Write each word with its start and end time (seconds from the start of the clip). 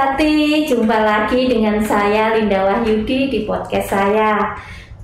hati, 0.00 0.64
jumpa 0.64 0.96
lagi 1.04 1.44
dengan 1.44 1.76
saya 1.84 2.32
Linda 2.32 2.64
Wahyudi 2.64 3.28
di 3.28 3.44
podcast 3.44 3.92
saya. 3.92 4.56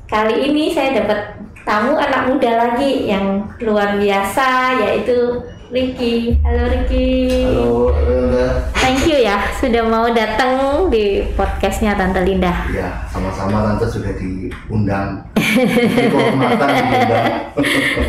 Kali 0.08 0.48
ini 0.48 0.72
saya 0.72 1.04
dapat 1.04 1.36
tamu 1.68 2.00
anak 2.00 2.32
muda 2.32 2.56
lagi 2.56 3.04
yang 3.04 3.44
luar 3.60 4.00
biasa 4.00 4.80
yaitu 4.80 5.44
Ricky. 5.68 6.40
Halo 6.40 6.72
Ricky. 6.72 7.28
Halo, 7.44 7.92
Linda. 8.08 8.72
Thank 8.72 9.04
you 9.04 9.20
ya 9.20 9.36
sudah 9.60 9.84
mau 9.84 10.08
datang 10.16 10.88
di 10.88 11.28
podcastnya 11.36 11.92
Tante 11.92 12.24
Linda. 12.24 12.64
Ya, 12.72 13.04
sama-sama 13.12 13.68
Tante 13.68 13.84
sudah 13.92 14.16
diundang. 14.16 15.20
Di 15.36 16.08
kehormatan 16.08 16.68
diundang. 16.72 17.32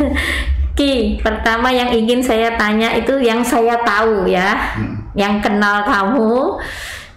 Ki, 0.78 1.18
pertama 1.18 1.74
yang 1.74 1.90
ingin 1.90 2.22
saya 2.22 2.54
tanya 2.54 2.94
itu 2.94 3.18
yang 3.18 3.42
saya 3.42 3.82
tahu 3.82 4.30
ya, 4.30 4.54
Hmm. 4.78 5.07
Yang 5.18 5.42
kenal 5.42 5.82
kamu 5.82 6.62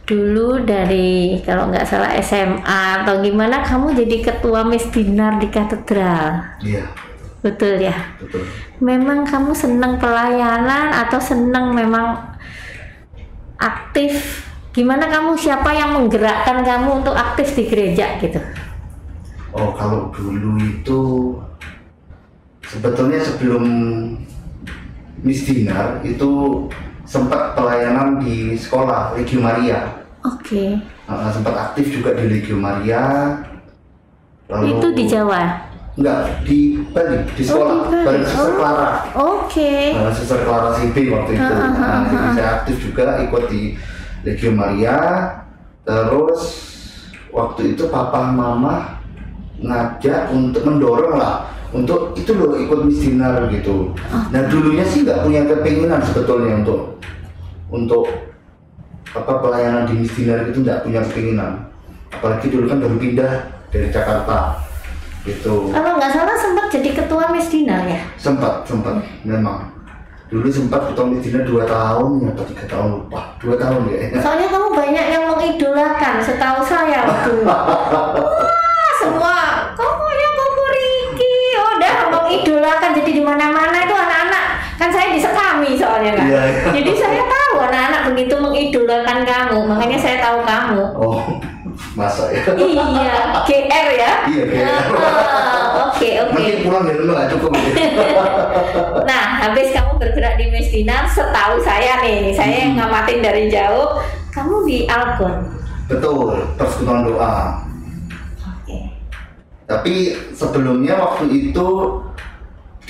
dulu 0.02 0.66
dari 0.66 1.38
kalau 1.46 1.70
nggak 1.70 1.86
salah 1.86 2.18
SMA 2.20 3.06
atau 3.06 3.22
gimana 3.22 3.62
kamu 3.62 3.94
jadi 3.94 4.18
ketua 4.26 4.66
Miss 4.66 4.90
Dinar 4.90 5.38
di 5.38 5.48
katedral, 5.48 6.58
Iya, 6.60 6.90
betul 7.40 7.78
ya? 7.80 7.94
betul. 8.18 8.44
Memang 8.82 9.24
kamu 9.24 9.54
senang 9.54 10.02
pelayanan 10.02 10.90
atau 11.06 11.22
senang 11.22 11.78
memang 11.78 12.18
aktif? 13.56 14.44
Gimana 14.72 15.06
kamu 15.06 15.38
siapa 15.38 15.70
yang 15.72 15.94
menggerakkan 15.94 16.64
kamu 16.66 17.04
untuk 17.04 17.14
aktif 17.14 17.54
di 17.54 17.68
gereja 17.68 18.18
gitu? 18.18 18.40
Oh, 19.52 19.76
kalau 19.76 20.10
dulu 20.16 20.56
itu 20.64 21.00
sebetulnya 22.64 23.20
sebelum 23.20 23.64
Miss 25.22 25.44
Dinar 25.44 26.00
itu 26.02 26.66
sempat 27.12 27.52
pelayanan 27.54 28.24
di 28.24 28.56
sekolah 28.56 29.12
Legio 29.14 29.44
Maria. 29.44 30.00
Oke, 30.24 30.80
Uh, 31.12 31.28
sempat 31.28 31.52
aktif 31.60 31.92
juga 31.92 32.16
di 32.16 32.24
Legio 32.24 32.56
Maria. 32.56 33.36
Lalu 34.48 34.80
itu 34.80 34.88
di 34.96 35.04
Jawa. 35.04 35.44
Enggak, 36.00 36.48
di 36.48 36.80
Bali, 36.88 37.28
di 37.36 37.44
sekolah, 37.44 37.76
Oh, 37.76 37.84
di 37.84 38.00
Bali. 38.00 38.06
bareng 38.08 38.24
Suster 38.24 38.48
Oh. 38.48 38.56
Clara. 38.56 38.90
Oke. 39.12 39.74
Uh, 39.92 40.12
Suster 40.16 40.40
Clara 40.48 40.70
CB 40.72 40.96
waktu 41.12 41.32
itu. 41.36 41.52
Ha, 41.52 41.68
ha, 41.68 41.68
Nah, 41.84 42.02
jadi 42.08 42.16
ha. 42.16 42.32
saya 42.32 42.50
aktif 42.56 42.76
juga 42.80 43.20
ikut 43.20 43.44
di 43.52 43.76
Legio 44.24 44.56
Maria. 44.56 44.96
Terus 45.84 46.42
waktu 47.28 47.76
itu 47.76 47.92
papa 47.92 48.32
mama 48.32 49.04
ngajak 49.60 50.32
untuk 50.32 50.64
mendorong 50.64 51.20
lah 51.20 51.44
untuk 51.72 52.16
itu 52.20 52.32
loh 52.36 52.60
ikut 52.60 52.80
Miss 52.84 53.00
Dinar 53.00 53.48
gitu. 53.48 53.96
Nah 54.12 54.42
dulunya 54.52 54.84
sih 54.84 55.08
nggak 55.08 55.24
punya 55.24 55.42
kepinginan 55.48 56.04
sebetulnya 56.04 56.60
untuk 56.64 57.00
untuk 57.72 58.04
apa 59.12 59.34
pelayanan 59.40 59.88
di 59.88 60.04
Miss 60.04 60.16
Dinar 60.16 60.48
itu 60.48 60.60
nggak 60.64 60.84
punya 60.84 61.00
kepinginan. 61.08 61.52
Apalagi 62.12 62.52
dulu 62.52 62.68
kan 62.68 62.84
baru 62.84 62.96
pindah 63.00 63.32
dari 63.72 63.88
Jakarta 63.88 64.60
gitu. 65.24 65.72
Kalau 65.72 65.96
nggak 65.96 66.12
salah 66.12 66.36
sempat 66.36 66.68
jadi 66.72 66.90
ketua 66.92 67.30
Miss 67.32 67.48
Dinar 67.48 67.84
ya? 67.88 68.02
sempat 68.18 68.66
sempat 68.66 69.00
memang 69.24 69.70
dulu 70.32 70.48
sempat 70.48 70.92
ketua 70.92 71.06
Miss 71.08 71.24
Dinar 71.28 71.44
dua 71.44 71.64
tahun 71.68 72.24
ya 72.24 72.30
atau 72.36 72.46
tiga 72.48 72.66
tahun 72.68 72.90
lupa 73.04 73.22
dua 73.40 73.56
tahun 73.60 73.82
ya 73.92 74.00
Soalnya 74.24 74.48
kamu 74.48 74.68
banyak 74.72 75.06
yang 75.12 75.24
mengidolakan, 75.28 76.14
setahu 76.24 76.60
saya 76.64 77.04
waktu 77.04 77.32
Wah, 77.48 78.92
semua 79.00 79.36
mengidolakan 82.62 82.94
jadi 82.94 83.12
di 83.18 83.24
mana-mana 83.26 83.78
itu 83.82 83.96
anak-anak 83.98 84.46
kan 84.78 84.90
saya 84.94 85.08
disekami 85.14 85.74
soalnya 85.74 86.14
kan. 86.14 86.26
Iya, 86.30 86.42
iya. 86.46 86.70
Jadi 86.78 86.92
saya 86.94 87.24
tahu 87.26 87.56
anak-anak 87.58 88.02
begitu 88.14 88.34
mengidolakan 88.38 89.18
kamu, 89.26 89.58
makanya 89.66 89.98
saya 89.98 90.18
tahu 90.22 90.40
kamu. 90.46 90.84
oh 90.94 91.22
masa 91.98 92.30
ya 92.30 92.46
iya, 92.62 93.42
GR 93.42 93.88
ya. 93.98 94.14
Iya, 94.30 94.44
GR. 94.46 94.70
Ah, 94.96 95.90
Oke, 95.90 96.10
oke. 96.22 96.34
nanti 96.38 96.62
pulang 96.62 96.86
rumah 96.86 97.14
nggak 97.18 97.30
cukup 97.34 97.52
ya. 97.58 97.74
Nah, 99.10 99.24
habis 99.42 99.74
kamu 99.74 99.98
bergerak 99.98 100.38
di 100.38 100.46
Miss 100.54 100.70
Dinar, 100.70 101.10
setahu 101.10 101.58
saya 101.60 102.00
nih, 102.06 102.30
saya 102.32 102.70
yang 102.70 102.78
ngamatin 102.78 103.20
dari 103.20 103.50
jauh, 103.50 103.98
kamu 104.30 104.56
di 104.64 104.78
Algon. 104.86 105.58
betul 105.90 106.40
persekutuan 106.56 107.04
doa 107.04 107.68
Oke. 108.40 108.96
tapi 109.68 110.16
sebelumnya 110.32 110.96
waktu 110.96 111.52
itu 111.52 111.68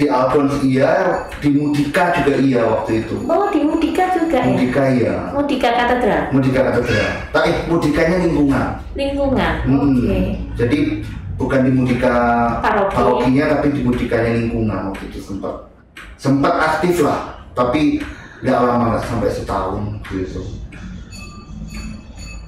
di 0.01 0.09
Alphonse 0.09 0.57
iya 0.65 1.21
di 1.37 1.53
Mudika 1.53 2.09
juga 2.17 2.33
iya 2.41 2.65
waktu 2.65 3.05
itu 3.05 3.21
Oh, 3.29 3.45
di 3.53 3.61
Mudika 3.61 4.09
juga 4.17 4.41
ya? 4.41 4.49
Mudika 4.49 4.81
iya 4.89 5.15
Mudika 5.29 5.69
Katedral. 5.77 6.21
Mudika 6.33 6.59
katedral 6.65 7.09
tapi 7.29 7.49
Mudikanya 7.69 8.17
lingkungan 8.25 8.67
Lingkungan. 8.97 9.53
Hmm, 9.69 9.93
Oke. 9.93 10.17
Jadi 10.57 10.79
bukan 11.37 11.59
di 11.61 11.71
Mudika 11.71 12.13
Paroki. 12.65 12.93
parokinya 12.97 13.45
tapi 13.53 13.67
di 13.69 13.81
Mudikanya 13.85 14.31
lingkungan 14.41 14.89
waktu 14.89 15.03
itu 15.13 15.19
sempat 15.21 15.69
sempat 16.17 16.53
aktif 16.57 17.05
lah 17.05 17.45
tapi 17.53 18.01
nggak 18.41 18.57
lama 18.57 18.97
nggak 18.97 19.05
sampai 19.05 19.29
setahun 19.29 20.01
gitu. 20.09 20.41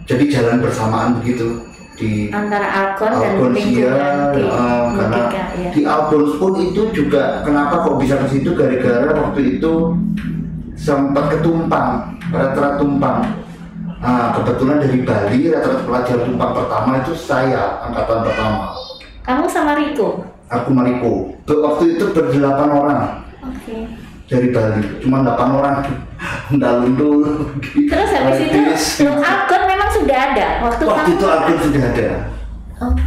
Jadi 0.04 0.24
jalan 0.28 0.58
bersamaan 0.58 1.22
begitu 1.22 1.62
di 1.94 2.34
Antara 2.34 2.68
Algon 2.68 3.12
dan 3.22 3.38
Albons 3.38 3.54
iya, 3.54 3.62
lingkungan 3.62 4.18
di 4.34 4.42
eh, 4.42 4.84
karena 4.98 5.22
ya. 5.30 5.70
di 5.70 5.82
Albons 5.86 6.32
pun 6.42 6.54
itu 6.58 6.82
juga 6.90 7.46
kenapa 7.46 7.86
kok 7.86 7.98
bisa 8.02 8.18
ke 8.18 8.28
situ? 8.34 8.58
Gara-gara 8.58 9.14
waktu 9.14 9.58
itu 9.58 9.94
sempat 10.74 11.30
ketumpang 11.38 12.18
rata-rata 12.34 12.82
tumpang. 12.82 13.18
Ah, 14.04 14.36
kebetulan 14.36 14.84
dari 14.84 15.00
Bali 15.08 15.40
rata-rata 15.48 15.84
pelajar 15.88 16.18
tumpang 16.28 16.52
pertama 16.52 17.00
itu 17.00 17.14
saya 17.16 17.80
angkatan 17.88 18.20
pertama. 18.28 18.60
Kamu 19.24 19.46
sama 19.48 19.80
Riko. 19.80 20.28
aku 20.52 20.70
Mariko 20.70 21.34
Be- 21.50 21.62
waktu 21.64 21.98
itu 21.98 22.12
berdelapan 22.14 22.70
orang. 22.70 23.02
Oke. 23.42 23.90
dari 24.28 24.50
Bali 24.52 24.82
cuma 25.00 25.24
delapan 25.24 25.50
orang. 25.56 25.76
Undal-undul 26.52 27.48
Terus 27.76 28.10
habis 28.16 28.40
itu 28.48 28.60
memang 28.60 29.73
sudah 29.94 30.18
ada 30.34 30.48
waktu, 30.66 30.84
waktu 30.90 31.10
itu 31.16 31.26
Algon 31.26 31.58
sudah 31.62 31.84
ada 31.94 32.08
Oke. 32.84 33.04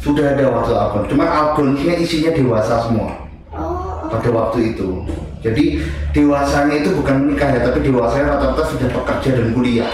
sudah 0.00 0.24
ada 0.32 0.44
waktu 0.48 0.72
Algon 0.72 1.04
cuma 1.10 1.24
Algonnya 1.26 1.94
isinya 1.98 2.30
dewasa 2.32 2.86
semua 2.86 3.20
Oh, 3.50 4.06
pada 4.06 4.30
waktu 4.30 4.74
itu. 4.74 5.02
Jadi 5.42 5.82
dewasanya 6.14 6.86
itu 6.86 6.94
bukan 6.94 7.26
menikah 7.26 7.50
ya, 7.50 7.66
tapi 7.66 7.82
dewasanya 7.82 8.38
rata-rata 8.38 8.62
sudah 8.62 8.88
bekerja 8.94 9.30
dan 9.42 9.48
kuliah. 9.50 9.90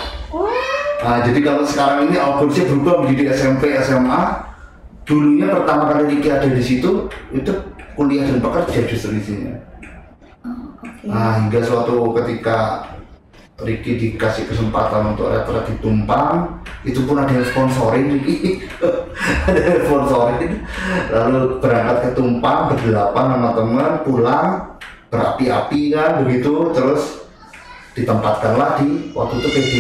Nah, 1.00 1.22
jadi 1.24 1.40
kalau 1.40 1.64
sekarang 1.64 2.10
ini 2.10 2.20
Algorsnya 2.20 2.68
berubah 2.68 3.06
menjadi 3.06 3.32
SMP, 3.32 3.72
SMA. 3.80 4.44
Dulunya 5.06 5.46
pertama 5.54 5.86
kali 5.88 6.18
Ricky 6.18 6.28
ada 6.34 6.50
di 6.50 6.58
situ, 6.60 7.06
itu 7.30 7.52
kuliah 7.94 8.26
dan 8.26 8.42
bekerja 8.42 8.90
justru 8.90 9.16
isinya. 9.16 9.54
Oh. 10.44 10.74
Nah, 11.06 11.40
hingga 11.40 11.62
suatu 11.62 12.10
ketika 12.20 12.82
Ricky 13.56 13.96
dikasih 13.96 14.52
kesempatan 14.52 15.16
untuk 15.16 15.32
retret 15.32 15.64
di 15.64 15.80
Tumpang, 15.80 16.60
itu 16.84 17.00
pun 17.08 17.16
ada 17.16 17.32
yang 17.32 17.46
sponsorin. 17.48 18.12
Ada 19.48 19.58
yang 19.58 19.82
sponsorin. 19.88 20.52
Lalu 21.08 21.40
berangkat 21.64 21.96
ke 22.04 22.10
Tumpang 22.12 22.68
berdelapan 22.68 23.24
sama 23.32 23.50
teman, 23.56 23.92
pulang 24.04 24.48
berapi-api 25.08 25.96
kan 25.96 26.20
begitu, 26.20 26.68
terus 26.76 27.24
ditempatkanlah 27.96 28.76
di 28.76 29.08
waktu 29.16 29.34
itu 29.40 29.48
PD 29.48 29.74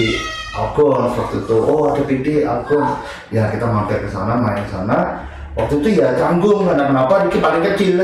Algon 0.56 1.12
waktu 1.12 1.36
itu. 1.44 1.56
Oh 1.60 1.92
ada 1.92 2.00
PD 2.00 2.48
Algon 2.48 2.96
ya 3.28 3.52
kita 3.52 3.68
mampir 3.68 4.00
ke 4.00 4.08
sana 4.08 4.40
main 4.40 4.64
sana. 4.72 5.28
Waktu 5.52 5.84
itu 5.84 6.00
ya 6.00 6.16
canggung 6.16 6.64
karena 6.64 6.88
kenapa 6.88 7.28
Ricky 7.28 7.44
paling 7.44 7.60
kecil. 7.60 8.00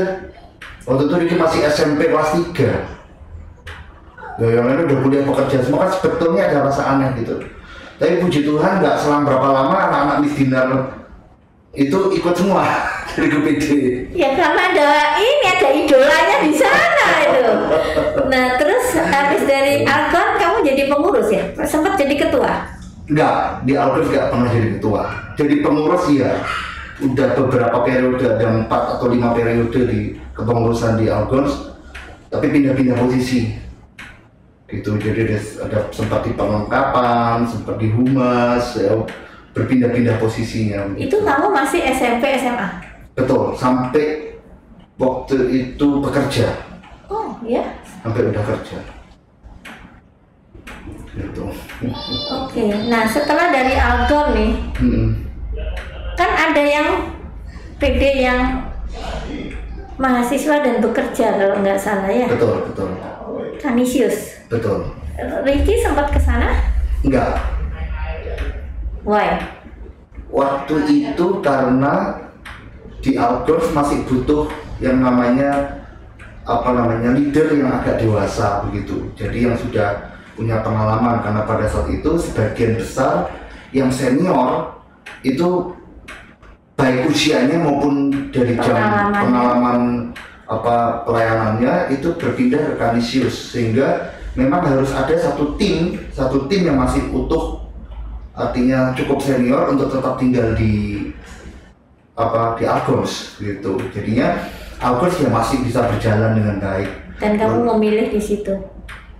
Waktu 0.85 1.01
itu 1.09 1.13
Ricky 1.17 1.35
masih 1.41 1.65
SMP 1.65 2.13
kelas 2.13 2.37
3 2.53 2.92
Ya 4.41 4.47
yang 4.49 4.65
lain 4.65 4.89
udah 4.89 4.97
kuliah 5.05 5.23
bekerja 5.29 5.57
semua 5.61 5.85
kan 5.85 5.91
sebetulnya 5.93 6.49
ada 6.49 6.57
rasa 6.65 6.81
aneh 6.97 7.21
gitu. 7.21 7.37
Tapi 8.01 8.17
puji 8.25 8.41
Tuhan 8.41 8.81
nggak 8.81 8.95
selang 8.97 9.23
berapa 9.29 9.45
lama 9.45 9.77
anak-anak 9.77 10.17
Miss 10.25 10.33
Dinar 10.33 10.67
itu 11.73 11.99
ikut 12.17 12.33
semua 12.33 12.65
dari 13.13 13.29
KPD. 13.29 13.65
Ya 14.17 14.33
karena 14.33 14.61
ada 14.73 14.89
ini 15.21 15.45
ada 15.45 15.69
idolanya 15.69 16.37
di 16.41 16.53
sana 16.57 17.07
itu. 17.29 17.45
Nah 18.29 18.45
terus 18.57 18.97
habis 18.97 19.45
dari 19.45 19.85
Algon 19.85 20.41
kamu 20.41 20.57
jadi 20.65 20.83
pengurus 20.89 21.29
ya? 21.29 21.43
Sempat 21.69 21.97
jadi 22.01 22.17
ketua? 22.17 22.73
Enggak, 23.03 23.67
di 23.67 23.73
Alkes 23.75 24.07
nggak 24.09 24.27
pernah 24.31 24.49
jadi 24.49 24.69
ketua. 24.79 25.01
Jadi 25.37 25.55
pengurus 25.61 26.03
iya. 26.09 26.31
Udah 27.03 27.35
beberapa 27.35 27.83
periode, 27.83 28.21
ada 28.21 28.47
empat 28.63 28.95
atau 28.95 29.11
lima 29.11 29.33
periode 29.35 29.75
di 29.91 30.15
kepengurusan 30.37 31.01
di 31.01 31.09
Algons, 31.11 31.73
tapi 32.31 32.47
pindah-pindah 32.53 32.95
posisi. 32.95 33.62
Gitu, 34.73 34.89
jadi 34.97 35.19
ada, 35.29 35.37
ada 35.69 35.79
sempat 35.93 36.25
di 36.25 36.33
perlengkapan, 36.33 37.45
sempat 37.45 37.77
di 37.77 37.93
humas, 37.93 38.73
ya, 38.73 38.89
berpindah-pindah 39.53 40.17
posisinya. 40.17 40.97
Itu 40.97 41.21
kamu 41.21 41.53
masih 41.53 41.85
SMP 41.93 42.41
SMA? 42.41 42.81
Betul, 43.13 43.53
sampai 43.53 44.33
waktu 44.97 45.37
itu 45.53 46.01
bekerja, 46.01 46.57
Oh 47.05 47.37
ya. 47.45 47.61
sampai 48.01 48.33
udah 48.33 48.41
kerja. 48.41 48.77
gitu 51.13 51.45
Oke, 52.33 52.73
nah 52.89 53.05
setelah 53.05 53.53
dari 53.53 53.77
Algon 53.77 54.33
nih, 54.33 54.51
Mm-mm. 54.81 55.09
kan 56.17 56.31
ada 56.49 56.63
yang 56.65 57.13
PD 57.77 58.25
yang 58.25 58.65
mahasiswa 60.01 60.65
dan 60.65 60.81
bekerja 60.81 61.37
kalau 61.37 61.61
nggak 61.61 61.77
salah 61.77 62.09
ya, 62.09 62.25
betul 62.25 62.65
betul 62.65 62.89
Kanisius. 63.63 64.43
betul 64.51 64.91
Ricky 65.47 65.79
sempat 65.79 66.11
ke 66.11 66.19
sana? 66.19 66.51
enggak 66.99 67.39
Why? 69.07 69.39
waktu 70.27 70.75
itu 70.89 71.27
karena 71.39 72.19
di 72.99 73.15
outdoors 73.15 73.71
masih 73.71 74.03
butuh 74.03 74.51
yang 74.83 74.99
namanya 74.99 75.79
apa 76.43 76.75
namanya 76.75 77.15
leader 77.15 77.55
yang 77.55 77.71
agak 77.71 78.03
dewasa 78.03 78.67
begitu 78.67 79.07
jadi 79.15 79.51
yang 79.51 79.55
sudah 79.55 80.11
punya 80.35 80.59
pengalaman 80.59 81.23
karena 81.23 81.47
pada 81.47 81.65
saat 81.69 81.87
itu 81.87 82.19
sebagian 82.19 82.75
besar 82.75 83.31
yang 83.71 83.87
senior 83.87 84.75
itu 85.23 85.71
baik 86.75 87.07
usianya 87.07 87.61
maupun 87.61 88.11
dari 88.33 88.57
jam 88.59 89.13
pengalaman 89.13 90.11
apa 90.43 91.07
pelayanannya 91.07 91.93
itu 91.95 92.15
berpindah 92.15 92.73
ke 92.73 92.73
Canisius. 92.79 93.55
Sehingga 93.55 94.15
memang 94.33 94.65
harus 94.65 94.91
ada 94.91 95.13
satu 95.13 95.55
tim 95.55 95.97
satu 96.09 96.49
tim 96.49 96.65
yang 96.65 96.77
masih 96.81 97.05
utuh 97.13 97.61
artinya 98.33 98.97
cukup 98.97 99.21
senior 99.21 99.69
untuk 99.69 99.93
tetap 99.93 100.17
tinggal 100.17 100.57
di 100.57 101.09
apa 102.17 102.57
di 102.57 102.63
Argos 102.65 103.37
gitu. 103.37 103.77
Jadinya 103.93 104.49
Argos 104.81 105.21
ya 105.21 105.29
masih 105.29 105.61
bisa 105.61 105.85
berjalan 105.85 106.37
dengan 106.37 106.57
baik. 106.61 106.89
Dan 107.21 107.37
kamu 107.37 107.77
memilih 107.77 108.09
di 108.09 108.21
situ. 108.21 108.73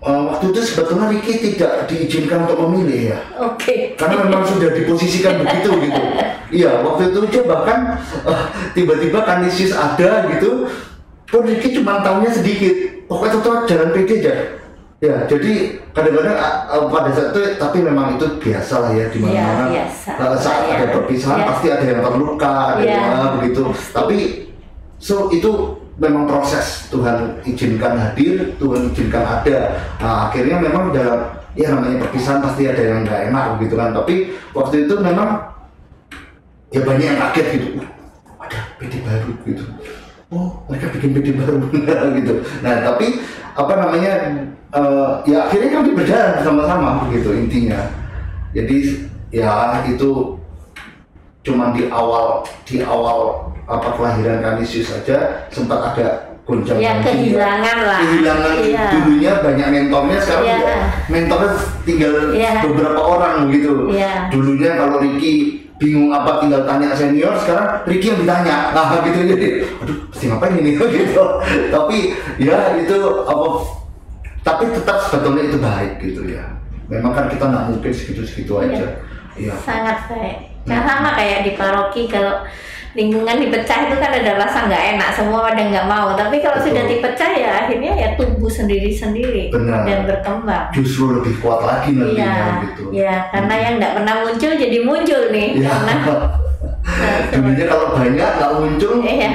Eh, 0.04 0.22
waktu 0.28 0.52
itu 0.52 0.60
sebetulnya 0.60 1.08
Ricky 1.08 1.40
tidak 1.40 1.88
diizinkan 1.88 2.44
untuk 2.44 2.60
memilih 2.68 3.16
ya. 3.16 3.20
Oke. 3.40 3.96
karena 3.96 4.28
memang 4.28 4.44
sudah 4.44 4.76
diposisikan 4.76 5.40
begitu 5.40 5.72
gitu. 5.80 6.02
Iya 6.54 6.86
waktu 6.86 7.10
itu 7.10 7.20
dia 7.34 7.50
bahkan 7.50 7.98
eh, 8.30 8.46
tiba-tiba 8.78 9.26
Canisius 9.26 9.74
ada 9.74 10.30
gitu 10.30 10.70
pun 11.28 11.44
cuma 11.50 11.94
tahunya 12.02 12.32
sedikit. 12.32 12.74
Pokoknya 13.08 13.32
tetap 13.40 13.56
jalan 13.68 13.90
PD 13.94 14.10
aja. 14.24 14.34
Ya 15.04 15.16
jadi 15.28 15.84
kadang-kadang 15.92 16.40
ah, 16.40 16.64
ah, 16.72 16.88
pada 16.88 17.12
saat 17.12 17.36
itu 17.36 17.60
tapi 17.60 17.84
memang 17.84 18.16
itu 18.16 18.24
biasa 18.40 18.88
lah 18.88 18.92
ya 18.96 19.12
di 19.12 19.20
Iya, 19.20 19.28
mana-mana. 19.28 19.66
biasa. 19.68 20.10
Eh, 20.16 20.38
saat 20.40 20.62
Iya. 20.64 20.74
ada 20.80 20.86
perpisahan 20.96 21.40
Iya. 21.44 21.48
pasti 21.52 21.68
ada 21.68 21.86
yang 21.92 22.00
terluka 22.00 22.54
ada 22.72 22.82
Iya. 22.82 22.96
yang 22.96 23.06
ah, 23.12 23.30
begitu. 23.36 23.64
Tapi 23.92 24.18
so 24.96 25.28
itu 25.28 25.52
memang 26.00 26.24
proses. 26.24 26.88
Tuhan 26.88 27.44
izinkan 27.44 28.00
hadir 28.00 28.56
Tuhan 28.56 28.96
izinkan 28.96 29.24
ada. 29.28 29.58
Nah, 30.00 30.32
akhirnya 30.32 30.64
memang 30.64 30.96
dalam 30.96 31.20
ya 31.54 31.68
namanya 31.76 32.08
perpisahan 32.08 32.40
pasti 32.40 32.64
ada 32.72 32.80
yang 32.80 33.04
nggak 33.04 33.28
enak 33.28 33.46
gitu 33.60 33.76
kan. 33.76 33.92
Tapi 33.92 34.16
waktu 34.56 34.88
itu 34.88 34.96
memang 35.04 35.36
ya 36.72 36.80
banyak 36.80 37.06
yang 37.12 37.20
kaget 37.28 37.48
gitu. 37.60 37.68
"Wah, 37.76 37.88
ada 38.48 38.60
PD 38.80 39.04
baru 39.04 39.36
gitu 39.44 39.64
oh 40.34 40.50
mereka 40.66 40.90
bikin 40.98 41.14
PD 41.14 41.28
baru 41.38 41.62
gitu 42.18 42.34
nah 42.66 42.82
tapi 42.82 43.22
apa 43.54 43.74
namanya 43.78 44.14
eh, 44.74 45.12
ya 45.30 45.46
akhirnya 45.46 45.70
kami 45.70 45.90
berjalan 45.94 46.32
bersama-sama 46.42 46.90
gitu 47.14 47.30
intinya 47.38 47.86
jadi 48.52 48.78
ya 49.30 49.86
itu 49.86 50.38
cuman 51.44 51.76
di 51.76 51.86
awal 51.92 52.42
di 52.66 52.82
awal 52.82 53.50
apa 53.70 53.96
kelahiran 53.96 54.40
Kanisius 54.42 54.92
saja 54.92 55.48
sempat 55.50 55.94
ada 55.94 56.34
gonjang 56.44 56.76
Ya 56.76 57.00
kehilangan 57.00 57.78
lah. 57.88 58.00
kehilangan 58.04 58.56
Iya. 58.60 58.86
dulunya 58.92 59.32
banyak 59.40 59.68
mentornya 59.72 60.18
sekarang 60.20 60.44
ya 60.44 60.78
mentornya 61.08 61.52
tinggal 61.88 62.14
Iya. 62.36 62.52
beberapa 62.68 63.00
orang 63.00 63.48
gitu 63.48 63.88
Iya. 63.88 64.28
dulunya 64.28 64.76
kalau 64.76 65.00
Ricky 65.00 65.63
bingung 65.78 66.14
apa 66.14 66.40
tinggal 66.40 66.64
tanya 66.64 66.94
senior 66.94 67.34
sekarang 67.42 67.82
Ricky 67.86 68.14
yang 68.14 68.20
ditanya. 68.24 68.72
Nah 68.72 68.98
gitu. 69.06 69.20
Jadi 69.26 69.48
aduh 69.82 69.98
pasti 70.10 70.26
ngapain 70.30 70.56
ini? 70.60 70.72
Gitu. 70.98 71.24
Tapi 71.74 71.98
ya 72.40 72.78
itu 72.78 72.98
apa 73.26 73.48
tapi 74.44 74.64
tetap 74.76 74.98
sebetulnya 75.08 75.44
itu 75.48 75.58
baik 75.58 75.92
gitu 76.04 76.22
ya. 76.28 76.44
Memang 76.92 77.16
kan 77.16 77.26
kita 77.32 77.48
nggak 77.48 77.66
mungkin 77.72 77.92
segitu-segitu 77.96 78.54
Iya. 78.60 78.66
aja. 78.70 78.88
Iya. 79.34 79.54
Sangat 79.64 79.98
baik. 80.12 80.38
Nah 80.64 80.80
sama 80.86 81.10
kayak 81.18 81.40
di 81.44 81.52
paroki 81.58 82.08
kalau 82.08 82.44
lingkungan 82.94 83.42
dipecah 83.42 83.90
itu 83.90 83.96
kan 83.98 84.12
ada 84.14 84.32
rasa 84.38 84.70
nggak 84.70 84.84
enak 84.94 85.10
semua 85.12 85.40
pada 85.44 85.62
nggak 85.62 85.88
mau 85.88 86.14
tapi 86.14 86.38
kalau 86.40 86.62
Betul. 86.62 86.68
sudah 86.70 86.84
dipecah 86.86 87.32
ya 87.34 87.50
akhirnya 87.60 87.92
ya 87.92 88.08
tumbuh 88.14 88.46
sendiri-sendiri 88.48 89.50
Benar. 89.50 89.82
dan 89.84 90.00
berkembang 90.06 90.70
justru 90.72 91.18
lebih 91.18 91.42
kuat 91.42 91.62
lagi 91.62 91.90
nantinya 91.92 92.14
Iya, 92.14 92.62
gitu 92.64 92.84
iya, 92.94 93.16
karena 93.30 93.54
yang 93.56 93.74
nggak 93.78 93.94
pernah 93.98 94.16
muncul 94.22 94.52
jadi 94.54 94.78
muncul 94.80 95.22
nih, 95.30 95.48
Iya. 95.58 95.70
karena 95.70 95.94
Nah, 96.84 97.16
dulunya 97.32 97.66
kalau 97.66 97.96
banyak 97.96 98.30
nggak 98.38 98.54
muncul 98.54 98.92
iya, 99.02 99.30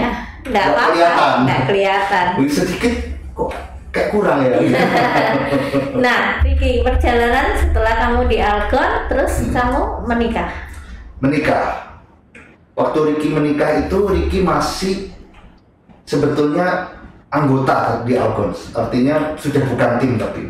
nggak 0.45 0.65
apa-apa, 0.69 0.93
kelihatan. 0.93 1.37
nggak 1.45 1.61
kelihatan. 1.65 2.27
wih, 2.37 2.51
sedikit 2.51 2.95
kok 3.33 3.51
kayak 3.89 4.09
kurang 4.13 4.39
ya 4.39 4.49
Iya. 4.55 4.79
Nah, 6.05 6.21
Vicky, 6.41 6.85
perjalanan 6.85 7.57
setelah 7.57 7.95
kamu 7.99 8.29
di 8.29 8.39
Algon, 8.39 9.09
terus 9.09 9.33
Hmm. 9.43 9.51
kamu 9.51 9.83
menikah. 10.07 10.51
menikah 11.19 11.88
waktu 12.79 12.99
Ricky 13.13 13.29
menikah 13.35 13.83
itu 13.83 13.99
Ricky 14.07 14.39
masih 14.47 15.11
sebetulnya 16.07 16.95
anggota 17.35 18.07
di 18.07 18.15
Algons. 18.15 18.71
Artinya 18.73 19.35
sudah 19.35 19.67
bukan 19.67 19.99
tim 19.99 20.15
tapi 20.15 20.43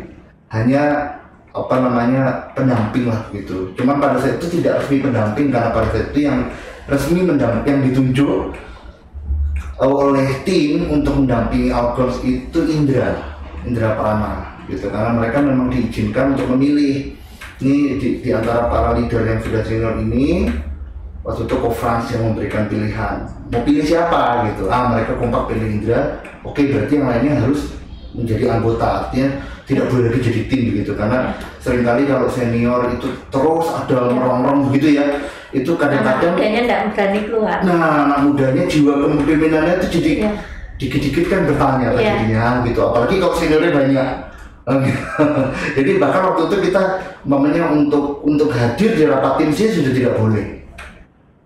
hanya 0.53 1.17
apa 1.49 1.75
namanya 1.81 2.53
pendamping 2.53 3.09
lah 3.09 3.25
gitu. 3.33 3.73
Cuman 3.73 3.97
pada 3.97 4.21
saat 4.21 4.37
itu 4.37 4.61
tidak 4.61 4.85
resmi 4.85 5.01
pendamping 5.01 5.49
karena 5.49 5.73
pada 5.73 5.89
saat 5.89 6.13
itu 6.13 6.29
yang 6.29 6.53
resmi 6.85 7.25
mendamping 7.25 7.65
yang 7.65 7.83
ditunjuk 7.89 8.53
oleh 9.81 10.29
tim 10.45 10.85
untuk 10.93 11.25
mendampingi 11.25 11.73
Algons 11.73 12.21
itu 12.21 12.59
Indra 12.69 13.17
Indra 13.65 13.97
Prana 13.97 14.61
gitu. 14.69 14.93
Karena 14.93 15.17
mereka 15.17 15.41
memang 15.41 15.73
diizinkan 15.73 16.37
untuk 16.37 16.53
memilih 16.53 17.17
ini 17.59 17.99
di, 17.99 18.23
di 18.23 18.29
antara 18.31 18.71
para 18.71 18.95
leader 18.95 19.25
yang 19.25 19.41
sudah 19.43 19.61
senior 19.65 19.99
ini 19.99 20.47
waktu 21.23 21.41
itu 21.45 21.55
conference 21.59 22.07
yang 22.15 22.31
memberikan 22.31 22.63
pilihan 22.71 23.15
mau 23.51 23.61
pilih 23.65 23.85
siapa 23.85 24.47
gitu 24.51 24.71
ah 24.71 24.93
mereka 24.93 25.19
kompak 25.19 25.51
pilih 25.51 25.67
Indra 25.67 26.23
oke 26.41 26.61
berarti 26.63 26.93
yang 26.95 27.07
lainnya 27.07 27.33
harus 27.43 27.75
menjadi 28.15 28.57
anggota 28.57 28.85
artinya 29.05 29.27
tidak 29.69 29.85
boleh 29.93 30.09
lagi 30.09 30.19
jadi 30.25 30.41
tim 30.49 30.61
begitu 30.73 30.91
karena 30.97 31.37
sering 31.61 31.85
kali 31.85 32.09
kalau 32.09 32.25
senior 32.25 32.89
itu 32.89 33.07
terus 33.29 33.67
ada 33.69 34.09
merongrong 34.09 34.71
begitu 34.71 34.97
ya 34.97 35.05
itu 35.49 35.73
Anak 35.73 35.81
kadang-kadang 35.81 36.33
mudanya 36.37 36.61
nggak 36.61 36.81
berani 36.93 37.19
keluar. 37.25 37.57
Nah, 37.65 38.05
anak 38.05 38.19
mudanya 38.21 38.63
jiwa 38.69 38.93
kepemimpinannya 39.01 39.73
itu 39.81 39.87
jadi 39.97 40.11
Iya. 40.21 40.31
dikit-dikit 40.77 41.25
kan 41.25 41.41
bertanya 41.49 41.87
Iya. 41.97 42.21
tadinya 42.21 42.45
gitu. 42.69 42.79
Apalagi 42.85 43.15
kalau 43.17 43.33
seniornya 43.33 43.71
banyak. 43.73 44.09
jadi 45.81 45.97
bahkan 45.97 46.21
waktu 46.29 46.41
itu 46.45 46.69
kita 46.69 47.01
mamanya 47.25 47.73
untuk 47.73 48.21
untuk 48.21 48.53
hadir 48.53 48.93
di 48.93 49.09
rapat 49.09 49.41
tim 49.41 49.49
sih 49.49 49.73
sudah 49.73 49.89
tidak 49.89 50.13
boleh. 50.21 50.58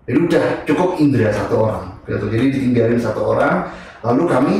Jadi 0.04 0.18
udah 0.20 0.46
cukup 0.68 0.90
Indra 1.00 1.32
satu 1.32 1.56
orang. 1.64 1.86
Gitu. 2.04 2.26
Jadi 2.28 2.46
ditinggalin 2.52 3.00
satu 3.00 3.22
orang. 3.36 3.72
Lalu 4.04 4.24
kami 4.28 4.56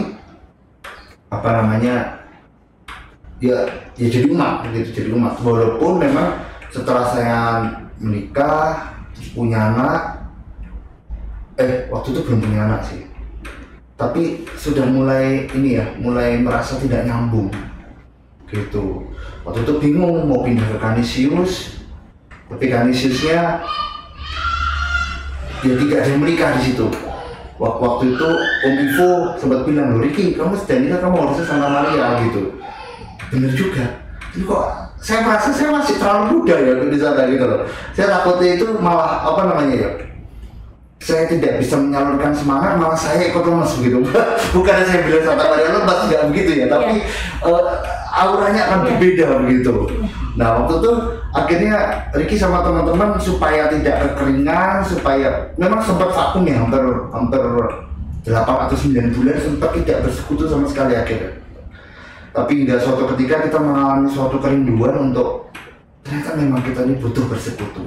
apa 1.34 1.50
namanya 1.50 2.24
ya 3.42 3.66
ya 3.98 4.08
jadi 4.08 4.30
umat 4.30 4.70
gitu 4.70 5.04
jadi 5.04 5.10
umat 5.18 5.36
walaupun 5.42 6.00
memang 6.00 6.40
setelah 6.70 7.10
saya 7.10 7.40
menikah 7.98 8.94
punya 9.34 9.74
anak 9.74 10.30
eh 11.58 11.90
waktu 11.90 12.14
itu 12.14 12.22
belum 12.24 12.40
punya 12.40 12.60
anak 12.70 12.82
sih 12.86 13.04
tapi 13.98 14.46
sudah 14.56 14.86
mulai 14.86 15.50
ini 15.54 15.82
ya 15.82 15.86
mulai 15.98 16.38
merasa 16.40 16.78
tidak 16.78 17.04
nyambung 17.04 17.50
gitu 18.48 19.10
waktu 19.44 19.66
itu 19.66 19.74
bingung 19.82 20.30
mau 20.30 20.46
pindah 20.46 20.66
ke 20.70 20.78
Canisius 20.78 21.82
tapi 22.48 22.70
Canisiusnya 22.70 23.66
ya 25.64 25.74
tidak 25.74 25.98
ada 26.00 26.10
yang 26.10 26.22
menikah 26.22 26.50
di 26.56 26.62
situ. 26.68 26.86
Wak- 27.56 27.80
waktu 27.80 28.14
itu 28.14 28.30
Om 28.66 28.74
Ivo 28.76 29.10
sempat 29.38 29.60
bilang 29.64 29.96
loh 29.96 30.00
Ricky 30.02 30.34
kamu 30.34 30.58
sudah 30.58 30.78
nikah 30.78 31.00
kamu 31.00 31.16
harusnya 31.18 31.46
sama 31.46 31.68
Maria 31.70 32.06
gitu. 32.24 32.42
Bener 33.32 33.52
juga. 33.54 33.86
Tapi 34.34 34.44
kok 34.44 34.64
saya 34.98 35.20
merasa 35.22 35.50
saya 35.52 35.70
masih 35.70 35.96
terlalu 35.98 36.24
muda 36.34 36.56
ya 36.58 36.74
di 36.84 36.98
sana 36.98 37.24
gitu 37.28 37.46
loh. 37.46 37.62
Saya 37.94 38.08
takutnya 38.12 38.58
itu 38.58 38.66
malah 38.78 39.24
apa 39.24 39.42
namanya 39.48 39.76
ya 39.78 39.90
saya 41.04 41.28
tidak 41.28 41.60
bisa 41.60 41.76
menyalurkan 41.76 42.32
semangat 42.32 42.80
malah 42.80 42.96
saya 42.96 43.28
ikut 43.28 43.44
lemes 43.44 43.76
begitu 43.76 44.08
bukan 44.56 44.76
saya 44.88 45.04
bilang 45.04 45.24
Santa 45.28 45.52
Maria 45.52 45.76
lemas 45.76 46.00
tidak 46.08 46.32
begitu 46.32 46.64
ya 46.64 46.66
tapi 46.72 47.04
eh, 47.44 47.64
auranya 48.16 48.62
akan 48.72 48.80
Iya. 48.80 48.86
berbeda 48.88 49.26
begitu. 49.44 49.74
Nah 50.40 50.64
waktu 50.64 50.74
itu 50.80 50.92
akhirnya 51.34 52.08
Ricky 52.14 52.38
sama 52.38 52.62
teman-teman 52.62 53.18
supaya 53.18 53.66
tidak 53.74 54.14
kekeringan 54.14 54.86
supaya 54.86 55.50
memang 55.58 55.82
sempat 55.82 56.14
vakum 56.14 56.46
ya 56.46 56.62
hampir 56.62 56.82
hampir 57.10 57.42
8 58.24 58.32
atau 58.46 58.78
9 58.78 59.18
bulan 59.20 59.36
sempat 59.36 59.76
tidak 59.82 59.98
bersekutu 60.08 60.48
sama 60.48 60.64
sekali 60.70 60.96
akhirnya. 60.96 61.44
Tapi 62.34 62.64
hingga 62.64 62.80
suatu 62.80 63.10
ketika 63.14 63.46
kita 63.46 63.60
mengalami 63.60 64.08
suatu 64.08 64.40
kerinduan 64.40 65.12
untuk 65.12 65.52
ternyata 66.06 66.40
memang 66.40 66.62
kita 66.64 66.88
ini 66.88 66.98
butuh 67.02 67.26
bersekutu. 67.28 67.84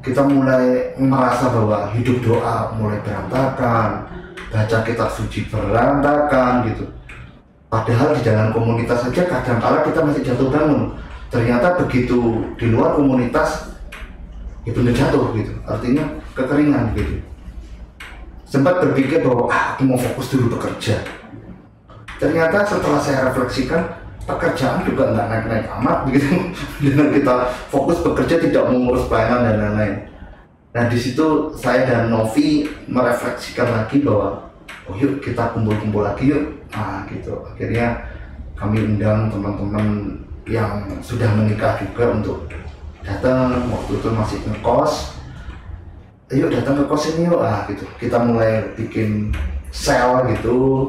Kita 0.00 0.24
mulai 0.24 0.96
merasa 0.96 1.52
bahwa 1.52 1.92
hidup 1.92 2.24
doa 2.24 2.72
mulai 2.74 2.98
berantakan 3.04 4.08
baca 4.50 4.78
kitab 4.82 5.08
suci 5.12 5.46
berantakan 5.52 6.66
gitu. 6.72 6.84
Padahal 7.70 8.18
di 8.18 8.26
dalam 8.26 8.50
komunitas 8.50 9.06
saja 9.06 9.22
kadang-kala 9.28 9.86
kita 9.86 10.02
masih 10.02 10.26
jatuh 10.26 10.50
bangun 10.50 10.98
ternyata 11.30 11.78
begitu 11.78 12.44
di 12.58 12.74
luar 12.74 12.98
komunitas 12.98 13.70
ya 14.66 14.72
jatuh 14.74 15.32
gitu. 15.38 15.52
Artinya 15.64 16.04
kekeringan 16.36 16.92
gitu. 16.98 17.22
Sempat 18.50 18.82
berpikir 18.82 19.22
bahwa 19.22 19.46
ah, 19.46 19.78
aku 19.78 19.86
mau 19.86 19.98
fokus 19.98 20.34
dulu 20.34 20.58
bekerja. 20.58 20.98
Ternyata 22.18 22.66
setelah 22.66 23.00
saya 23.00 23.30
refleksikan 23.30 23.80
pekerjaan 24.26 24.84
juga 24.84 25.14
nggak 25.14 25.26
naik-naik 25.30 25.66
amat 25.80 25.98
begitu 26.06 26.34
dengan 26.84 27.08
kita 27.14 27.34
fokus 27.72 28.02
bekerja 28.04 28.36
tidak 28.42 28.68
mengurus 28.68 29.06
pelayanan 29.06 29.40
dan 29.46 29.56
lain-lain. 29.58 29.94
Nah 30.70 30.84
di 30.86 30.98
situ 30.98 31.50
saya 31.56 31.86
dan 31.86 32.12
Novi 32.12 32.68
merefleksikan 32.86 33.70
lagi 33.70 34.02
bahwa 34.02 34.50
oh 34.86 34.94
yuk 34.98 35.22
kita 35.22 35.54
kumpul-kumpul 35.54 36.04
lagi 36.04 36.34
yuk. 36.34 36.44
Nah 36.74 37.06
gitu. 37.08 37.38
Akhirnya 37.54 38.02
kami 38.58 38.82
undang 38.82 39.32
teman-teman 39.32 39.86
yang 40.48 40.88
sudah 41.04 41.28
menikah 41.36 41.76
juga 41.80 42.16
untuk 42.16 42.38
datang 43.04 43.68
waktu 43.72 43.92
itu 43.96 44.08
masih 44.12 44.38
ngekos 44.44 45.16
ayo 46.30 46.46
datang 46.46 46.78
ke 46.78 46.84
kos 46.86 47.10
ini 47.16 47.26
yuk 47.26 47.42
ah 47.42 47.66
gitu 47.66 47.82
kita 47.98 48.22
mulai 48.22 48.62
bikin 48.78 49.34
sel 49.74 50.30
gitu 50.30 50.86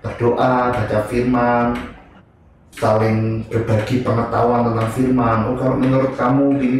berdoa 0.00 0.72
baca 0.72 0.98
firman 1.08 1.94
saling 2.74 3.46
berbagi 3.46 4.02
pengetahuan 4.02 4.66
tentang 4.66 4.90
firman. 4.90 5.38
Oh 5.50 5.56
kalau 5.56 5.78
menurut 5.78 6.12
kamu 6.18 6.58
ini 6.58 6.78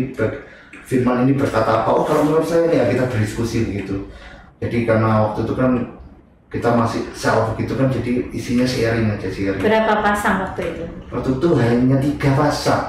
firman 0.84 1.26
ini 1.26 1.32
berkata 1.38 1.82
apa? 1.82 1.90
Oh 1.94 2.02
kalau 2.02 2.26
menurut 2.26 2.46
saya 2.46 2.66
ya 2.70 2.84
kita 2.90 3.06
berdiskusi 3.06 3.70
begitu. 3.70 4.10
Jadi 4.58 4.86
karena 4.86 5.30
waktu 5.30 5.46
itu 5.46 5.54
kan 5.54 5.70
kita 6.54 6.70
masih 6.70 7.02
self 7.10 7.50
begitu 7.54 7.74
kan 7.74 7.90
jadi 7.90 8.30
isinya 8.30 8.62
sharing 8.62 9.10
aja 9.10 9.26
sharing. 9.26 9.58
Berapa 9.58 9.98
pasang 10.06 10.46
waktu 10.46 10.62
itu? 10.70 10.84
Waktu 11.10 11.30
itu 11.34 11.48
hanya 11.58 11.96
tiga 11.98 12.30
pasang. 12.38 12.84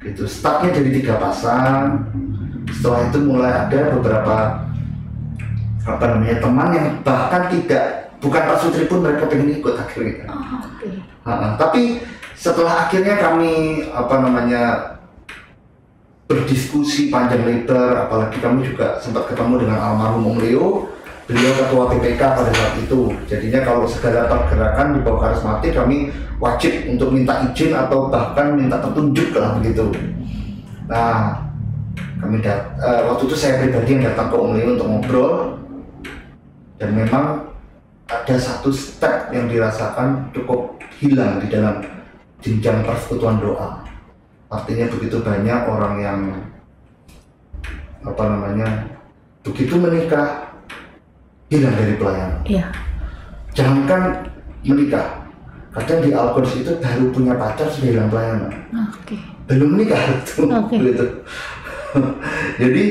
Gitu. 0.00 0.24
Startnya 0.24 0.72
dari 0.72 0.90
tiga 0.96 1.20
pasang. 1.20 2.08
Setelah 2.72 3.12
itu 3.12 3.18
mulai 3.20 3.52
ada 3.52 3.92
beberapa 3.92 4.64
apa 5.84 6.04
namanya 6.04 6.36
teman 6.40 6.68
yang 6.72 6.88
bahkan 7.04 7.48
tidak 7.52 8.16
bukan 8.20 8.42
Pak 8.44 8.58
Sutri 8.60 8.84
pun 8.88 9.04
mereka 9.04 9.28
pengen 9.28 9.52
ikut 9.52 9.74
akhirnya. 9.76 10.28
Oh, 10.32 10.64
oke. 10.64 10.88
Ha, 11.28 11.56
tapi 11.60 12.00
setelah 12.32 12.88
akhirnya 12.88 13.20
kami 13.20 13.84
apa 13.92 14.14
namanya 14.24 14.62
berdiskusi 16.28 17.08
panjang 17.08 17.44
lebar, 17.44 18.08
apalagi 18.08 18.36
kami 18.40 18.68
juga 18.68 19.00
sempat 19.00 19.32
ketemu 19.32 19.64
dengan 19.64 19.80
almarhum 19.80 20.36
Om 20.36 20.38
Leo, 20.44 20.92
beliau 21.28 21.52
ketua 21.60 21.84
PPK 21.92 22.22
pada 22.24 22.50
saat 22.56 22.74
itu. 22.80 23.12
Jadinya 23.28 23.60
kalau 23.60 23.84
segala 23.84 24.24
pergerakan 24.32 24.96
di 24.96 25.00
bawah 25.04 25.28
karismatik 25.28 25.76
kami 25.76 26.08
wajib 26.40 26.88
untuk 26.88 27.12
minta 27.12 27.44
izin 27.44 27.76
atau 27.76 28.08
bahkan 28.08 28.56
minta 28.56 28.80
petunjuk 28.80 29.36
lah 29.36 29.60
begitu. 29.60 29.92
Nah, 30.88 31.44
kami 32.24 32.40
dat 32.40 32.72
eh, 32.80 33.04
waktu 33.04 33.28
itu 33.28 33.36
saya 33.36 33.60
pribadi 33.60 34.00
yang 34.00 34.08
datang 34.08 34.32
ke 34.32 34.36
Leo 34.40 34.68
untuk 34.72 34.88
ngobrol 34.88 35.32
dan 36.80 36.96
memang 36.96 37.52
ada 38.08 38.36
satu 38.40 38.72
step 38.72 39.28
yang 39.28 39.52
dirasakan 39.52 40.32
cukup 40.32 40.80
hilang 40.96 41.44
di 41.44 41.52
dalam 41.52 41.84
jenjang 42.40 42.80
persekutuan 42.88 43.36
doa. 43.36 43.84
Artinya 44.48 44.88
begitu 44.88 45.20
banyak 45.20 45.60
orang 45.68 45.94
yang 46.00 46.20
apa 48.00 48.24
namanya 48.24 48.68
begitu 49.44 49.76
menikah 49.76 50.47
hilang 51.48 51.74
dari 51.74 51.94
pelayanan. 51.96 52.40
Iya. 52.44 52.66
Jangankan 53.52 54.02
menikah, 54.62 55.06
kadang 55.72 56.00
di 56.00 56.10
Alkons 56.12 56.52
itu 56.54 56.72
baru 56.78 57.08
punya 57.08 57.34
pacar 57.34 57.66
sudah 57.66 57.88
hilang 57.88 58.08
pelayanan. 58.08 58.52
Oke. 58.92 59.16
Belum 59.48 59.74
menikah 59.74 59.98
itu, 60.14 60.44
Oke. 60.44 60.76
gitu. 60.76 61.04
Jadi 62.60 62.82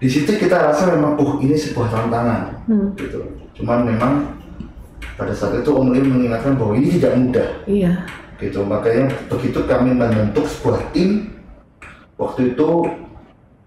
di 0.00 0.08
situ 0.08 0.30
kita 0.34 0.56
rasa 0.58 0.90
memang, 0.90 1.14
oh 1.16 1.38
ini 1.38 1.54
sebuah 1.54 1.88
tantangan, 1.88 2.66
Hmm. 2.66 2.90
gitu. 2.96 3.20
Cuman 3.54 3.84
memang 3.84 4.12
pada 5.14 5.30
saat 5.30 5.60
itu 5.60 5.68
Om 5.68 5.92
Leo 5.92 6.02
mengingatkan 6.02 6.56
bahwa 6.56 6.72
ini 6.74 6.96
tidak 6.96 7.12
mudah 7.14 7.48
Iya. 7.68 7.92
gitu 8.40 8.64
makanya 8.64 9.04
begitu 9.28 9.68
kami 9.68 9.92
membentuk 9.92 10.48
sebuah 10.48 10.80
tim 10.96 11.28
waktu 12.16 12.56
itu 12.56 12.68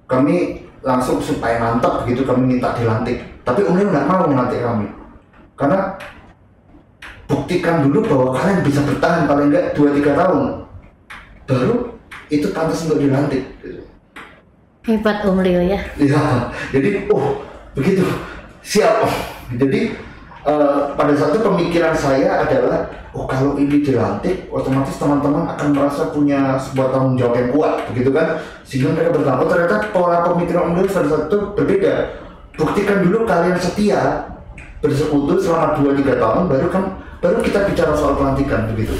kami 0.10 0.36
langsung 0.82 1.22
supaya 1.22 1.62
mantap 1.62 2.02
begitu 2.02 2.26
kami 2.26 2.58
minta 2.58 2.74
dilantik 2.74 3.22
tapi 3.44 3.60
Leo 3.64 3.88
nggak 3.92 4.08
mau 4.08 4.26
melantik 4.28 4.64
kami 4.64 4.88
karena 5.60 6.00
buktikan 7.28 7.88
dulu 7.88 8.00
bahwa 8.08 8.28
kalian 8.36 8.60
bisa 8.64 8.80
bertahan 8.84 9.28
paling 9.28 9.52
enggak 9.52 9.76
2-3 9.76 10.20
tahun 10.20 10.64
baru 11.48 11.94
itu 12.32 12.48
pantas 12.56 12.84
untuk 12.88 13.04
dilantik. 13.04 13.44
Hebat 14.84 15.24
Om 15.24 15.40
Leo 15.40 15.64
ya. 15.64 15.80
Iya, 15.96 16.52
jadi 16.76 17.08
oh 17.08 17.40
begitu 17.72 18.04
siap. 18.60 19.08
Jadi 19.56 19.96
eh, 20.44 20.82
pada 20.98 21.14
saat 21.16 21.36
itu 21.36 21.42
pemikiran 21.44 21.96
saya 21.96 22.44
adalah 22.44 22.92
oh 23.16 23.24
kalau 23.24 23.56
ini 23.56 23.80
dilantik, 23.80 24.52
otomatis 24.52 25.00
teman-teman 25.00 25.48
akan 25.56 25.68
merasa 25.72 26.12
punya 26.12 26.60
sebuah 26.60 26.92
tanggung 26.92 27.16
jawab 27.16 27.36
yang 27.40 27.50
kuat, 27.56 27.74
begitu 27.94 28.12
kan? 28.12 28.44
Sehingga 28.68 28.92
mereka 28.92 29.16
bertambah. 29.16 29.44
Oh, 29.46 29.50
ternyata 29.52 29.76
pola 29.96 30.20
pemikiran 30.28 30.74
Om 30.74 30.76
Leo 30.80 30.88
pada 30.92 31.08
saat 31.08 31.24
itu 31.32 31.40
berbeda. 31.56 31.96
Buktikan 32.54 33.02
dulu 33.02 33.26
kalian 33.26 33.58
setia 33.58 34.30
bersekutu 34.84 35.42
selama 35.42 35.80
2-3 35.80 36.22
tahun, 36.22 36.44
baru 36.52 36.68
kan 36.70 36.84
baru 37.24 37.40
kita 37.42 37.66
bicara 37.72 37.96
soal 37.98 38.14
pelantikan 38.20 38.70
begitu. 38.70 38.94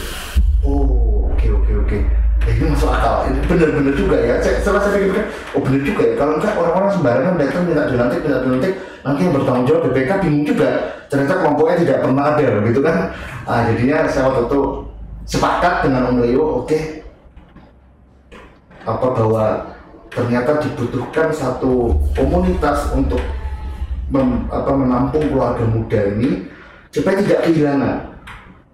Oh, 0.64 1.30
oke 1.30 1.46
oke 1.62 1.72
oke. 1.86 1.98
Ya, 2.44 2.52
ini 2.60 2.66
masuk 2.76 2.92
akal. 2.92 3.30
Ini 3.32 3.40
benar-benar 3.48 3.94
juga 3.96 4.18
ya. 4.20 4.36
Saya, 4.44 4.60
setelah 4.60 4.82
saya 4.84 5.00
pikirkan, 5.00 5.28
oh 5.56 5.62
benar 5.64 5.82
juga 5.84 6.04
ya. 6.04 6.14
Kalau 6.20 6.34
enggak 6.40 6.54
orang-orang 6.60 6.92
sembarangan 6.92 7.34
datang 7.40 7.64
minta 7.64 7.84
dilantik, 7.88 8.20
minta 8.20 8.40
dilantik, 8.44 8.74
nanti 9.04 9.20
yang 9.24 9.34
bertanggung 9.36 9.66
jawab 9.68 9.82
BPK 9.88 10.12
bingung 10.24 10.46
juga. 10.48 10.70
Ternyata 11.08 11.34
kelompoknya 11.40 11.78
tidak 11.88 11.98
pernah 12.04 12.24
ada, 12.36 12.48
gitu 12.68 12.82
kan? 12.84 12.96
Ah, 13.48 13.60
jadinya 13.72 13.98
saya 14.12 14.24
waktu 14.28 14.42
itu 14.50 14.62
sepakat 15.24 15.74
dengan 15.88 16.02
Om 16.12 16.18
Leo, 16.20 16.46
oke. 16.64 16.80
Apa 18.84 19.08
bahwa 19.16 19.46
ternyata 20.12 20.52
dibutuhkan 20.60 21.32
satu 21.32 21.96
komunitas 22.12 22.92
untuk 22.92 23.24
mem- 24.12 24.48
apa, 24.52 24.72
menampung 24.74 25.24
keluarga 25.32 25.64
muda 25.68 26.00
ini 26.18 26.48
supaya 26.92 27.22
tidak 27.22 27.48
kehilangan 27.48 28.14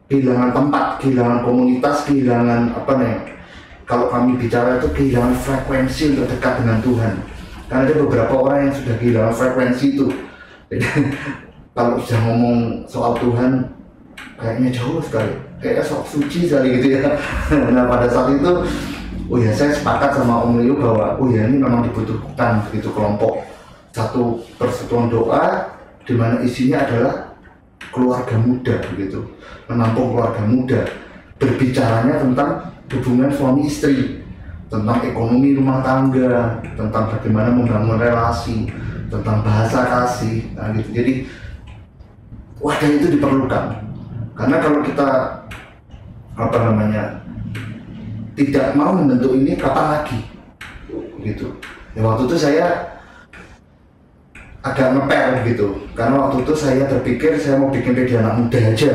kehilangan 0.10 0.50
tempat, 0.52 0.86
kehilangan 1.00 1.40
komunitas, 1.46 2.04
kehilangan 2.10 2.74
apa 2.74 2.92
nih? 2.98 3.16
Kalau 3.86 4.10
kami 4.10 4.38
bicara 4.38 4.82
itu 4.82 4.90
kehilangan 4.94 5.34
frekuensi 5.38 6.18
untuk 6.18 6.26
dekat 6.30 6.62
dengan 6.62 6.78
Tuhan. 6.82 7.14
Karena 7.70 7.82
ada 7.86 7.94
beberapa 8.02 8.34
orang 8.38 8.70
yang 8.70 8.74
sudah 8.74 8.96
kehilangan 8.98 9.34
frekuensi 9.34 9.86
itu. 9.94 10.08
Kalau 11.78 12.02
sudah 12.02 12.20
ngomong 12.26 12.58
soal 12.90 13.14
Tuhan, 13.22 13.66
kayaknya 14.38 14.70
jauh 14.74 15.02
sekali. 15.02 15.34
Kayaknya 15.62 15.84
sok 15.86 16.04
suci 16.10 16.50
sekali 16.50 16.82
gitu 16.82 16.98
ya. 16.98 17.14
Nah 17.74 17.86
pada 17.86 18.10
saat 18.10 18.34
itu, 18.34 18.52
oh 19.30 19.38
ya 19.38 19.54
saya 19.54 19.74
sepakat 19.74 20.18
sama 20.18 20.42
Om 20.46 20.58
Leo 20.62 20.74
bahwa 20.78 21.18
oh 21.22 21.30
ya 21.30 21.46
ini 21.46 21.62
memang 21.62 21.86
dibutuhkan 21.86 22.66
begitu 22.70 22.90
kelompok 22.94 23.42
satu 24.00 24.39
persatuan 24.56 25.12
doa 25.12 25.75
di 26.08 26.15
mana 26.15 26.39
isinya 26.39 26.88
adalah 26.88 27.36
keluarga 27.91 28.39
muda 28.39 28.79
begitu. 28.96 29.20
Menampung 29.68 30.15
keluarga 30.15 30.44
muda. 30.48 30.82
Berbicaranya 31.36 32.24
tentang 32.24 32.51
hubungan 32.96 33.32
suami 33.32 33.68
istri 33.68 34.24
tentang 34.70 35.01
ekonomi 35.01 35.58
rumah 35.58 35.82
tangga 35.82 36.62
tentang 36.77 37.10
bagaimana 37.10 37.50
membangun 37.50 37.98
relasi 37.98 38.70
tentang 39.10 39.41
bahasa 39.41 39.84
kasih 39.88 40.46
nah 40.53 40.72
gitu. 40.77 40.89
Jadi 40.96 41.13
wadah 42.62 42.89
itu 42.89 43.08
diperlukan. 43.18 43.65
Karena 44.36 44.58
kalau 44.63 44.79
kita 44.86 45.10
apa 46.39 46.58
namanya 46.72 47.20
tidak 48.39 48.72
mau 48.75 48.96
membentuk 48.96 49.36
ini 49.36 49.60
kapan 49.60 50.00
lagi? 50.00 50.20
Gitu. 51.20 51.51
Ya 51.98 52.06
waktu 52.06 52.29
itu 52.29 52.38
saya 52.39 52.99
agak 54.60 54.88
ngepel 54.96 55.30
gitu. 55.48 55.68
Karena 55.96 56.28
waktu 56.28 56.44
itu 56.44 56.54
saya 56.56 56.84
berpikir 56.88 57.39
saya 57.39 57.56
mau 57.60 57.72
bikin 57.72 57.96
media 57.96 58.20
anak 58.24 58.36
muda 58.44 58.60
aja. 58.60 58.94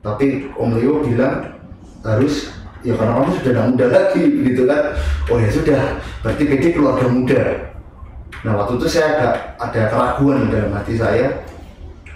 Tapi 0.00 0.48
Om 0.56 0.70
Leo 0.76 1.04
bilang 1.04 1.60
harus 2.00 2.48
ya 2.80 2.96
karena 2.96 3.20
kamu 3.20 3.30
sudah 3.40 3.50
anak 3.56 3.66
muda 3.72 3.86
lagi 3.88 4.24
gitu 4.24 4.62
kan. 4.68 4.82
Oh 5.28 5.38
ya 5.40 5.48
sudah 5.52 5.80
berarti 6.24 6.42
PD 6.44 6.64
keluarga 6.76 7.06
muda. 7.08 7.42
Nah 8.40 8.52
waktu 8.56 8.80
itu 8.80 8.86
saya 8.88 9.06
agak 9.16 9.34
ada 9.60 9.82
keraguan 9.92 10.48
dalam 10.48 10.72
hati 10.76 10.96
saya. 10.96 11.44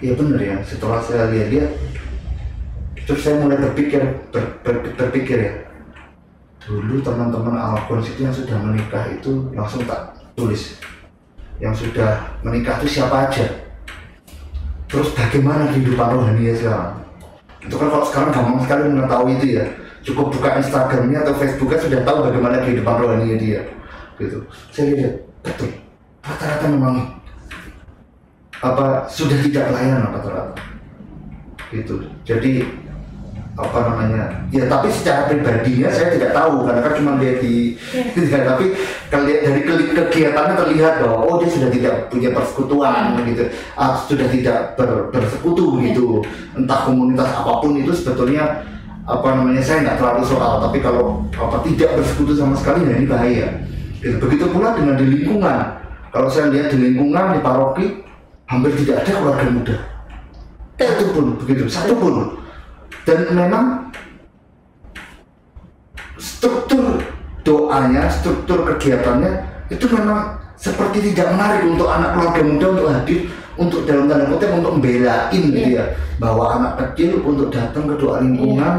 Ya 0.03 0.11
bener 0.13 0.41
ya 0.41 0.55
setelah 0.61 0.99
saya 0.99 1.31
lihat-lihat 1.31 1.71
terus 3.05 3.21
saya 3.21 3.37
mulai 3.37 3.57
berpikir 3.61 4.01
ber- 4.33 4.59
ber- 4.61 4.93
berpikir 4.97 5.37
ya. 5.39 5.53
Dulu 6.65 6.97
teman-teman 7.05 7.53
Alphonse 7.53 8.09
itu 8.17 8.25
yang 8.25 8.33
sudah 8.33 8.57
menikah 8.57 9.05
itu 9.13 9.53
langsung 9.53 9.85
tak 9.85 10.17
tulis 10.33 10.81
yang 11.63 11.71
sudah 11.71 12.23
menikah 12.43 12.79
itu 12.83 12.99
siapa 12.99 13.29
aja? 13.29 13.45
Terus 14.91 15.11
bagaimana 15.15 15.71
kehidupan 15.71 16.07
rohani 16.13 16.51
ya 16.51 16.55
sekarang? 16.55 16.93
Itu 17.65 17.75
kan 17.81 17.87
kalau 17.89 18.05
sekarang 18.05 18.29
gampang 18.35 18.59
sekali 18.63 18.81
mengetahui 18.91 19.33
itu 19.41 19.47
ya. 19.59 19.65
Cukup 20.05 20.29
buka 20.29 20.61
Instagramnya 20.61 21.25
atau 21.25 21.33
Facebooknya 21.33 21.79
sudah 21.81 21.99
tahu 22.05 22.17
bagaimana 22.29 22.61
kehidupan 22.61 22.95
rohani 23.01 23.41
dia 23.41 23.65
gitu. 24.21 24.39
Saya 24.71 24.93
lihat 24.95 25.13
betul. 25.43 25.71
Rata-rata 26.21 26.65
memang 26.71 26.95
apa 28.63 29.05
sudah 29.11 29.37
tidak 29.43 29.67
pelayanan 29.73 30.13
rata-rata 30.13 30.61
gitu. 31.73 31.95
Jadi 32.23 32.63
apa 33.55 33.79
namanya 33.87 34.43
ya 34.51 34.67
tapi 34.67 34.91
secara 34.91 35.31
pribadinya 35.31 35.87
saya 35.87 36.11
tidak 36.11 36.35
tahu 36.35 36.67
karena 36.67 36.81
kan 36.83 36.93
cuma 36.99 37.11
lihat 37.23 37.39
di 37.39 37.79
ya. 38.11 38.43
tapi 38.43 38.75
kalau 39.07 39.23
dari 39.31 39.61
kegiatannya 39.95 40.55
terlihat 40.59 40.93
bahwa 40.99 41.17
oh 41.23 41.35
dia 41.39 41.47
sudah 41.47 41.71
tidak 41.71 42.11
punya 42.11 42.35
persekutuan 42.35 43.15
hmm. 43.15 43.31
gitu 43.31 43.43
ah, 43.79 43.95
sudah 43.95 44.27
tidak 44.27 44.75
ber, 44.75 45.07
bersekutu 45.07 45.79
ya. 45.79 45.87
gitu 45.87 46.19
entah 46.59 46.83
komunitas 46.83 47.31
apa 47.31 47.63
pun 47.63 47.79
itu 47.79 47.95
sebetulnya 47.95 48.67
apa 49.07 49.27
namanya 49.39 49.63
saya 49.63 49.87
nggak 49.87 49.97
terlalu 50.03 50.23
soal 50.27 50.59
tapi 50.59 50.83
kalau 50.83 51.23
apa 51.31 51.63
tidak 51.63 51.95
bersekutu 51.95 52.35
sama 52.35 52.59
sekali 52.59 52.83
ya 52.91 52.99
ini 52.99 53.07
bahaya 53.07 53.47
gitu. 54.03 54.19
begitu 54.19 54.51
pula 54.51 54.75
dengan 54.75 54.99
di 54.99 55.07
lingkungan 55.15 55.79
kalau 56.11 56.27
saya 56.27 56.51
lihat 56.51 56.75
di 56.75 56.91
lingkungan 56.91 57.31
di 57.31 57.39
paroki 57.39 58.03
hampir 58.51 58.75
tidak 58.83 59.07
ada 59.07 59.11
keluarga 59.15 59.47
muda 59.47 59.75
satu 60.75 61.05
pun 61.15 61.25
begitu 61.39 61.63
satu 61.71 61.95
pun 61.95 62.43
dan 63.05 63.19
memang 63.31 63.65
struktur 66.17 66.99
doanya, 67.45 68.09
struktur 68.09 68.65
kegiatannya 68.65 69.45
itu 69.69 69.85
memang 69.93 70.41
seperti 70.57 71.13
tidak 71.13 71.37
menarik 71.37 71.61
untuk 71.67 71.87
anak 71.89 72.17
keluarga 72.17 72.41
muda 72.41 72.67
untuk 72.73 72.89
hadir 72.89 73.21
untuk 73.55 73.81
dalam 73.87 74.05
tanda 74.11 74.25
kutip 74.27 74.49
untuk 74.51 74.73
membelain 74.79 75.31
yeah. 75.31 75.55
gitu 75.55 75.69
ya 75.79 75.85
bahwa 76.19 76.43
anak 76.59 76.73
kecil 76.79 77.23
untuk 77.23 77.47
datang 77.51 77.87
ke 77.87 77.95
doa 77.99 78.23
lingkungan 78.23 78.75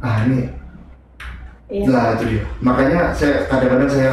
yeah. 0.00 0.04
ah 0.04 0.16
ini 0.24 0.40
yeah. 1.68 1.86
nah 1.88 2.06
itu 2.16 2.24
dia 2.36 2.42
makanya 2.60 3.00
saya 3.16 3.44
kadang-kadang 3.48 3.90
saya 3.92 4.12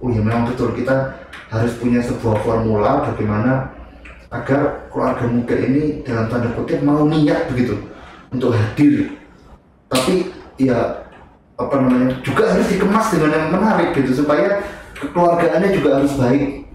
oh 0.00 0.08
ya 0.12 0.20
memang 0.20 0.48
betul 0.48 0.72
kita 0.76 1.16
harus 1.48 1.72
punya 1.80 2.00
sebuah 2.04 2.42
formula 2.44 3.06
bagaimana 3.12 3.72
agar 4.28 4.90
keluarga 4.90 5.24
muda 5.30 5.56
ini 5.56 6.02
dalam 6.02 6.26
tanda 6.28 6.50
kutip 6.52 6.80
mau 6.84 7.04
niat 7.08 7.48
begitu 7.52 7.76
untuk 8.32 8.54
hadir. 8.54 9.14
Tapi 9.86 10.34
ya 10.58 11.06
apa 11.56 11.74
namanya 11.80 12.20
juga 12.20 12.52
harus 12.52 12.68
dikemas 12.68 13.08
dengan 13.16 13.30
yang 13.32 13.48
menarik 13.48 13.96
gitu 13.96 14.24
supaya 14.24 14.60
kekeluargaannya 14.96 15.70
juga 15.72 16.00
harus 16.00 16.12
baik. 16.16 16.68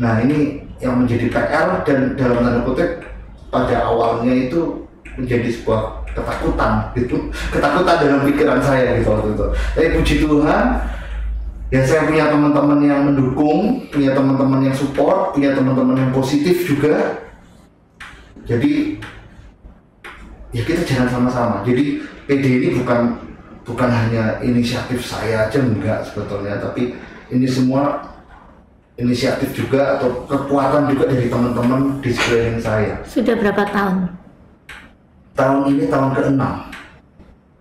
Nah 0.00 0.24
ini 0.24 0.64
yang 0.80 1.04
menjadi 1.04 1.30
PR 1.30 1.84
dan 1.86 2.16
dalam 2.18 2.42
tanda 2.42 2.60
kutip 2.66 3.04
pada 3.52 3.86
awalnya 3.86 4.32
itu 4.34 4.84
menjadi 5.14 5.48
sebuah 5.52 6.04
ketakutan 6.10 6.90
gitu. 6.98 7.16
Ketakutan 7.54 7.96
dalam 8.02 8.20
pikiran 8.26 8.60
saya 8.62 8.98
gitu 8.98 9.14
waktu 9.14 9.28
itu. 9.36 9.46
Tapi 9.76 9.88
puji 10.00 10.14
Tuhan 10.26 10.64
ya 11.72 11.80
saya 11.82 12.06
punya 12.06 12.30
teman-teman 12.30 12.78
yang 12.86 13.00
mendukung 13.10 13.88
punya 13.90 14.14
teman-teman 14.14 14.70
yang 14.70 14.76
support 14.76 15.34
punya 15.34 15.54
teman-teman 15.54 15.96
yang 15.98 16.12
positif 16.14 16.66
juga. 16.66 17.22
Jadi 18.44 19.00
ya 20.54 20.62
kita 20.62 20.86
jalan 20.86 21.10
sama-sama. 21.10 21.66
Jadi 21.66 22.00
PD 22.30 22.44
ini 22.62 22.68
bukan 22.80 23.18
bukan 23.66 23.90
hanya 23.90 24.38
inisiatif 24.40 25.02
saya 25.02 25.50
aja 25.50 25.58
enggak 25.58 26.06
sebetulnya. 26.06 26.62
Tapi 26.62 26.94
ini 27.34 27.46
semua 27.50 28.14
inisiatif 28.94 29.50
juga 29.50 29.98
atau 29.98 30.22
kekuatan 30.30 30.94
juga 30.94 31.10
dari 31.10 31.26
teman-teman 31.26 31.98
di 31.98 32.14
sekeliling 32.14 32.62
saya. 32.62 33.02
Sudah 33.02 33.34
berapa 33.34 33.66
tahun? 33.66 34.14
Tahun 35.34 35.60
ini 35.66 35.90
tahun 35.90 36.14
ke-6 36.14 36.42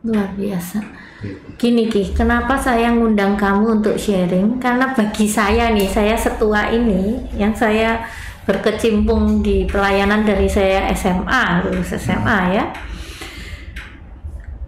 luar 0.04 0.30
biasa. 0.36 0.84
Gitu. 1.24 1.40
Gini 1.56 1.88
Ki, 1.88 2.12
kenapa 2.12 2.60
saya 2.60 2.92
ngundang 2.92 3.40
kamu 3.40 3.80
untuk 3.80 3.96
sharing? 3.96 4.60
Karena 4.60 4.92
bagi 4.92 5.24
saya 5.24 5.72
nih, 5.72 5.88
saya 5.88 6.20
setua 6.20 6.68
ini, 6.76 7.24
yang 7.40 7.56
saya 7.56 8.04
berkecimpung 8.44 9.40
di 9.40 9.64
pelayanan 9.64 10.28
dari 10.28 10.48
saya 10.52 10.92
SMA 10.92 11.64
lulus 11.68 11.96
SMA 11.96 12.40
ya. 12.52 12.64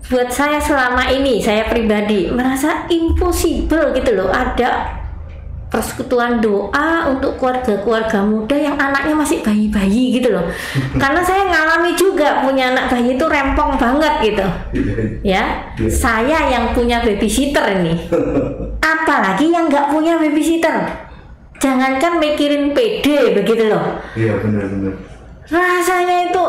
Buat 0.05 0.29
saya 0.29 0.61
selama 0.61 1.09
ini 1.09 1.41
saya 1.41 1.65
pribadi 1.65 2.29
merasa 2.29 2.85
impossible 2.87 3.89
gitu 3.97 4.13
loh. 4.13 4.29
Ada 4.29 5.01
persekutuan 5.65 6.39
doa 6.39 7.09
untuk 7.11 7.35
keluarga-keluarga 7.35 8.23
muda 8.23 8.55
yang 8.55 8.77
anaknya 8.79 9.17
masih 9.17 9.41
bayi-bayi 9.41 10.21
gitu 10.21 10.31
loh. 10.31 10.45
Karena 11.01 11.19
saya 11.25 11.49
ngalami 11.49 11.91
juga 11.97 12.45
punya 12.45 12.71
anak 12.71 12.95
bayi 12.95 13.17
itu 13.17 13.25
rempong 13.25 13.75
banget 13.75 14.13
gitu. 14.23 14.45
Ya 15.25 15.43
iya. 15.75 15.89
saya 15.91 16.39
yang 16.47 16.71
punya 16.71 17.03
babysitter 17.03 17.65
ini. 17.81 18.07
Apalagi 18.95 19.51
yang 19.51 19.67
nggak 19.67 19.89
punya 19.91 20.15
babysitter 20.21 21.04
jangankan 21.59 22.19
mikirin 22.19 22.75
PD 22.75 23.35
begitu 23.35 23.71
loh. 23.71 23.99
Iya 24.15 24.39
benar-benar 24.39 25.15
rasanya 25.45 26.33
itu 26.33 26.45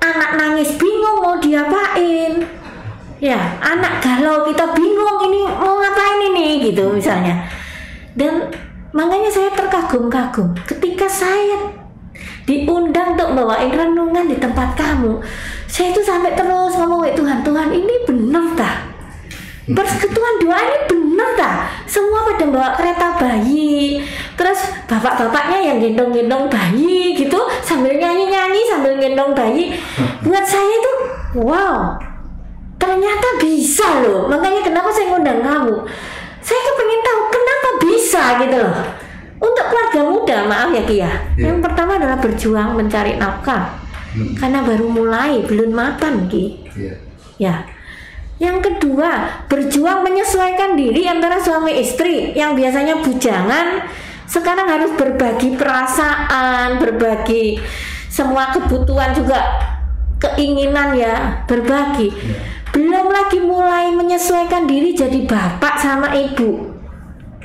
anak 0.00 0.30
nangis 0.36 0.70
bingung 0.80 1.18
mau 1.20 1.36
diapain. 1.36 2.44
Ya 3.22 3.40
anak 3.60 4.04
galau 4.04 4.44
kita 4.48 4.68
bingung 4.76 5.18
ini 5.28 5.48
mau 5.48 5.80
ngapain 5.80 6.20
ini 6.32 6.72
gitu 6.72 6.92
misalnya. 6.92 7.48
Dan 8.16 8.52
makanya 8.92 9.30
saya 9.32 9.50
terkagum-kagum 9.52 10.54
ketika 10.68 11.08
saya 11.08 11.72
diundang 12.44 13.16
untuk 13.16 13.32
bawain 13.32 13.72
renungan 13.72 14.28
di 14.28 14.36
tempat 14.36 14.76
kamu 14.76 15.18
saya 15.64 15.90
itu 15.90 16.04
sampai 16.04 16.36
terus 16.36 16.76
ngomong 16.76 17.02
Tuhan 17.16 17.40
Tuhan 17.40 17.72
ini 17.72 17.94
benar 18.04 18.44
tak 18.54 18.93
persekutuan 19.64 20.34
doa 20.44 20.60
ini 20.60 20.78
benar 20.92 21.30
tak 21.40 21.54
semua 21.88 22.28
pada 22.28 22.44
bawa 22.52 22.68
kereta 22.76 23.16
bayi. 23.16 24.04
Terus 24.36 24.60
bapak-bapaknya 24.84 25.72
yang 25.72 25.78
gendong-gendong 25.80 26.52
bayi 26.52 27.16
gitu 27.16 27.38
sambil 27.64 27.96
nyanyi-nyanyi 27.96 28.60
sambil 28.68 29.00
gendong 29.00 29.32
bayi. 29.32 29.72
Buat 30.20 30.44
saya 30.44 30.68
itu 30.68 30.92
wow. 31.40 31.96
Ternyata 32.76 33.40
bisa 33.40 34.04
loh. 34.04 34.28
Makanya 34.28 34.60
kenapa 34.60 34.92
saya 34.92 35.16
ngundang 35.16 35.40
kamu? 35.40 35.74
Saya 36.44 36.60
kepengen 36.60 37.00
tahu 37.00 37.20
kenapa 37.32 37.68
bisa 37.80 38.22
gitu 38.44 38.56
loh. 38.60 38.76
Untuk 39.40 39.64
keluarga 39.72 40.00
muda 40.04 40.38
maaf 40.48 40.70
ya 40.72 40.82
Kia 40.88 41.00
yeah. 41.00 41.12
yang 41.52 41.60
pertama 41.60 42.00
adalah 42.00 42.16
berjuang 42.16 42.76
mencari 42.76 43.16
nafkah. 43.16 43.80
Hmm. 44.14 44.30
karena 44.38 44.62
baru 44.62 44.86
mulai 44.86 45.42
belum 45.42 45.74
mapan 45.74 46.30
Ki. 46.30 46.62
Yeah. 46.78 46.96
ya 47.34 47.54
yang 48.42 48.58
kedua, 48.58 49.44
berjuang 49.46 50.02
menyesuaikan 50.02 50.74
diri 50.74 51.06
antara 51.06 51.38
suami 51.38 51.78
istri 51.78 52.34
yang 52.34 52.58
biasanya 52.58 52.98
bujangan 52.98 53.86
sekarang 54.26 54.66
harus 54.66 54.90
berbagi 54.98 55.54
perasaan, 55.54 56.82
berbagi 56.82 57.62
semua 58.10 58.50
kebutuhan 58.50 59.14
juga 59.14 59.38
keinginan 60.18 60.98
ya, 60.98 61.46
berbagi. 61.46 62.10
Ya. 62.10 62.38
Belum 62.74 63.06
lagi 63.06 63.38
mulai 63.38 63.94
menyesuaikan 63.94 64.66
diri 64.66 64.98
jadi 64.98 65.22
bapak 65.30 65.78
sama 65.78 66.10
ibu. 66.10 66.74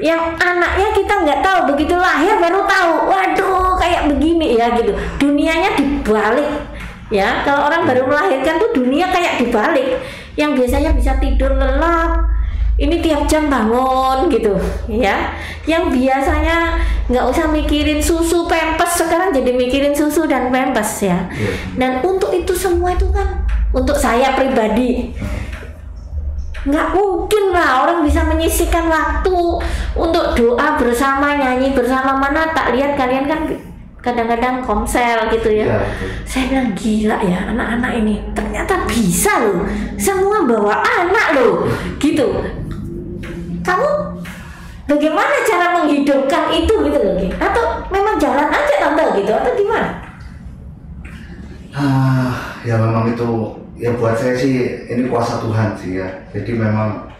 Yang 0.02 0.42
anaknya 0.42 0.90
kita 0.98 1.14
nggak 1.22 1.40
tahu 1.46 1.60
begitu 1.76 1.94
lahir 1.94 2.34
baru 2.42 2.66
tahu, 2.66 2.94
waduh 3.14 3.78
kayak 3.78 4.10
begini 4.10 4.58
ya 4.58 4.74
gitu. 4.74 4.98
Dunianya 5.22 5.78
dibalik 5.78 6.50
ya. 7.14 7.46
Kalau 7.46 7.70
orang 7.70 7.86
baru 7.86 8.10
melahirkan 8.10 8.58
tuh 8.58 8.74
dunia 8.74 9.06
kayak 9.14 9.38
dibalik 9.38 10.02
yang 10.40 10.56
biasanya 10.56 10.96
bisa 10.96 11.20
tidur 11.20 11.52
lelap 11.52 12.24
ini 12.80 13.04
tiap 13.04 13.28
jam 13.28 13.52
bangun 13.52 14.32
gitu 14.32 14.56
ya. 14.88 15.36
Yang 15.68 16.00
biasanya 16.00 16.80
nggak 17.12 17.26
usah 17.28 17.52
mikirin 17.52 18.00
susu 18.00 18.48
pempes 18.48 19.04
sekarang 19.04 19.36
jadi 19.36 19.52
mikirin 19.52 19.92
susu 19.92 20.24
dan 20.24 20.48
pempes 20.48 21.04
ya. 21.04 21.28
Iya. 21.36 21.52
dan 21.76 21.92
untuk 22.00 22.32
itu 22.32 22.56
semua 22.56 22.96
itu 22.96 23.12
kan 23.12 23.44
untuk 23.76 24.00
saya 24.00 24.34
pribadi 24.40 25.12
nggak 26.60 26.88
mungkin 26.92 27.56
lah 27.56 27.88
orang 27.88 28.04
bisa 28.04 28.24
menyisikan 28.28 28.92
waktu 28.92 29.36
untuk 29.96 30.26
doa 30.40 30.80
bersama 30.80 31.36
nyanyi 31.36 31.76
bersama. 31.76 32.16
Mana 32.16 32.56
tak 32.56 32.76
lihat 32.76 32.96
kalian 32.96 33.28
kan 33.28 33.48
kadang-kadang 34.00 34.64
komsel 34.64 35.28
gitu 35.36 35.52
ya. 35.52 35.66
ya 35.76 35.80
saya 36.24 36.48
bilang 36.48 36.72
gila 36.72 37.18
ya 37.20 37.52
anak-anak 37.52 37.92
ini 38.00 38.16
ternyata 38.32 38.88
bisa 38.88 39.32
loh. 39.44 39.68
Semua 40.00 40.48
bawa 40.48 40.80
anak 40.80 41.28
loh. 41.36 41.68
Gitu. 42.00 42.28
Kamu 43.60 43.90
bagaimana 44.88 45.36
cara 45.44 45.66
menghidupkan 45.76 46.56
itu? 46.56 46.74
Gitu 46.88 47.00
loh 47.00 47.16
atau 47.40 47.64
memang 47.92 48.16
jalan 48.16 48.48
aja 48.48 48.76
tante 48.80 49.06
gitu 49.20 49.32
atau 49.36 49.52
gimana? 49.54 49.90
Ah 51.76 52.60
ya 52.64 52.76
memang 52.80 53.12
itu 53.14 53.30
ya 53.80 53.94
buat 53.96 54.16
saya 54.16 54.36
sih 54.36 54.88
ini 54.88 55.12
kuasa 55.12 55.44
Tuhan 55.44 55.76
sih 55.76 56.00
ya. 56.00 56.08
Jadi 56.32 56.56
memang 56.56 57.12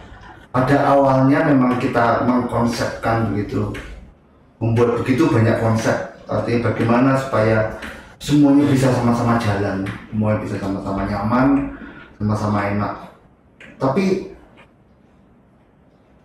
pada 0.50 0.96
awalnya 0.96 1.46
memang 1.46 1.78
kita 1.78 2.26
mengkonsepkan 2.26 3.30
begitu 3.30 3.70
membuat 4.60 5.00
begitu 5.00 5.30
banyak 5.30 5.56
konsep 5.62 6.09
artinya 6.30 6.70
bagaimana 6.70 7.18
supaya 7.18 7.74
semuanya 8.22 8.70
bisa 8.70 8.94
sama-sama 8.94 9.34
jalan 9.42 9.82
semuanya 10.12 10.38
bisa 10.46 10.56
sama-sama 10.62 11.02
nyaman 11.10 11.48
sama-sama 12.20 12.58
enak. 12.70 12.94
Tapi 13.80 14.30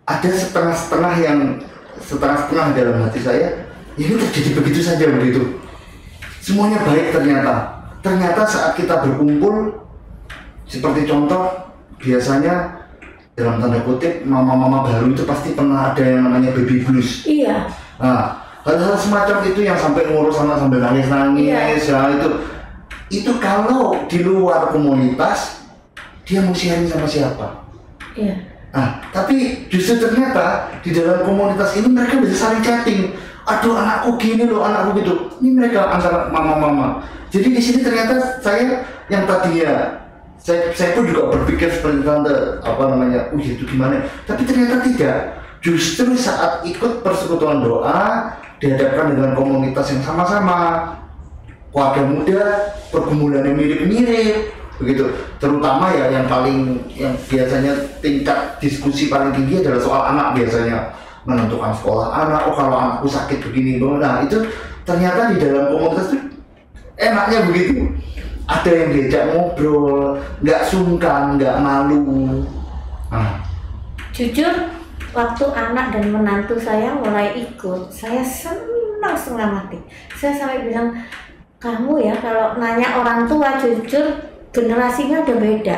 ada 0.06 0.30
setengah-setengah 0.30 1.14
yang 1.24 1.40
setengah-setengah 1.98 2.68
dalam 2.78 2.96
hati 3.02 3.20
saya 3.24 3.66
ini 3.98 4.14
terjadi 4.20 4.50
begitu 4.60 4.80
saja 4.86 5.10
begitu 5.10 5.58
semuanya 6.46 6.78
baik 6.86 7.10
ternyata. 7.10 7.74
Ternyata 8.06 8.46
saat 8.46 8.78
kita 8.78 9.02
berkumpul 9.02 9.82
seperti 10.70 11.10
contoh 11.10 11.74
biasanya 11.98 12.86
dalam 13.34 13.58
tanda 13.58 13.82
kutip 13.82 14.22
mama-mama 14.22 14.86
baru 14.86 15.10
itu 15.10 15.26
pasti 15.26 15.58
pernah 15.58 15.90
ada 15.90 16.06
yang 16.06 16.30
namanya 16.30 16.54
baby 16.54 16.86
blues. 16.86 17.26
Iya. 17.26 17.66
Nah, 17.98 18.45
hal-hal 18.66 18.98
semacam 18.98 19.46
itu 19.46 19.62
yang 19.62 19.78
sampai 19.78 20.10
ngurus 20.10 20.42
sama 20.42 20.58
sambil 20.58 20.82
nangis-nangis 20.82 21.86
ya 21.86 22.10
itu 22.10 22.30
itu 23.14 23.32
kalau 23.38 24.02
di 24.10 24.26
luar 24.26 24.74
komunitas 24.74 25.62
dia 26.26 26.42
mau 26.42 26.58
sharing 26.58 26.90
sama 26.90 27.06
siapa? 27.06 27.70
Iya. 28.18 28.34
Nah, 28.74 29.00
tapi 29.14 29.70
justru 29.70 30.02
ternyata 30.02 30.74
di 30.82 30.90
dalam 30.92 31.22
komunitas 31.22 31.78
ini 31.78 31.88
mereka 31.88 32.18
bisa 32.20 32.50
saling 32.50 32.66
chatting. 32.66 33.14
Aduh 33.46 33.78
anakku 33.78 34.18
gini 34.18 34.50
loh, 34.50 34.66
anakku 34.66 34.98
gitu. 35.00 35.14
Ini 35.40 35.54
mereka 35.54 35.86
antara 35.94 36.34
mama-mama. 36.34 37.06
Jadi 37.30 37.54
di 37.54 37.62
sini 37.62 37.86
ternyata 37.86 38.42
saya 38.42 38.82
yang 39.08 39.30
tadinya 39.30 40.02
saya, 40.42 40.74
saya 40.74 40.98
pun 40.98 41.06
juga 41.06 41.30
berpikir 41.30 41.70
seperti 41.70 42.02
tante 42.02 42.34
apa 42.66 42.84
namanya, 42.90 43.30
oh 43.30 43.38
itu 43.38 43.64
gimana? 43.70 44.02
Tapi 44.26 44.42
ternyata 44.50 44.82
tidak. 44.82 45.18
Justru 45.62 46.18
saat 46.18 46.66
ikut 46.66 47.06
persekutuan 47.06 47.62
doa 47.62 48.34
dihadapkan 48.60 49.16
dengan 49.16 49.32
komunitas 49.36 49.92
yang 49.92 50.04
sama-sama. 50.04 50.92
Keluarga 51.76 52.02
muda 52.08 52.42
pergumulannya 52.88 53.52
mirip-mirip 53.52 54.56
begitu. 54.80 55.12
Terutama 55.44 55.92
ya 55.92 56.08
yang 56.08 56.26
paling 56.32 56.80
yang 56.96 57.12
biasanya 57.28 57.76
tingkat 58.00 58.56
diskusi 58.64 59.12
paling 59.12 59.36
tinggi 59.36 59.60
adalah 59.60 59.82
soal 59.84 60.02
anak 60.16 60.40
biasanya. 60.40 60.96
Menentukan 61.26 61.74
sekolah 61.74 62.14
anak 62.14 62.48
oh 62.48 62.54
kalau 62.54 62.78
anakku 62.78 63.10
sakit 63.10 63.42
begini 63.50 63.82
nah 63.82 64.22
itu 64.22 64.46
ternyata 64.86 65.34
di 65.34 65.42
dalam 65.42 65.74
komunitas 65.74 66.14
itu 66.14 66.28
enaknya 66.96 67.40
begitu. 67.50 67.92
Ada 68.46 68.70
yang 68.70 68.90
diajak 68.94 69.24
ngobrol 69.34 70.22
nggak 70.46 70.62
sungkan 70.70 71.36
nggak 71.36 71.58
malu. 71.60 72.46
Nah. 73.10 73.42
Jujur, 74.16 74.75
waktu 75.16 75.46
anak 75.56 75.96
dan 75.96 76.12
menantu 76.12 76.60
saya 76.60 76.92
mulai 76.92 77.32
ikut, 77.40 77.88
saya 77.88 78.20
senang 78.20 79.16
setengah 79.16 79.50
mati. 79.64 79.80
Saya 80.12 80.36
sampai 80.36 80.68
bilang, 80.68 80.92
kamu 81.58 82.04
ya 82.04 82.14
kalau 82.20 82.60
nanya 82.60 83.00
orang 83.00 83.24
tua 83.24 83.56
jujur, 83.58 84.12
generasinya 84.52 85.24
udah 85.24 85.38
beda. 85.40 85.78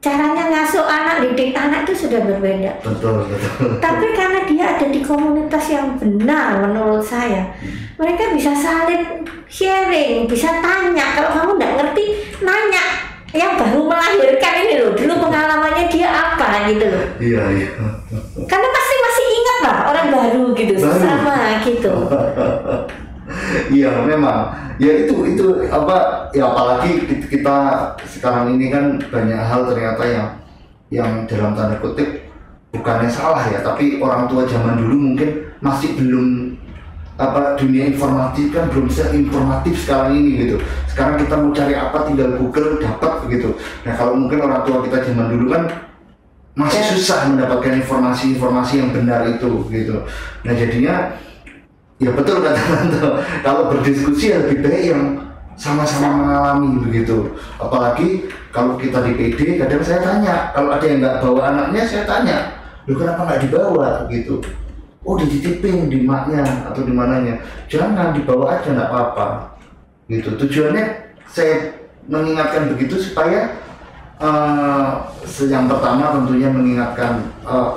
Caranya 0.00 0.52
ngasuh 0.52 0.84
anak, 0.84 1.24
didik 1.24 1.56
anak 1.56 1.88
itu 1.88 2.04
sudah 2.04 2.20
berbeda. 2.28 2.76
betul 2.84 3.24
betul 3.24 3.80
Tapi 3.80 4.06
karena 4.12 4.44
dia 4.44 4.76
ada 4.76 4.86
di 4.92 5.00
komunitas 5.00 5.64
yang 5.72 5.96
benar 5.96 6.60
menurut 6.60 7.00
saya, 7.00 7.48
mereka 7.96 8.36
bisa 8.36 8.52
saling 8.52 9.24
sharing, 9.48 10.28
bisa 10.28 10.60
tanya. 10.60 11.16
Kalau 11.16 11.30
kamu 11.32 11.50
nggak 11.56 11.74
ngerti, 11.80 12.04
nanya. 12.44 13.13
Yang 13.34 13.52
baru 13.58 13.80
melahirkan 13.90 14.54
ini 14.62 14.74
loh, 14.78 14.90
dulu 14.94 15.14
pengalamannya 15.18 15.90
dia 15.90 16.06
apa 16.06 16.70
gitu 16.70 16.86
loh. 16.86 17.02
iya 17.18 17.42
iya 17.50 17.68
Karena 18.46 18.68
pasti 18.70 18.94
masih 18.96 19.26
ingat 19.26 19.58
lah 19.66 19.76
orang 19.90 20.06
baru 20.08 20.44
gitu, 20.54 20.72
Baru. 20.78 21.02
sama 21.02 21.36
gitu. 21.60 21.92
Iya 23.72 24.04
memang 24.04 24.52
ya 24.76 24.92
itu 25.06 25.14
itu 25.24 25.44
apa 25.66 26.28
ya 26.30 26.44
apalagi 26.46 27.08
ki- 27.08 27.26
kita 27.26 27.56
sekarang 28.04 28.54
ini 28.54 28.68
kan 28.68 29.00
banyak 29.00 29.40
hal 29.40 29.64
ternyata 29.64 30.02
yang 30.04 30.28
yang 30.92 31.10
dalam 31.24 31.56
tanda 31.56 31.80
kutip 31.80 32.28
bukannya 32.70 33.08
salah 33.08 33.48
ya 33.48 33.64
tapi 33.64 33.96
orang 33.96 34.28
tua 34.28 34.44
zaman 34.44 34.76
dulu 34.76 34.94
mungkin 35.10 35.30
masih 35.64 35.96
belum 35.96 36.43
apa 37.14 37.54
dunia 37.54 37.94
informatif 37.94 38.50
kan 38.50 38.66
belum 38.74 38.90
informatif 38.90 39.74
sekarang 39.86 40.18
ini 40.18 40.30
gitu. 40.46 40.56
Sekarang 40.90 41.14
kita 41.22 41.34
mau 41.38 41.50
cari 41.54 41.74
apa 41.78 41.98
tinggal 42.10 42.38
Google 42.38 42.82
dapat 42.82 43.12
begitu 43.26 43.56
nah 43.82 43.92
kalau 43.96 44.14
mungkin 44.14 44.38
orang 44.44 44.62
tua 44.62 44.84
kita 44.84 45.02
zaman 45.10 45.32
dulu 45.32 45.46
kan 45.52 45.64
masih 46.54 46.78
Ya. 46.78 46.86
susah 46.94 47.18
mendapatkan 47.34 47.82
informasi-informasi 47.82 48.78
yang 48.78 48.90
benar 48.94 49.26
itu 49.26 49.66
gitu. 49.74 50.06
Nah 50.46 50.52
jadinya 50.54 51.18
ya 51.98 52.10
betul 52.14 52.38
kata 52.42 52.62
Tante 52.62 52.98
kalau 53.42 53.74
berdiskusi 53.74 54.30
ya 54.30 54.38
lebih 54.46 54.62
baik 54.62 54.82
yang 54.94 55.02
sama-sama 55.58 56.14
mengalami 56.14 56.78
begitu. 56.86 57.34
Apalagi 57.58 58.30
kalau 58.54 58.78
kita 58.78 59.02
di 59.02 59.18
PD 59.18 59.58
kadang 59.58 59.82
saya 59.82 59.98
tanya 60.02 60.54
kalau 60.54 60.70
ada 60.70 60.86
yang 60.86 61.02
nggak 61.02 61.18
bawa 61.18 61.40
anaknya 61.50 61.82
saya 61.82 62.06
tanya 62.06 62.38
lu 62.86 62.94
kenapa 62.94 63.26
nggak 63.26 63.42
dibawa? 63.48 64.06
gitu 64.12 64.38
oh 65.04 65.14
dititipin 65.20 65.92
di 65.92 66.02
maknya 66.02 66.72
atau 66.72 66.82
di 66.82 66.92
mananya. 66.92 67.38
Jangan 67.68 68.16
dibawa 68.16 68.58
aja 68.58 68.68
nggak 68.72 68.90
apa-apa. 68.90 69.26
Gitu. 70.08 70.36
Tujuannya 70.36 70.84
saya 71.28 71.76
mengingatkan 72.08 72.72
begitu 72.72 73.00
supaya 73.00 73.52
eh, 74.20 74.90
yang 75.48 75.68
pertama 75.68 76.20
tentunya 76.20 76.48
mengingatkan 76.48 77.20
eh, 77.44 77.72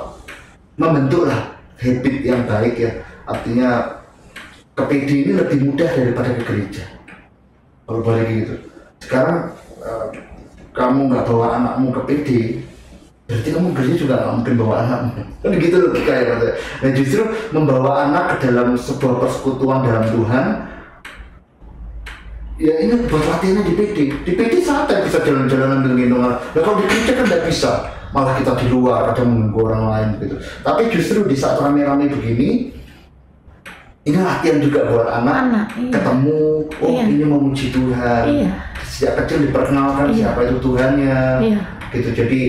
membentuklah 0.80 1.56
habit 1.78 2.16
yang 2.24 2.42
baik 2.48 2.74
ya. 2.80 2.92
Artinya 3.28 4.00
ke 4.72 4.82
PD 4.88 5.08
ini 5.28 5.32
lebih 5.36 5.68
mudah 5.68 5.90
daripada 5.92 6.32
ke 6.32 6.42
gereja. 6.48 6.84
Kalau 7.84 8.00
boleh 8.00 8.24
gitu. 8.24 8.54
Sekarang 9.04 9.52
eh, 9.84 10.06
kamu 10.72 11.12
nggak 11.12 11.24
bawa 11.28 11.46
anakmu 11.60 11.92
ke 11.92 12.00
PD 12.08 12.28
berarti 13.28 13.48
kamu 13.52 13.76
gereja 13.76 13.94
juga 14.00 14.14
nggak 14.16 14.34
mungkin 14.40 14.54
bawa 14.56 14.74
anakmu 14.80 15.10
kan 15.44 15.50
gitu 15.52 15.76
loh 15.76 15.90
kayak 15.92 16.24
maksudnya. 16.32 16.54
nah 16.80 16.90
justru 16.96 17.22
membawa 17.52 17.90
anak 18.08 18.24
ke 18.32 18.48
dalam 18.48 18.72
sebuah 18.72 19.14
persekutuan 19.20 19.84
dalam 19.84 20.08
Tuhan 20.08 20.44
ya 22.56 22.74
ini 22.80 23.04
buat 23.04 23.24
latihannya 23.28 23.62
di 23.68 23.72
PD 23.76 23.96
di 24.24 24.32
PD 24.32 24.54
santai 24.64 25.04
bisa 25.04 25.20
jalan-jalan 25.20 25.84
ambil 25.84 25.92
gendongan 25.94 26.40
nah 26.40 26.60
kalau 26.64 26.80
di 26.80 26.88
gereja 26.88 27.12
kan 27.20 27.24
nggak 27.28 27.44
bisa 27.44 27.72
malah 28.16 28.32
kita 28.40 28.52
di 28.64 28.66
luar 28.72 29.12
kadang 29.12 29.28
menunggu 29.28 29.60
orang 29.60 29.84
lain 29.92 30.08
gitu 30.24 30.36
tapi 30.64 30.88
justru 30.88 31.28
di 31.28 31.36
saat 31.36 31.60
rame-rame 31.60 32.08
begini 32.08 32.72
ini 34.08 34.16
latihan 34.16 34.56
juga 34.56 34.88
buat 34.88 35.04
anak, 35.20 35.36
Anak, 35.36 35.66
iya. 35.76 35.92
ketemu 35.92 36.40
oh 36.80 36.88
Iya. 36.88 37.04
ini 37.12 37.24
memuji 37.28 37.68
Tuhan 37.68 38.24
Iya. 38.24 38.50
sejak 38.80 39.20
kecil 39.20 39.44
diperkenalkan 39.44 40.16
Iya. 40.16 40.32
siapa 40.32 40.48
itu 40.48 40.56
Tuhannya 40.64 41.20
Iya. 41.44 41.60
gitu 41.92 42.10
jadi 42.16 42.40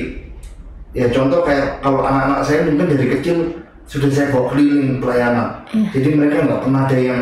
ya 0.93 1.05
contoh 1.13 1.45
kayak 1.45 1.81
kalau 1.85 2.01
anak-anak 2.01 2.41
saya 2.41 2.65
mungkin 2.65 2.97
dari 2.97 3.07
kecil 3.19 3.37
sudah 3.89 4.09
saya 4.09 4.29
bawa 4.29 4.53
keliling 4.53 5.01
pelayanan. 5.01 5.47
Iya. 5.73 5.87
jadi 5.97 6.07
mereka 6.13 6.35
nggak 6.45 6.61
pernah 6.61 6.81
ada 6.85 6.97
yang 6.97 7.21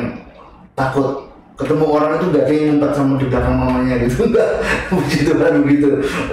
takut 0.75 1.27
ketemu 1.57 1.85
orang 1.89 2.11
itu 2.21 2.25
nggak 2.29 2.43
ada 2.45 2.53
yang 2.53 2.65
ngumpet 2.69 2.91
sama 2.93 3.13
di 3.17 3.25
belakang 3.27 3.55
mamanya 3.57 3.95
gitu. 4.03 4.15
Enggak 4.29 4.49
puji 4.91 5.19
Tuhan 5.25 5.53
begitu. 5.65 5.87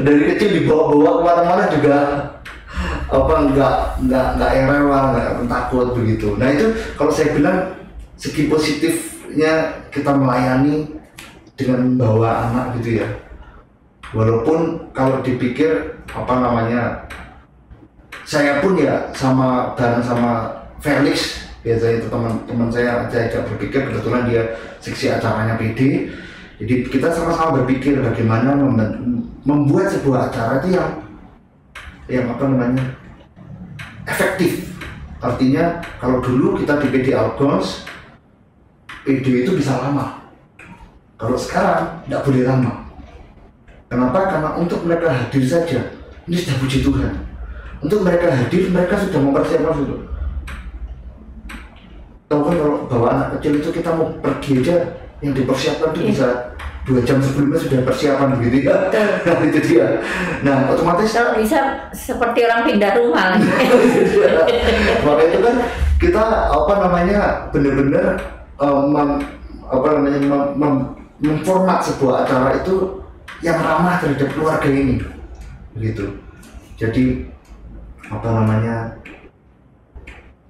Dari 0.04 0.22
kecil 0.34 0.48
dibawa-bawa 0.62 1.10
ke 1.10 1.22
mana-mana 1.24 1.64
juga 1.70 1.96
apa 3.08 3.34
nggak 3.54 3.76
nggak 4.10 4.26
nggak 4.36 4.50
rewel 4.66 5.04
nggak 5.14 5.28
takut 5.46 5.88
begitu. 5.96 6.28
Nah 6.36 6.48
itu 6.50 6.66
kalau 6.98 7.10
saya 7.14 7.30
bilang 7.32 7.58
segi 8.18 8.50
positifnya 8.50 9.82
kita 9.94 10.12
melayani 10.12 10.92
dengan 11.54 11.94
membawa 11.94 12.50
anak 12.50 12.66
gitu 12.82 13.02
ya. 13.02 13.08
Walaupun 14.14 14.90
kalau 14.94 15.22
dipikir 15.22 15.98
apa 16.10 16.34
namanya 16.38 17.06
saya 18.34 18.58
pun 18.58 18.74
ya 18.74 19.14
sama 19.14 19.70
bareng 19.78 20.02
sama 20.02 20.50
Felix 20.82 21.46
biasanya 21.62 22.02
itu 22.02 22.08
teman-teman 22.10 22.68
saya 22.74 23.06
saya 23.06 23.30
ajak 23.30 23.42
berpikir 23.54 23.86
kebetulan 23.86 24.26
dia 24.26 24.42
seksi 24.82 25.14
acaranya 25.14 25.54
PD 25.54 26.10
jadi 26.58 26.74
kita 26.90 27.14
sama-sama 27.14 27.62
berpikir 27.62 28.02
bagaimana 28.02 28.58
membuat 29.46 29.94
sebuah 29.94 30.34
acara 30.34 30.58
itu 30.66 30.74
yang 30.74 30.90
yang 32.10 32.26
apa 32.34 32.42
namanya 32.50 32.84
efektif 34.10 34.74
artinya 35.22 35.78
kalau 36.02 36.18
dulu 36.18 36.58
kita 36.58 36.82
di 36.82 36.90
PD 36.90 37.14
Algos 37.14 37.86
PD 39.06 39.46
itu 39.46 39.54
bisa 39.54 39.78
lama 39.78 40.26
kalau 41.14 41.38
sekarang 41.38 42.02
tidak 42.04 42.26
boleh 42.26 42.42
lama 42.42 42.84
Kenapa? 43.94 44.26
Karena 44.26 44.50
untuk 44.58 44.82
mereka 44.82 45.06
hadir 45.06 45.46
saja, 45.46 45.80
ini 46.26 46.34
sudah 46.34 46.58
puji 46.58 46.82
Tuhan. 46.82 47.14
Untuk 47.84 48.00
mereka 48.00 48.32
hadir, 48.32 48.72
mereka 48.72 48.96
sudah 48.96 49.20
mempersiapkan 49.20 49.76
itu. 49.84 49.96
Tahu 52.24 52.40
kan 52.40 52.54
kalau 52.56 52.78
bawa 52.88 53.08
anak 53.12 53.28
kecil 53.38 53.60
itu 53.60 53.68
kita 53.70 53.92
mau 53.92 54.08
pergi 54.24 54.64
aja, 54.64 54.76
yang 55.20 55.36
dipersiapkan 55.36 55.92
tuh 55.92 56.00
Iya. 56.00 56.08
bisa 56.10 56.28
dua 56.84 57.00
jam 57.00 57.16
sebelumnya 57.16 57.56
sudah 57.56 57.80
persiapan 57.80 58.36
begitu 58.36 58.68
ya 58.68 58.76
nah 59.24 59.40
itu 59.40 59.56
dia 59.64 60.04
nah 60.44 60.68
otomatis 60.68 61.16
Kalau 61.16 61.32
bisa 61.32 61.56
seperti 61.96 62.44
orang 62.44 62.68
pindah 62.68 62.92
rumah 62.92 63.24
lagi. 63.32 63.48
maka 65.00 65.22
itu 65.24 65.38
kan 65.40 65.56
kita 65.96 66.22
apa 66.52 66.72
namanya 66.84 67.48
benar-benar 67.48 68.20
mem- 68.60 69.24
apa 69.64 69.86
namanya 69.96 70.20
mem- 70.28 70.52
mem- 70.60 70.92
memformat 71.24 71.80
sebuah 71.80 72.28
acara 72.28 72.60
itu 72.60 73.00
yang 73.40 73.56
ramah 73.64 73.96
terhadap 74.04 74.28
keluarga 74.36 74.68
ini 74.68 75.00
begitu 75.72 76.20
jadi 76.76 77.32
apa 78.12 78.28
namanya 78.28 78.76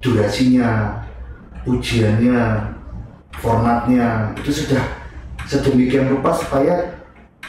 durasinya 0.03 1.01
pujiannya 1.64 2.38
formatnya 3.40 4.35
itu 4.37 4.51
sudah 4.64 4.83
sedemikian 5.49 6.11
rupa 6.12 6.35
supaya 6.35 6.95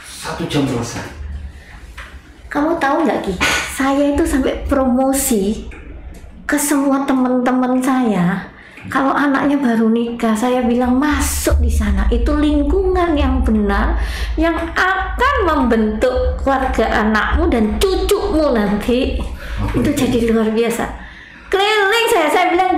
satu 0.02 0.46
jam 0.50 0.65
selesai 0.65 1.06
Kamu 2.50 2.80
tahu 2.80 3.04
nggak 3.04 3.20
Ki? 3.28 3.34
Saya 3.76 4.15
itu 4.15 4.24
sampai 4.24 4.63
promosi 4.63 5.68
ke 6.48 6.56
semua 6.56 7.04
teman-teman 7.04 7.84
saya. 7.84 8.48
Kalau 8.88 9.12
anaknya 9.12 9.58
baru 9.58 9.89
nikah, 9.89 10.38
saya 10.38 10.62
bilang 10.63 10.96
masuk 10.96 11.58
di 11.60 11.68
sana. 11.74 12.06
Itu 12.13 12.38
lingkungan 12.38 13.18
yang 13.18 13.41
benar 13.44 13.98
yang 14.38 14.56
akan 14.72 15.36
membentuk 15.44 16.39
keluarga 16.39 17.04
anakmu 17.04 17.50
dan 17.50 17.76
cucumu 17.82 18.54
nanti. 18.54 19.18
Itu 19.76 19.89
jadi 19.96 20.18
luar 20.32 20.52
biasa. 20.52 20.84
Keliling 21.48 22.08
saya, 22.12 22.28
saya 22.28 22.46
bilang 22.52 22.74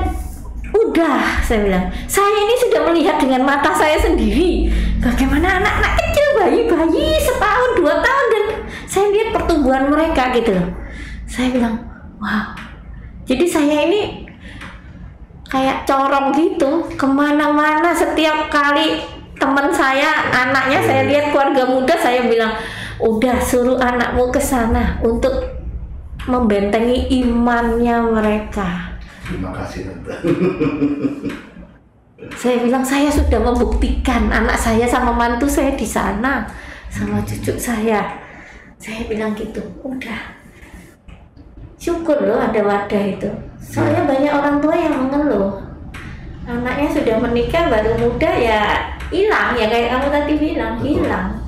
udah, 0.76 1.42
saya 1.42 1.60
bilang 1.66 1.86
saya 2.06 2.30
ini 2.38 2.56
sudah 2.62 2.82
melihat 2.92 3.16
dengan 3.18 3.48
mata 3.48 3.72
saya 3.74 3.98
sendiri 3.98 4.70
bagaimana 5.02 5.64
anak-anak 5.64 5.94
kecil 6.04 6.28
bayi-bayi 6.38 7.18
setahun 7.18 7.72
dua 7.80 7.96
tahun 8.04 8.28
dan 8.30 8.46
saya 8.86 9.08
lihat 9.10 9.30
pertumbuhan 9.34 9.90
mereka 9.90 10.30
gitu 10.36 10.54
loh. 10.54 10.68
Saya 11.26 11.50
bilang 11.50 11.82
wow. 12.22 12.54
Jadi 13.28 13.44
saya 13.44 13.84
ini 13.90 14.28
kayak 15.48 15.88
corong 15.88 16.36
gitu 16.36 16.88
ke 16.96 17.08
mana-mana 17.08 17.92
setiap 17.96 18.52
kali 18.52 19.04
teman 19.40 19.72
saya 19.72 20.28
anaknya 20.34 20.80
saya 20.84 21.02
lihat 21.08 21.32
keluarga 21.32 21.64
muda 21.68 21.96
saya 21.96 22.26
bilang 22.26 22.52
udah 22.98 23.38
suruh 23.40 23.78
anakmu 23.78 24.28
ke 24.34 24.42
sana 24.42 24.98
untuk 25.06 25.57
membentengi 26.28 27.08
imannya 27.24 27.98
mereka. 28.12 29.00
Terima 29.24 29.52
kasih 29.56 29.88
tante. 29.88 30.14
Saya 32.34 32.58
bilang 32.66 32.82
saya 32.82 33.14
sudah 33.14 33.38
membuktikan 33.38 34.34
anak 34.34 34.58
saya 34.58 34.90
sama 34.90 35.14
mantu 35.14 35.46
saya 35.46 35.78
di 35.78 35.86
sana 35.86 36.50
sama 36.90 37.22
cucu 37.22 37.54
saya. 37.62 38.18
Saya 38.82 39.06
bilang 39.06 39.38
gitu 39.38 39.62
udah. 39.86 40.34
Syukur 41.78 42.18
loh 42.26 42.42
ada 42.42 42.58
wadah 42.58 43.04
itu. 43.06 43.30
Soalnya 43.62 44.10
banyak 44.10 44.34
orang 44.34 44.58
tua 44.58 44.74
yang 44.74 44.98
mengeluh. 44.98 45.62
Anaknya 46.50 46.90
sudah 46.90 47.16
menikah 47.22 47.70
baru 47.70 48.02
muda 48.02 48.32
ya 48.34 48.62
hilang 49.14 49.56
ya 49.56 49.66
kayak 49.72 49.90
kamu 49.94 50.08
tadi 50.12 50.34
bilang 50.36 50.76
hilang 50.84 51.47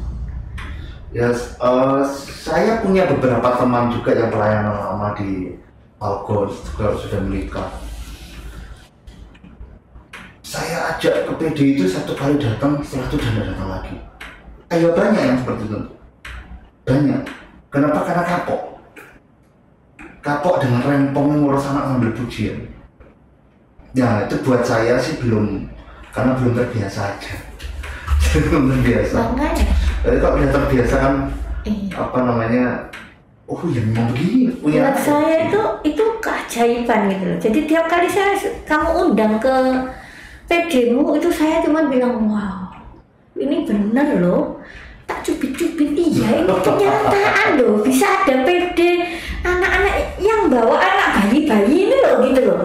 Ya, 1.10 1.34
eh, 1.34 2.02
saya 2.22 2.86
punya 2.86 3.10
beberapa 3.10 3.58
teman 3.58 3.90
juga 3.90 4.14
yang 4.14 4.30
pelayanan 4.30 4.78
lama 4.78 5.18
di 5.18 5.58
Algon 5.98 6.54
juga 6.54 6.94
sudah 7.02 7.20
menikah. 7.26 7.70
Saya 10.46 10.94
ajak 10.94 11.26
ke 11.26 11.34
PD 11.42 11.58
itu 11.78 11.90
satu 11.90 12.14
kali 12.14 12.38
datang, 12.38 12.78
setelah 12.86 13.10
itu 13.10 13.18
nggak 13.26 13.46
datang 13.54 13.70
lagi. 13.74 13.96
Kayak 14.70 14.94
banyak 14.94 15.24
yang 15.26 15.38
seperti 15.42 15.64
itu. 15.66 15.80
Banyak. 16.86 17.22
Kenapa? 17.74 18.00
Karena 18.06 18.24
kapok. 18.30 18.62
Kapok 20.22 20.56
dengan 20.62 20.82
rempong 20.86 21.28
ngurus 21.42 21.70
anak 21.74 21.90
sambil 21.90 22.12
pujian. 22.14 22.58
Ya, 23.98 24.30
itu 24.30 24.38
buat 24.46 24.62
saya 24.62 25.02
sih 25.02 25.18
belum, 25.18 25.66
karena 26.14 26.38
belum 26.38 26.54
terbiasa 26.54 27.18
aja. 27.18 27.34
belum 28.46 28.78
terbiasa. 28.78 29.18
makanya 29.34 29.89
Jadi 30.00 30.18
kalau 30.24 30.36
udah 30.40 30.50
terbiasa 30.52 30.96
kan 30.96 31.14
iya. 31.68 31.92
apa 31.96 32.18
namanya, 32.24 32.64
oh 33.52 33.60
ya 33.68 33.84
memang 33.84 34.16
begini 34.16 34.54
punya. 34.60 34.88
Buat 34.88 35.00
saya 35.04 35.36
itu 35.52 35.62
itu 35.84 36.04
keajaiban 36.24 37.12
gitu 37.12 37.24
loh. 37.28 37.40
Jadi 37.40 37.60
tiap 37.68 37.86
kali 37.92 38.08
saya 38.08 38.36
kamu 38.64 38.90
undang 39.12 39.36
ke 39.38 39.56
PD-mu 40.50 41.14
itu 41.14 41.30
saya 41.30 41.62
cuma 41.62 41.86
bilang 41.86 42.26
wow 42.26 42.74
ini 43.38 43.62
bener 43.70 44.18
loh 44.18 44.58
tak 45.06 45.22
cubit-cubit 45.22 45.94
iya 45.94 46.42
ini 46.42 46.54
kenyataan 46.66 47.62
loh 47.62 47.86
bisa 47.86 48.26
ada 48.26 48.42
PD 48.42 49.06
anak-anak 49.46 50.18
yang 50.18 50.50
bawa 50.50 50.82
anak 50.82 51.10
bayi-bayi 51.22 51.86
ini 51.86 51.96
loh 52.02 52.16
gitu 52.26 52.42
loh 52.50 52.62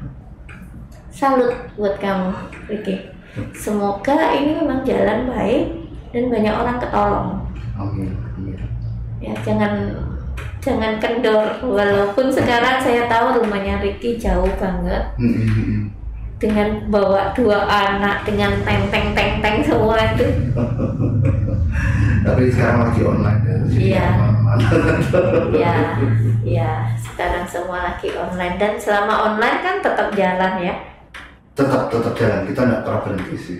salut 1.16 1.56
buat 1.80 1.96
kamu 1.96 2.28
Ricky 2.68 3.08
semoga 3.56 4.36
ini 4.36 4.60
memang 4.60 4.84
jalan 4.84 5.32
baik 5.32 5.79
dan 6.10 6.24
banyak 6.26 6.50
orang 6.52 6.76
ketolong 6.78 7.28
Amin. 7.74 8.12
Amin. 8.34 8.58
ya 9.18 9.32
jangan 9.40 9.72
jangan 10.58 10.98
kendor 10.98 11.44
walaupun 11.62 12.28
sekarang 12.28 12.76
saya 12.78 13.06
tahu 13.06 13.40
rumahnya 13.40 13.78
Ricky 13.78 14.16
jauh 14.16 14.50
banget 14.56 15.04
Hmm, 15.16 15.32
hmm, 15.32 15.48
hmm. 15.50 15.82
dengan 16.36 16.68
bawa 16.88 17.32
dua 17.32 17.64
anak 17.64 18.24
dengan 18.24 18.52
teng 18.62 18.88
teng 18.88 19.12
teng 19.12 19.40
teng 19.40 19.56
semua 19.60 19.96
itu 20.06 20.26
Tapi 22.20 22.52
sekarang 22.52 22.84
lagi 22.84 23.00
online 23.00 23.40
ya, 23.40 23.56
Iya. 23.70 24.04
nggak 24.12 24.12
ke 24.12 24.20
mana-mana. 24.20 24.66
ya 25.64 25.74
ya 26.42 26.70
sekarang 26.94 27.48
semua 27.48 27.80
lagi 27.86 28.12
online 28.12 28.56
dan 28.56 28.76
selama 28.76 29.14
online 29.32 29.58
kan 29.60 29.76
tetap 29.80 30.12
jalan 30.12 30.52
ya 30.60 30.74
tetap 31.52 31.88
tetap 31.88 32.12
jalan 32.12 32.44
kita 32.44 32.60
nggak 32.60 32.82
pernah 32.84 33.00
berhenti 33.00 33.36
sih. 33.36 33.58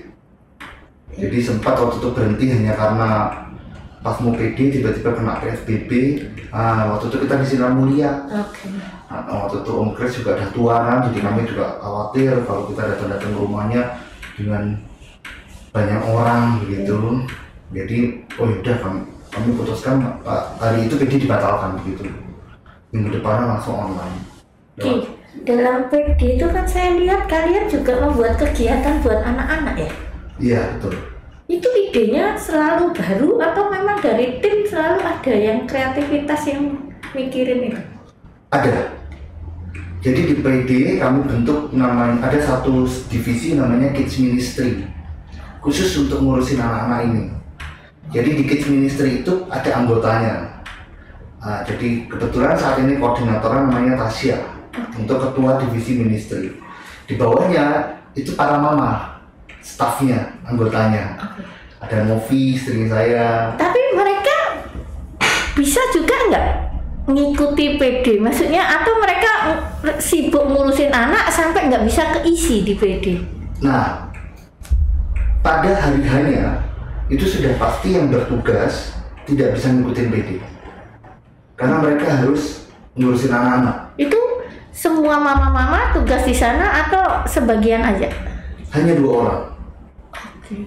Jadi 1.19 1.39
sempat 1.43 1.75
waktu 1.79 1.99
itu 1.99 2.09
berhenti 2.15 2.45
hanya 2.55 2.73
karena 2.79 3.11
pas 4.01 4.17
mau 4.25 4.33
PD 4.33 4.81
tiba-tiba 4.81 5.13
kena 5.13 5.43
PSBB. 5.45 5.91
Ah, 6.51 6.97
waktu 6.97 7.13
itu 7.13 7.17
kita 7.27 7.35
di 7.41 7.47
Sinar 7.47 7.73
Mulia. 7.77 8.27
oke 8.27 8.67
Nah, 9.11 9.27
waktu 9.27 9.67
itu 9.67 9.71
Om 9.75 9.91
Chris 9.99 10.23
juga 10.23 10.39
ada 10.39 10.47
tua 10.55 10.87
kan, 10.87 10.99
jadi 11.11 11.19
kami 11.27 11.43
juga 11.43 11.83
khawatir 11.83 12.31
kalau 12.47 12.71
kita 12.71 12.95
datang-datang 12.95 13.31
ke 13.35 13.39
rumahnya 13.43 13.83
dengan 14.39 14.63
banyak 15.75 16.01
orang 16.07 16.63
begitu. 16.63 17.27
Jadi, 17.75 17.99
oh 18.39 18.47
yaudah 18.47 18.77
kami, 18.79 19.01
kami 19.35 19.49
putuskan 19.59 20.23
Pak, 20.23 20.63
hari 20.63 20.87
itu 20.87 20.95
PD 20.95 21.27
dibatalkan 21.27 21.83
begitu. 21.83 22.07
Minggu 22.95 23.19
depannya 23.19 23.59
langsung 23.59 23.75
online. 23.79 24.15
Ki, 24.79 25.11
dalam 25.43 25.91
PD 25.91 26.39
itu 26.39 26.47
kan 26.47 26.67
saya 26.71 26.95
lihat 26.95 27.27
kalian 27.27 27.67
juga 27.67 27.99
membuat 27.99 28.39
kegiatan 28.39 29.03
buat 29.03 29.27
anak-anak 29.27 29.91
ya 29.91 29.91
Iya 30.41 30.77
betul. 30.77 30.97
itu 31.51 31.67
idenya 31.67 32.39
selalu 32.39 32.95
baru 32.95 33.43
atau 33.43 33.75
memang 33.75 33.99
dari 33.99 34.39
tim 34.39 34.63
selalu 34.63 35.03
ada 35.03 35.35
yang 35.35 35.67
kreativitas 35.67 36.47
yang 36.47 36.79
mikirin 37.11 37.75
itu 37.75 37.83
Ada. 38.55 38.95
Jadi 40.01 40.31
di 40.31 40.35
PD 40.39 41.03
kami 41.03 41.27
bentuk 41.27 41.75
namanya 41.75 42.23
ada 42.23 42.39
satu 42.39 42.87
divisi 43.11 43.59
namanya 43.59 43.93
Kids 43.93 44.17
Ministry 44.23 44.87
khusus 45.61 45.93
untuk 46.01 46.25
ngurusin 46.25 46.63
anak-anak 46.63 47.01
ini. 47.11 47.23
Jadi 48.15 48.31
di 48.41 48.43
Kids 48.47 48.67
Ministry 48.71 49.21
itu 49.21 49.45
ada 49.51 49.71
anggotanya. 49.77 50.65
Ah, 51.43 51.61
jadi 51.67 52.07
kebetulan 52.09 52.55
saat 52.55 52.79
ini 52.81 52.97
koordinatornya 52.97 53.69
namanya 53.69 54.07
Tasya 54.07 54.61
untuk 54.97 55.19
ketua 55.19 55.59
divisi 55.59 55.99
ministry. 55.99 56.53
Di 57.09 57.19
bawahnya 57.19 57.97
itu 58.15 58.37
para 58.37 58.61
mama, 58.61 59.10
stafnya, 59.61 60.37
anggotanya. 60.45 61.17
Ada 61.81 62.05
Novi, 62.05 62.61
istri 62.61 62.85
saya, 62.93 63.57
tapi 63.57 63.81
mereka 63.97 64.61
bisa 65.57 65.81
juga 65.97 66.13
nggak 66.29 66.47
ngikuti 67.09 67.81
PD 67.81 68.21
maksudnya 68.21 68.61
atau 68.81 69.01
mereka 69.01 69.33
sibuk 69.97 70.45
ngurusin 70.45 70.93
anak 70.93 71.33
sampai 71.33 71.73
nggak 71.73 71.89
bisa 71.89 72.05
keisi 72.21 72.63
di 72.63 72.77
PD 72.77 73.19
Nah, 73.61 74.09
pada 75.45 75.73
hari 75.77 76.01
hanya 76.09 76.65
itu 77.13 77.29
sudah 77.29 77.53
pasti 77.61 77.93
yang 77.97 78.09
bertugas 78.09 78.97
tidak 79.29 79.53
bisa 79.53 79.69
ngikutin 79.69 80.09
PD. 80.09 80.31
Karena 81.61 81.77
mereka 81.85 82.09
harus 82.09 82.73
ngurusin 82.97 83.29
anak-anak. 83.29 83.77
itu 84.01 84.17
semua 84.73 85.21
mama-mama 85.21 85.93
tugas 85.93 86.25
di 86.25 86.33
sana 86.33 86.89
atau 86.89 87.21
sebagian 87.29 87.85
aja 87.85 88.09
Hanya 88.71 88.93
dua 88.95 89.13
orang. 89.25 89.41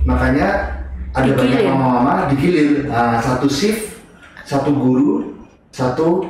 Makanya 0.04 0.48
ada 1.14 1.30
banyak 1.30 1.60
Digilir. 1.60 1.70
mama-mama 1.70 2.14
digilir. 2.32 2.70
Nah, 2.88 3.20
satu 3.20 3.48
shift, 3.48 4.00
satu 4.44 4.72
guru, 4.72 5.36
satu 5.70 6.26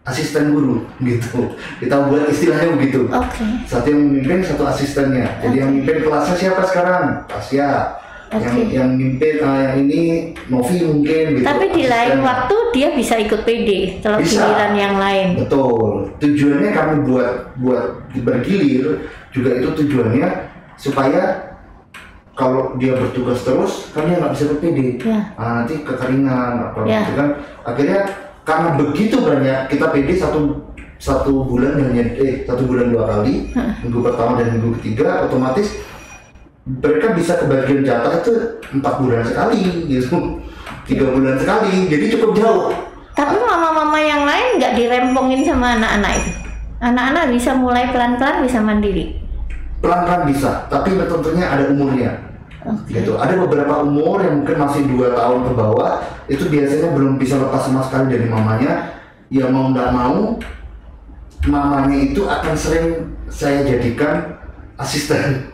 asisten 0.00 0.56
guru 0.56 0.80
gitu 1.06 1.52
kita 1.76 2.08
buat 2.08 2.24
istilahnya 2.32 2.72
begitu 2.72 3.04
Oke. 3.12 3.44
satu 3.68 3.92
yang 3.92 4.00
memimpin 4.00 4.40
satu 4.42 4.64
asistennya 4.64 5.28
jadi 5.44 5.60
yang 5.60 5.70
memimpin 5.76 6.08
kelasnya 6.08 6.36
siapa 6.40 6.64
sekarang 6.64 7.04
Tasya 7.28 7.68
yang 8.32 8.42
Oke. 8.48 8.62
yang 8.72 8.90
mimpin 8.96 9.34
eh, 9.38 9.60
yang 9.60 9.74
ini 9.86 10.02
Novi 10.48 10.88
mungkin 10.88 11.24
gitu 11.36 11.44
Tapi 11.44 11.66
di 11.76 11.84
lain 11.84 12.24
waktu 12.24 12.56
dia 12.72 12.88
bisa 12.96 13.20
ikut 13.20 13.44
PD 13.44 14.00
kalau 14.00 14.22
Bisa. 14.22 14.38
giliran 14.40 14.72
yang 14.78 14.94
lain. 15.02 15.26
Betul. 15.36 16.14
Tujuannya 16.22 16.70
kami 16.70 16.94
buat 17.04 17.34
buat 17.58 17.84
bergilir 18.22 19.10
juga 19.34 19.50
itu 19.58 19.68
tujuannya 19.74 20.26
supaya 20.80 21.52
kalau 22.32 22.72
dia 22.80 22.96
bertugas 22.96 23.44
terus 23.44 23.92
kan 23.92 24.08
dia 24.08 24.16
nggak 24.16 24.32
bisa 24.32 24.44
berpd. 24.48 24.78
Ya. 25.04 25.20
Nah, 25.36 25.50
nanti 25.60 25.74
kekeringan 25.84 26.52
apa 26.72 26.78
Ya. 26.88 27.04
gitu 27.04 27.12
kan. 27.14 27.28
Akhirnya 27.68 28.00
karena 28.40 28.68
begitu 28.74 29.16
banyak 29.20 29.68
kita 29.68 29.92
PD 29.92 30.16
satu 30.16 30.72
satu 30.96 31.44
bulan 31.44 31.80
hanya 31.80 32.12
eh 32.16 32.44
satu 32.44 32.64
bulan 32.64 32.92
dua 32.92 33.04
kali 33.08 33.52
minggu 33.80 34.00
pertama 34.04 34.36
dan 34.36 34.56
minggu 34.56 34.76
ketiga 34.80 35.24
otomatis 35.24 35.76
mereka 36.64 37.16
bisa 37.16 37.40
kebagian 37.40 37.80
jatah 37.80 38.20
itu 38.20 38.32
empat 38.72 38.94
bulan 39.00 39.24
sekali 39.24 39.88
gitu 39.88 40.40
tiga 40.84 41.08
bulan 41.08 41.40
sekali 41.40 41.88
jadi 41.88 42.04
cukup 42.16 42.30
jauh 42.36 42.64
Tapi 43.10 43.36
mama-mama 43.36 43.96
yang 44.00 44.24
lain 44.24 44.56
nggak 44.56 44.76
dirempongin 44.76 45.44
sama 45.44 45.76
anak-anak 45.76 46.12
itu. 46.16 46.30
Anak-anak 46.80 47.24
bisa 47.28 47.52
mulai 47.52 47.92
pelan-pelan 47.92 48.48
bisa 48.48 48.64
mandiri. 48.64 49.20
Pelan-pelan 49.80 50.28
bisa, 50.28 50.68
tapi 50.68 50.96
tentunya 50.96 51.44
ada 51.48 51.64
umurnya. 51.72 52.12
Oke. 52.60 53.00
Gitu. 53.00 53.16
Ada 53.16 53.40
beberapa 53.40 53.80
umur 53.80 54.20
yang 54.20 54.44
mungkin 54.44 54.56
masih 54.60 54.84
dua 54.84 55.16
tahun 55.16 55.48
ke 55.48 55.52
bawah, 55.56 55.92
itu 56.28 56.44
biasanya 56.46 56.88
belum 56.92 57.16
bisa 57.16 57.40
lepas 57.40 57.64
sama 57.64 57.80
sekali 57.88 58.12
dari 58.12 58.26
mamanya. 58.28 59.00
Ya 59.32 59.48
mau 59.48 59.72
nggak 59.72 59.90
mau, 59.94 60.36
mamanya 61.48 61.96
itu 61.96 62.28
akan 62.28 62.54
sering 62.58 63.16
saya 63.32 63.64
jadikan 63.64 64.36
asisten. 64.76 65.48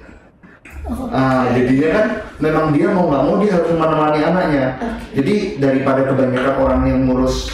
Ah, 1.11 1.51
jadinya 1.51 1.89
kan 1.99 2.07
memang 2.39 2.67
dia 2.71 2.87
mau 2.95 3.11
nggak 3.11 3.25
mau 3.27 3.35
dia 3.43 3.59
harus 3.59 3.71
menemani 3.75 4.21
anaknya. 4.23 4.67
Jadi 5.15 5.59
daripada 5.59 6.07
kebanyakan 6.07 6.55
orang 6.62 6.83
yang 6.87 7.01
ngurus 7.07 7.51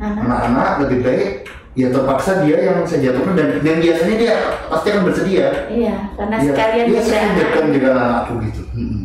Anak. 0.00 0.16
anak-anak 0.24 0.68
lebih 0.80 0.98
baik 1.04 1.28
ya 1.78 1.86
terpaksa 1.88 2.42
dia 2.42 2.58
yang 2.66 2.82
saya 2.82 3.10
jatuhkan 3.10 3.34
dan, 3.38 3.48
dan 3.62 3.76
biasanya 3.78 4.16
dia 4.18 4.34
pasti 4.66 4.86
akan 4.90 5.02
bersedia 5.06 5.46
Iya, 5.70 5.94
karena 6.18 6.36
Iya, 6.42 6.48
sekalian 6.50 6.84
iya, 6.84 6.90
juga 6.90 7.02
saya 7.06 7.22
anak. 7.22 7.36
dekat 7.38 7.64
dengan 7.70 7.94
anakku 7.94 8.32
gitu. 8.42 8.62
Mm-mm. 8.74 9.02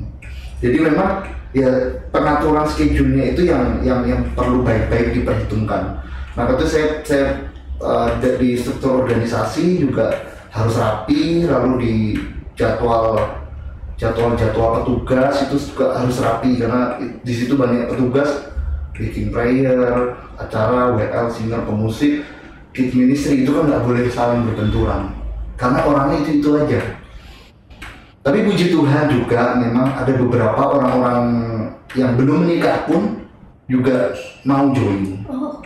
Jadi 0.65 0.77
memang 0.81 1.09
ya 1.53 1.69
pengaturan 2.09 2.65
schedule-nya 2.65 3.25
itu 3.31 3.41
yang 3.47 3.63
yang 3.85 4.01
yang 4.03 4.21
perlu 4.33 4.65
baik-baik 4.65 5.13
diperhitungkan. 5.13 6.01
Maka 6.33 6.57
itu 6.57 6.65
saya 6.65 6.87
saya 7.05 7.27
eh, 7.77 8.09
dari 8.19 8.57
struktur 8.57 9.05
organisasi 9.05 9.85
juga 9.85 10.11
harus 10.49 10.75
rapi, 10.75 11.45
lalu 11.45 11.71
di 11.79 11.93
jadwal 12.55 13.19
jadwal-jadwal 13.95 14.83
petugas 14.83 15.47
itu 15.47 15.55
juga 15.71 15.95
harus 15.95 16.19
rapi 16.19 16.59
karena 16.59 16.99
di 16.99 17.33
situ 17.35 17.55
banyak 17.55 17.87
petugas 17.87 18.51
bikin 18.95 19.31
prayer, 19.31 20.15
acara, 20.39 20.95
WL, 20.95 21.27
singer, 21.27 21.63
pemusik, 21.67 22.23
kid 22.75 22.91
ministry 22.91 23.47
itu 23.47 23.55
kan 23.55 23.71
nggak 23.71 23.83
boleh 23.87 24.03
saling 24.11 24.43
berbenturan 24.43 25.15
karena 25.55 25.79
orangnya 25.87 26.27
itu 26.27 26.43
itu 26.43 26.49
aja. 26.59 26.81
Tapi 28.25 28.41
puji 28.41 28.73
Tuhan 28.73 29.05
juga 29.07 29.55
memang 29.55 29.95
ada 29.95 30.09
beberapa 30.17 30.57
orang-orang 30.57 31.23
yang 31.93 32.17
belum 32.19 32.43
menikah 32.43 32.83
pun 32.89 33.23
juga 33.69 34.11
mau 34.43 34.73
join, 34.73 35.23
Oh, 35.29 35.61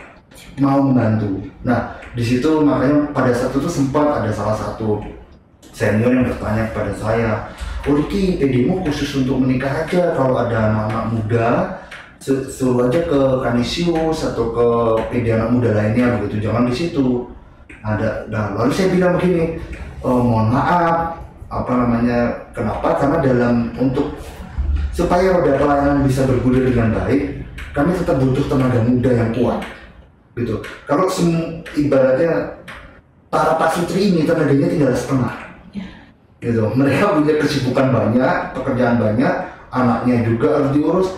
mau 0.60 0.78
membantu. 0.84 1.40
Nah 1.64 1.98
di 2.12 2.22
situ 2.22 2.60
makanya 2.60 3.10
pada 3.16 3.32
saat 3.32 3.56
itu 3.56 3.66
sempat 3.66 4.22
ada 4.22 4.30
salah 4.30 4.54
satu 4.54 5.00
senior 5.72 6.12
yang 6.12 6.28
bertanya 6.28 6.68
kepada 6.70 6.92
saya, 6.94 7.30
oh 7.88 7.96
Riki, 7.96 8.36
PD-mu 8.36 8.84
khusus 8.84 9.08
untuk 9.24 9.40
menikah 9.40 9.88
aja 9.88 10.12
kalau 10.12 10.36
ada 10.36 10.68
anak-anak 10.70 11.04
muda 11.16 11.48
su- 11.64 11.88
suruh 12.20 12.86
aja 12.86 13.00
ke 13.08 13.20
Kanisius 13.40 14.28
atau 14.28 14.52
ke 14.52 14.66
PD 15.08 15.32
anak 15.32 15.56
muda 15.56 15.72
lainnya 15.72 16.20
begitu, 16.20 16.46
jangan 16.48 16.68
di 16.68 16.74
situ. 16.76 17.26
Ada, 17.80 18.28
nah, 18.28 18.52
lalu 18.60 18.76
saya 18.76 18.92
bilang 18.92 19.16
begini, 19.16 19.56
"Oh, 20.04 20.20
mohon 20.20 20.52
maaf, 20.52 21.16
apa 21.48 21.72
namanya, 21.72 22.18
kenapa? 22.52 23.00
Karena 23.00 23.18
dalam 23.24 23.72
untuk 23.80 24.20
supaya 24.92 25.32
roda 25.32 25.56
pelayanan 25.56 26.04
bisa 26.04 26.28
bergulir 26.28 26.68
dengan 26.68 26.92
baik, 26.92 27.40
kami 27.72 27.96
tetap 27.96 28.20
butuh 28.20 28.44
tenaga 28.52 28.84
muda 28.84 29.10
yang 29.16 29.30
kuat 29.32 29.64
gitu. 30.36 30.60
Kalau 30.84 31.08
sem- 31.08 31.64
ibaratnya 31.74 32.60
para 33.32 33.56
pasutri 33.56 34.12
ini 34.12 34.28
tenaganya 34.28 34.68
tinggal 34.68 34.92
setengah, 34.92 35.34
gitu. 36.38 36.68
Mereka 36.76 37.16
punya 37.16 37.34
kesibukan 37.40 37.88
banyak, 37.92 38.34
pekerjaan 38.56 38.96
banyak, 39.00 39.34
anaknya 39.70 40.16
juga 40.26 40.60
harus 40.60 40.70
diurus. 40.76 41.08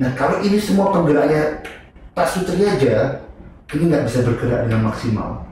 Nah 0.00 0.10
kalau 0.16 0.40
ini 0.40 0.56
semua 0.56 0.88
penggeraknya 0.96 1.60
pasutri 2.16 2.64
aja, 2.64 3.20
ini 3.76 3.92
nggak 3.92 4.08
bisa 4.08 4.24
bergerak 4.24 4.64
dengan 4.64 4.88
maksimal. 4.88 5.44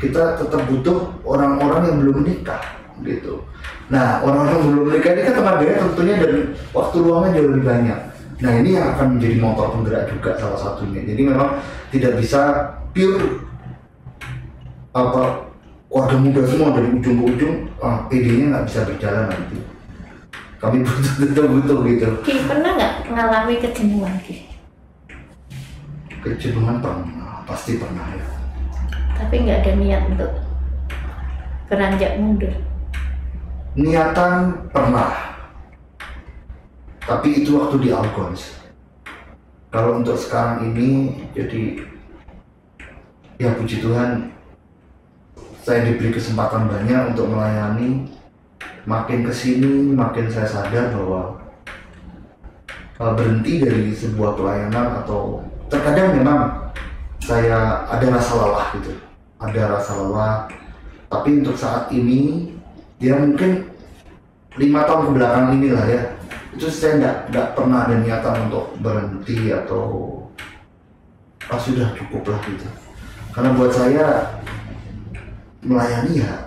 Kita 0.00 0.40
tetap 0.40 0.64
butuh 0.72 1.12
orang-orang 1.22 1.92
yang 1.92 1.96
belum 2.00 2.16
menikah, 2.24 2.64
gitu. 3.04 3.44
Nah 3.92 4.24
orang-orang 4.24 4.56
yang 4.56 4.66
belum 4.72 4.84
menikah 4.88 5.10
ini 5.12 5.22
kan 5.28 5.34
tenaganya 5.36 5.76
tentunya 5.84 6.14
dan 6.16 6.32
waktu 6.72 6.96
luangnya 7.04 7.30
jauh 7.36 7.48
lebih 7.52 7.66
banyak. 7.68 8.00
Nah 8.40 8.52
ini 8.56 8.70
yang 8.72 8.86
akan 8.96 9.06
menjadi 9.20 9.36
motor 9.36 9.66
penggerak 9.76 10.04
juga 10.08 10.30
salah 10.40 10.58
satunya. 10.58 11.00
Jadi 11.04 11.22
memang 11.28 11.60
tidak 11.92 12.12
bisa 12.18 12.40
pure 12.96 13.44
apa 14.96 15.44
warga 15.92 16.16
muda 16.16 16.42
semua 16.48 16.72
dari 16.72 16.88
ujung 16.88 17.16
ke 17.20 17.24
ujung, 17.36 17.56
ah, 17.84 18.08
PD-nya 18.08 18.46
nggak 18.50 18.64
bisa 18.66 18.80
berjalan 18.88 19.28
nanti. 19.28 19.73
Kami 20.64 20.80
butuh 20.80 21.14
betul 21.20 21.46
butuh 21.60 21.78
gitu. 21.84 22.08
Ki 22.24 22.40
pernah 22.48 22.72
nggak 22.72 23.12
mengalami 23.12 23.60
kejenuhan 23.60 24.16
Ki? 24.24 24.48
Kejenuhan 26.24 26.80
pernah, 26.80 27.44
pasti 27.44 27.76
pernah 27.76 28.08
ya. 28.16 28.24
Tapi 29.12 29.44
nggak 29.44 29.60
ada 29.60 29.72
niat 29.76 30.02
untuk 30.08 30.32
beranjak 31.68 32.16
mundur. 32.16 32.54
Niatan 33.76 34.70
pernah, 34.72 35.36
tapi 37.04 37.44
itu 37.44 37.60
waktu 37.60 37.84
di 37.84 37.90
Algons. 37.92 38.56
Kalau 39.68 40.00
untuk 40.00 40.16
sekarang 40.16 40.72
ini, 40.72 41.12
jadi 41.36 41.82
ya 43.36 43.52
puji 43.58 43.84
Tuhan, 43.84 44.32
saya 45.60 45.84
diberi 45.84 46.14
kesempatan 46.14 46.72
banyak 46.72 47.12
untuk 47.12 47.28
melayani. 47.28 48.08
Makin 48.84 49.24
ke 49.24 49.32
sini, 49.32 49.96
makin 49.96 50.28
saya 50.28 50.44
sadar 50.44 50.92
bahwa 50.92 51.40
uh, 53.00 53.12
berhenti 53.16 53.64
dari 53.64 53.88
sebuah 53.96 54.36
pelayanan 54.36 55.00
atau 55.00 55.40
terkadang 55.72 56.20
memang 56.20 56.68
saya 57.24 57.88
ada 57.88 58.06
rasa 58.12 58.32
lelah 58.36 58.66
gitu, 58.76 58.92
ada 59.40 59.62
rasa 59.72 59.92
lelah. 59.96 60.36
Tapi 61.08 61.40
untuk 61.40 61.56
saat 61.56 61.88
ini, 61.96 62.52
ya 63.00 63.16
mungkin 63.16 63.72
lima 64.60 64.84
tahun 64.84 65.02
ke 65.08 65.10
belakang 65.16 65.46
inilah 65.56 65.86
ya, 65.88 66.02
itu 66.52 66.68
saya 66.68 67.00
nggak 67.00 67.16
nggak 67.32 67.48
pernah 67.56 67.88
ada 67.88 67.96
niatan 67.96 68.52
untuk 68.52 68.76
berhenti 68.84 69.48
atau 69.48 69.84
ah 71.48 71.56
sudah 71.56 71.88
cukup 71.96 72.36
lah 72.36 72.40
gitu. 72.44 72.68
Karena 73.32 73.56
buat 73.56 73.72
saya 73.72 74.36
melayani 75.64 76.20
ya 76.20 76.43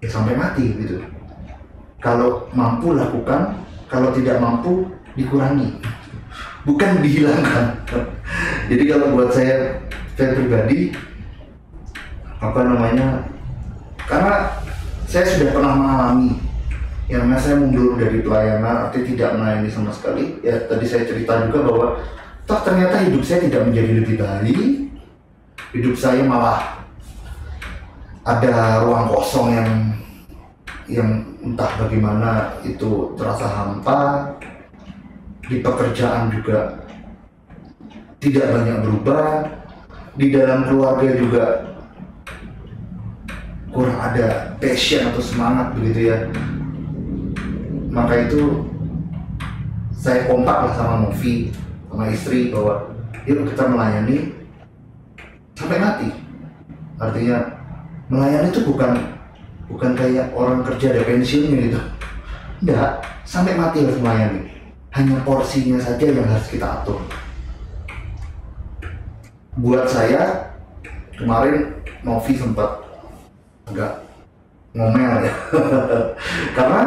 ya 0.00 0.08
sampai 0.08 0.36
mati 0.36 0.64
gitu. 0.76 1.00
Kalau 2.00 2.46
mampu 2.52 2.92
lakukan, 2.94 3.56
kalau 3.88 4.12
tidak 4.12 4.38
mampu 4.38 4.86
dikurangi, 5.16 5.80
bukan 6.68 7.00
dihilangkan. 7.00 7.82
Jadi 8.70 8.84
kalau 8.86 9.16
buat 9.16 9.30
saya, 9.32 9.80
saya 10.14 10.36
pribadi 10.36 10.92
apa 12.38 12.60
namanya, 12.62 13.24
karena 14.04 14.60
saya 15.08 15.24
sudah 15.24 15.48
pernah 15.56 15.72
mengalami 15.72 16.46
yang 17.06 17.22
namanya 17.22 17.42
saya 17.42 17.56
mundur 17.62 17.94
dari 17.94 18.18
pelayanan, 18.18 18.90
artinya 18.90 19.06
tidak 19.06 19.30
melayani 19.38 19.70
sama 19.70 19.90
sekali. 19.94 20.42
Ya 20.42 20.66
tadi 20.66 20.84
saya 20.90 21.06
cerita 21.06 21.46
juga 21.46 21.58
bahwa 21.62 21.86
toh 22.46 22.60
ternyata 22.66 23.06
hidup 23.06 23.22
saya 23.22 23.46
tidak 23.46 23.62
menjadi 23.70 23.92
lebih 24.02 24.16
baik, 24.18 24.58
hidup 25.70 25.94
saya 25.94 26.26
malah 26.26 26.85
ada 28.26 28.82
ruang 28.82 29.06
kosong 29.06 29.54
yang 29.54 29.70
yang 30.90 31.10
entah 31.46 31.70
bagaimana 31.78 32.58
itu 32.66 33.14
terasa 33.14 33.46
hampa. 33.46 34.34
Di 35.46 35.62
pekerjaan 35.62 36.34
juga 36.34 36.82
tidak 38.18 38.50
banyak 38.50 38.82
berubah. 38.82 39.26
Di 40.18 40.26
dalam 40.34 40.66
keluarga 40.66 41.08
juga 41.14 41.44
kurang 43.70 44.00
ada 44.00 44.58
passion 44.58 45.06
atau 45.06 45.22
semangat 45.22 45.78
begitu 45.78 46.10
ya. 46.10 46.18
Maka 47.94 48.26
itu 48.26 48.66
saya 49.94 50.26
kompak 50.26 50.66
lah 50.66 50.72
sama 50.74 50.94
Novi 51.06 51.54
sama 51.86 52.10
istri 52.10 52.50
bahwa 52.50 52.90
yuk 53.22 53.46
kita 53.54 53.70
melayani 53.70 54.34
sampai 55.54 55.78
mati. 55.78 56.08
Artinya 56.98 57.55
melayani 58.06 58.48
itu 58.54 58.62
bukan 58.66 58.92
bukan 59.66 59.92
kayak 59.98 60.30
orang 60.34 60.62
kerja 60.62 60.94
ada 60.94 61.02
pensiunnya 61.02 61.58
gitu. 61.70 61.80
Enggak 62.62 63.02
sampai 63.26 63.58
mati 63.58 63.82
harus 63.82 63.98
melayani. 63.98 64.42
Hanya 64.94 65.20
porsinya 65.28 65.76
saja 65.76 66.06
yang 66.08 66.24
harus 66.24 66.48
kita 66.48 66.64
atur. 66.64 66.96
Buat 69.60 69.88
saya 69.88 70.52
kemarin 71.16 71.76
Novi 72.00 72.32
sempat 72.32 72.80
agak 73.68 74.04
ngomel 74.72 75.28
ya. 75.28 75.34
Karena 76.56 76.80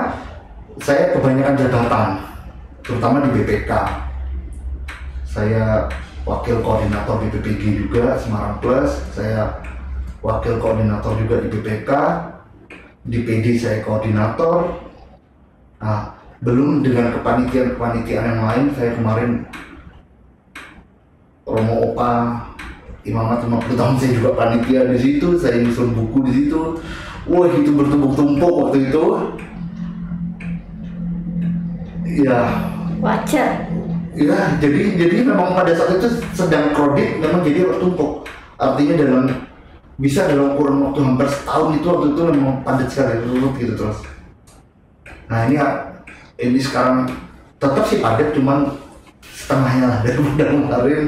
saya 0.79 1.13
kebanyakan 1.13 1.59
jabatan 1.59 2.09
terutama 2.81 3.21
di 3.27 3.29
BPK 3.35 3.71
saya 5.29 5.85
wakil 6.25 6.59
koordinator 6.65 7.21
BPPG 7.21 7.85
juga 7.85 8.17
Semarang 8.17 8.57
Plus. 8.57 8.89
Saya 9.13 9.61
wakil 10.19 10.59
koordinator 10.59 11.15
juga 11.15 11.39
di 11.43 11.47
BPK 11.47 11.91
di 13.07 13.17
PD 13.23 13.45
saya 13.55 13.79
koordinator. 13.83 14.67
Nah 15.79 16.19
belum 16.39 16.83
dengan 16.83 17.15
kepanitiaan-kepanitiaan 17.19 18.27
yang 18.35 18.43
lain 18.47 18.65
saya 18.75 18.95
kemarin 18.95 19.43
Romo 21.43 21.91
Opa 21.91 22.45
Imamat 23.07 23.47
50 23.47 23.79
tahun 23.79 23.95
saya 23.95 24.11
juga 24.11 24.29
panitia 24.35 24.83
di 24.91 24.99
situ 24.99 25.39
saya 25.39 25.63
nyusun 25.63 25.95
buku 25.95 26.19
di 26.27 26.31
situ. 26.35 26.77
Wah 27.31 27.47
itu 27.55 27.71
bertumpuk-tumpuk 27.71 28.53
waktu 28.67 28.91
itu. 28.91 29.05
Ya. 32.23 32.39
Wajar. 32.99 33.71
Ya 34.19 34.35
jadi 34.59 34.99
jadi 34.99 35.23
memang 35.23 35.55
pada 35.55 35.71
saat 35.71 35.95
itu 35.95 36.19
sedang 36.35 36.75
kredit 36.75 37.23
memang 37.23 37.39
jadi 37.39 37.71
bertumpuk 37.71 38.27
artinya 38.59 38.99
dalam 38.99 39.23
bisa 39.99 40.31
dalam 40.31 40.55
kurun 40.55 40.79
waktu 40.89 40.99
hampir 41.03 41.27
setahun 41.27 41.75
itu 41.75 41.85
waktu 41.85 42.05
itu 42.15 42.21
memang 42.31 42.55
padat 42.63 42.87
sekali 42.87 43.19
rurut 43.19 43.53
gitu 43.59 43.73
terus 43.75 43.99
nah 45.27 45.45
ini 45.45 45.59
ini 46.39 46.55
sekarang 46.57 47.03
tetap 47.59 47.83
sih 47.83 47.99
padat 47.99 48.31
cuman 48.31 48.71
setengahnya 49.21 49.85
lah 49.91 49.99
dari 50.01 50.19
bulan 50.25 50.49
kemarin 50.55 51.03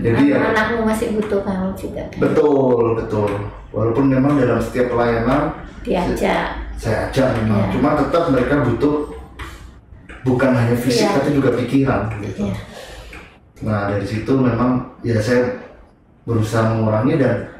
jadi 0.00 0.22
ya 0.32 0.38
anakmu 0.50 0.80
masih 0.88 1.06
butuh 1.20 1.40
kamu 1.44 1.68
juga 1.76 2.02
kan? 2.08 2.18
betul 2.24 2.84
betul 2.96 3.30
walaupun 3.68 4.04
memang 4.08 4.40
dalam 4.40 4.58
setiap 4.58 4.96
pelayanan 4.96 5.52
diajak 5.84 6.56
saya 6.80 7.12
ajak 7.12 7.28
memang 7.36 7.68
Iya. 7.68 7.72
cuma 7.76 7.88
tetap 8.00 8.22
mereka 8.32 8.54
butuh 8.64 8.96
bukan 10.24 10.50
hanya 10.56 10.76
fisik 10.78 11.04
Iya. 11.04 11.14
tapi 11.20 11.28
juga 11.36 11.50
pikiran 11.52 12.02
gitu 12.24 12.48
Iya. 12.48 12.56
nah 13.60 13.92
dari 13.92 14.06
situ 14.08 14.32
memang 14.32 14.88
ya 15.04 15.20
saya 15.20 15.68
berusaha 16.24 16.72
mengurangi 16.72 17.20
dan 17.20 17.50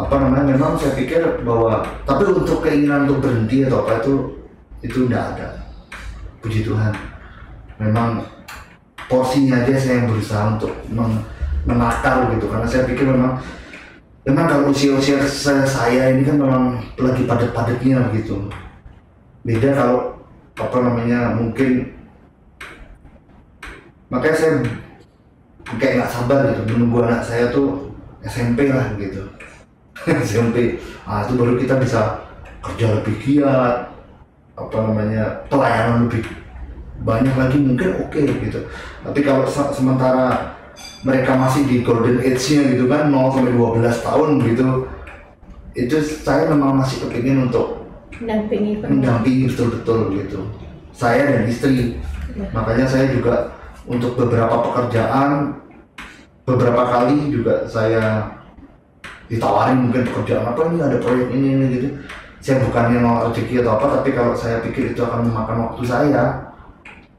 apa 0.00 0.14
namanya 0.16 0.56
memang 0.56 0.80
saya 0.80 0.96
pikir 0.96 1.44
bahwa 1.44 1.84
tapi 2.08 2.24
untuk 2.32 2.64
keinginan 2.64 3.04
untuk 3.04 3.28
berhenti 3.28 3.68
atau 3.68 3.84
apa 3.84 4.00
itu 4.00 4.14
itu 4.80 4.98
tidak 5.04 5.24
ada. 5.36 5.48
Puji 6.40 6.64
Tuhan. 6.64 6.92
Memang 7.76 8.24
porsinya 9.12 9.60
aja 9.60 9.76
saya 9.76 10.04
yang 10.04 10.08
berusaha 10.08 10.56
untuk 10.56 10.72
men- 10.88 11.24
menakar 11.68 12.32
gitu. 12.32 12.48
Karena 12.48 12.64
saya 12.64 12.88
pikir 12.88 13.12
memang 13.12 13.36
memang 14.24 14.46
kalau 14.48 14.64
usia-usia 14.72 15.20
saya, 15.20 15.68
saya 15.68 16.16
ini 16.16 16.24
kan 16.24 16.40
memang 16.40 16.80
lagi 16.96 17.28
padat-padatnya 17.28 18.08
gitu. 18.16 18.48
Beda 19.44 19.76
kalau 19.76 20.16
apa 20.56 20.76
namanya 20.80 21.36
mungkin 21.36 21.92
makanya 24.08 24.36
saya 24.36 24.52
kayak 25.76 25.92
nggak 26.00 26.12
sabar 26.12 26.40
gitu. 26.56 26.62
Menunggu 26.72 27.04
anak 27.04 27.20
saya 27.20 27.52
tuh 27.52 27.92
SMP 28.24 28.72
lah 28.72 28.96
gitu 28.96 29.28
SMP 30.28 30.80
ah 31.04 31.24
itu 31.26 31.36
baru 31.36 31.54
kita 31.60 31.76
bisa 31.80 32.24
kerja 32.60 33.00
lebih 33.00 33.14
giat 33.20 33.88
apa 34.56 34.76
namanya 34.84 35.24
pelayanan 35.48 36.06
lebih 36.08 36.24
banyak 37.00 37.32
lagi 37.32 37.56
mungkin 37.56 37.96
oke 37.96 38.20
gitu. 38.20 38.60
Tapi 39.00 39.20
kalau 39.24 39.48
se- 39.48 39.72
sementara 39.72 40.52
mereka 41.00 41.32
masih 41.32 41.64
di 41.64 41.80
golden 41.80 42.20
age-nya 42.20 42.76
gitu 42.76 42.84
kan 42.84 43.08
0 43.08 43.32
sampai 43.32 43.56
12 43.56 44.04
tahun 44.04 44.28
gitu 44.44 44.68
itu 45.72 45.96
saya 45.96 46.52
memang 46.52 46.82
masih 46.82 47.08
kepingin 47.08 47.48
untuk 47.48 47.88
mendampingi 48.20 48.84
mendampingi 48.84 49.44
betul-betul 49.48 50.12
gitu. 50.20 50.40
Saya 50.92 51.24
dan 51.40 51.48
istri. 51.48 51.96
Makanya 52.52 52.84
saya 52.84 53.08
juga 53.08 53.56
untuk 53.88 54.20
beberapa 54.20 54.60
pekerjaan 54.60 55.56
beberapa 56.44 56.82
kali 56.84 57.32
juga 57.32 57.64
saya 57.64 58.28
ditawarin 59.30 59.86
mungkin 59.86 60.02
pekerjaan 60.10 60.42
apa 60.50 60.60
ini 60.66 60.82
ada 60.82 60.98
proyek 60.98 61.30
ini 61.30 61.48
ini 61.54 61.66
gitu. 61.78 61.88
Saya 62.42 62.66
bukannya 62.66 62.98
nolak 62.98 63.30
rezeki 63.30 63.62
atau 63.62 63.78
apa 63.78 63.86
tapi 64.00 64.10
kalau 64.16 64.34
saya 64.34 64.58
pikir 64.64 64.96
itu 64.96 65.00
akan 65.00 65.28
memakan 65.30 65.70
waktu 65.70 65.82
saya 65.86 66.22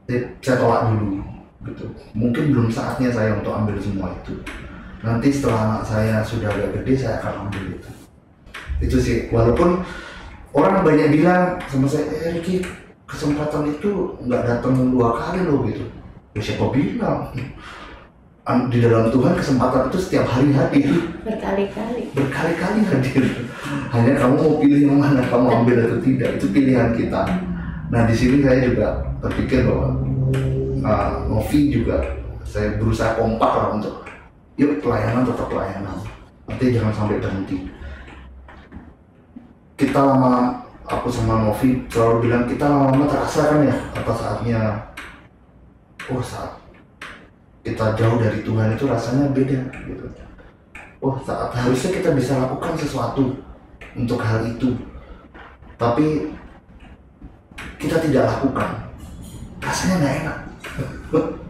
saya, 0.04 0.20
saya 0.44 0.56
tolak 0.60 0.92
dulu 0.92 1.24
gitu. 1.72 1.86
Mungkin 2.12 2.52
belum 2.52 2.68
saatnya 2.68 3.08
saya 3.08 3.40
untuk 3.40 3.56
ambil 3.56 3.80
semua 3.80 4.12
itu. 4.12 4.36
Nanti 5.00 5.32
setelah 5.32 5.58
anak 5.66 5.82
saya 5.88 6.16
sudah 6.22 6.52
agak 6.52 6.82
gede 6.82 6.94
saya 7.00 7.18
akan 7.22 7.48
ambil 7.48 7.80
itu. 7.80 7.90
Itu 8.82 8.96
sih. 9.00 9.30
Walaupun 9.32 9.80
orang 10.52 10.84
banyak 10.84 11.08
bilang 11.16 11.56
sama 11.70 11.86
saya 11.88 12.12
eh 12.12 12.36
Ricky 12.36 12.66
kesempatan 13.08 13.72
itu 13.72 14.18
nggak 14.26 14.42
datang 14.44 14.74
dua 14.92 15.16
kali 15.16 15.46
loh 15.48 15.64
gitu. 15.64 15.86
Ya 16.36 16.40
siapa 16.44 16.66
bilang? 16.74 17.32
An- 17.32 17.52
di 18.42 18.82
dalam 18.82 19.06
Tuhan 19.14 19.38
kesempatan 19.38 19.86
itu 19.86 19.98
setiap 20.02 20.26
hari 20.26 20.50
hadir. 20.50 20.90
Berkali-kali. 21.22 22.10
Berkali-kali 22.10 22.80
hadir. 22.90 23.24
Hanya 23.94 24.18
kamu 24.18 24.34
mau 24.34 24.54
pilih 24.58 24.80
yang 24.90 24.98
mana 24.98 25.22
kamu 25.30 25.62
ambil 25.62 25.78
atau 25.86 25.98
tidak 26.02 26.42
itu 26.42 26.46
pilihan 26.50 26.90
kita. 26.90 27.22
Nah 27.94 28.02
di 28.10 28.14
sini 28.18 28.42
saya 28.42 28.66
juga 28.66 28.98
berpikir 29.22 29.62
bahwa 29.62 29.94
uh, 30.82 31.10
Novi 31.30 31.70
juga 31.70 32.02
saya 32.42 32.74
berusaha 32.82 33.14
kompak 33.14 33.52
lah 33.54 33.68
untuk 33.78 33.94
yuk 34.58 34.82
pelayanan 34.82 35.22
tetap 35.22 35.46
pelayanan. 35.46 35.96
Nanti 36.50 36.74
jangan 36.74 36.94
sampai 36.98 37.22
berhenti. 37.22 37.70
Kita 39.78 40.02
lama 40.02 40.66
aku 40.90 41.06
sama 41.14 41.46
Novi 41.46 41.78
selalu 41.86 42.26
bilang 42.26 42.50
kita 42.50 42.66
lama-lama 42.66 43.06
terasa 43.06 43.54
kan 43.54 43.60
ya 43.70 43.76
apa 43.94 44.12
saatnya. 44.18 44.60
Oh 46.10 46.18
saat 46.18 46.61
kita 47.62 47.94
jauh 47.94 48.18
dari 48.18 48.42
Tuhan 48.42 48.74
itu 48.74 48.84
rasanya 48.90 49.30
beda 49.30 49.60
gitu. 49.86 50.06
Oh 51.02 51.18
saat 51.22 51.50
harusnya 51.54 51.90
kita 51.98 52.10
bisa 52.14 52.38
lakukan 52.38 52.74
sesuatu 52.78 53.38
untuk 53.94 54.18
hal 54.22 54.46
itu. 54.46 54.74
Tapi 55.78 56.30
kita 57.78 57.98
tidak 58.02 58.30
lakukan. 58.30 58.70
Rasanya 59.62 59.94
nggak 59.98 60.16
enak. 60.26 60.38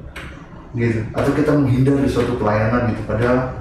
Gitu. 0.72 1.04
Atau 1.12 1.36
kita 1.36 1.52
menghindar 1.52 2.00
di 2.00 2.08
suatu 2.08 2.40
pelayanan 2.40 2.96
gitu 2.96 3.04
padahal 3.04 3.52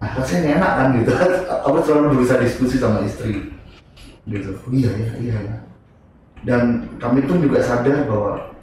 nah, 0.00 0.08
rasanya 0.16 0.56
enak 0.56 0.72
kan 0.80 0.88
gitu. 0.96 1.12
Aku 1.68 1.84
selalu 1.84 2.16
berusaha 2.16 2.40
diskusi 2.40 2.80
sama 2.80 3.04
istri 3.04 3.52
gitu. 4.24 4.56
"Oh, 4.56 4.72
iya 4.72 4.88
ya 4.88 5.12
iya. 5.20 5.36
Ya 5.36 5.68
dan 6.46 6.86
kami 7.02 7.26
pun 7.26 7.42
juga 7.42 7.58
sadar 7.58 8.06
bahwa 8.06 8.54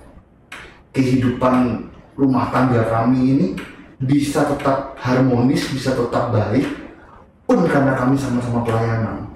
kehidupan 0.96 1.85
rumah 2.16 2.52
tangga 2.52 2.88
kami 2.88 3.20
ini 3.36 3.48
bisa 4.00 4.44
tetap 4.44 4.96
harmonis, 5.00 5.68
bisa 5.72 5.96
tetap 5.96 6.32
baik 6.32 6.68
pun 7.48 7.64
karena 7.70 7.96
kami 7.96 8.18
sama-sama 8.18 8.66
pelayanan. 8.66 9.30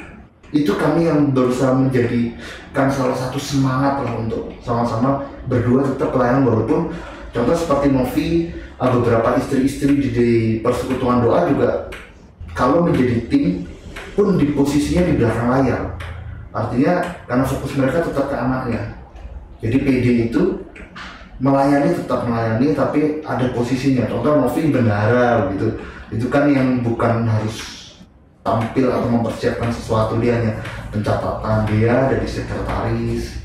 Itu 0.50 0.74
kami 0.76 1.06
yang 1.06 1.30
berusaha 1.30 1.78
menjadikan 1.78 2.90
salah 2.90 3.14
satu 3.14 3.38
semangat 3.38 4.02
lah 4.02 4.18
untuk 4.18 4.50
sama-sama 4.66 5.22
berdua 5.46 5.86
tetap 5.86 6.10
pelayanan 6.10 6.50
walaupun 6.50 6.90
contoh 7.30 7.54
seperti 7.54 7.88
Novi 7.94 8.28
uh, 8.82 8.90
beberapa 8.98 9.38
istri-istri 9.38 9.94
di, 10.00 10.10
di 10.10 10.30
persekutuan 10.66 11.22
doa 11.22 11.46
juga 11.46 11.70
kalau 12.58 12.88
menjadi 12.88 13.30
tim 13.30 13.70
pun 14.18 14.36
di 14.36 14.52
posisinya 14.52 15.06
di 15.06 15.14
belakang 15.16 15.48
layar 15.54 15.82
artinya 16.50 16.94
karena 17.30 17.46
fokus 17.46 17.78
mereka 17.78 18.02
tetap 18.02 18.26
ke 18.26 18.36
anaknya 18.36 18.82
jadi 19.62 19.78
PD 19.78 20.06
itu 20.34 20.66
melayani 21.40 21.96
tetap 21.96 22.28
melayani 22.28 22.76
tapi 22.76 23.24
ada 23.24 23.50
posisinya. 23.56 24.06
Contoh 24.06 24.44
Novi 24.44 24.70
bendara 24.70 25.48
gitu. 25.56 25.68
Itu 26.12 26.28
kan 26.28 26.52
yang 26.52 26.84
bukan 26.84 27.26
harus 27.26 27.80
tampil 28.44 28.92
atau 28.92 29.08
mempersiapkan 29.08 29.72
sesuatu 29.72 30.20
dia 30.20 30.36
hanya 30.40 30.54
pencatatan. 30.92 31.66
Dia 31.72 32.12
dari 32.12 32.28
sekretaris 32.28 33.40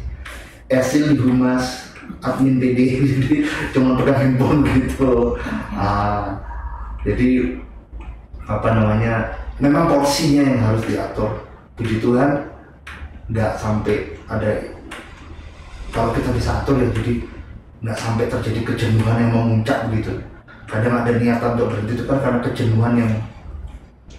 Esil 0.66 1.14
di 1.14 1.22
humas 1.22 1.92
admin 2.24 2.57
PD 2.57 2.99
jadi 3.14 3.34
cuma 3.70 3.95
pegang 3.97 4.18
handphone 4.18 4.66
gitu. 4.66 5.38
Ah, 5.72 6.40
jadi 7.07 7.61
apa 8.45 8.68
namanya 8.76 9.32
memang 9.62 9.86
porsinya 9.88 10.42
yang 10.42 10.61
harus 10.61 10.82
diatur. 10.84 11.47
Puji 11.74 11.99
Tuhan 12.03 12.55
nggak 13.30 13.53
sampai 13.57 14.14
ada 14.28 14.51
kalau 15.95 16.12
kita 16.12 16.30
bisa 16.34 16.61
atur 16.61 16.76
ya 16.76 16.88
jadi 16.92 17.34
nggak 17.85 17.99
sampai 18.01 18.32
terjadi 18.32 18.61
kejenuhan 18.64 19.28
yang 19.28 19.32
memuncak 19.37 19.93
gitu 19.93 20.16
kadang 20.64 21.05
ada 21.05 21.12
niatan 21.20 21.55
untuk 21.55 21.68
berhenti 21.70 21.93
itu 22.01 22.05
kan 22.09 22.18
karena 22.24 22.41
kejenuhan 22.41 22.95
yang 22.97 23.12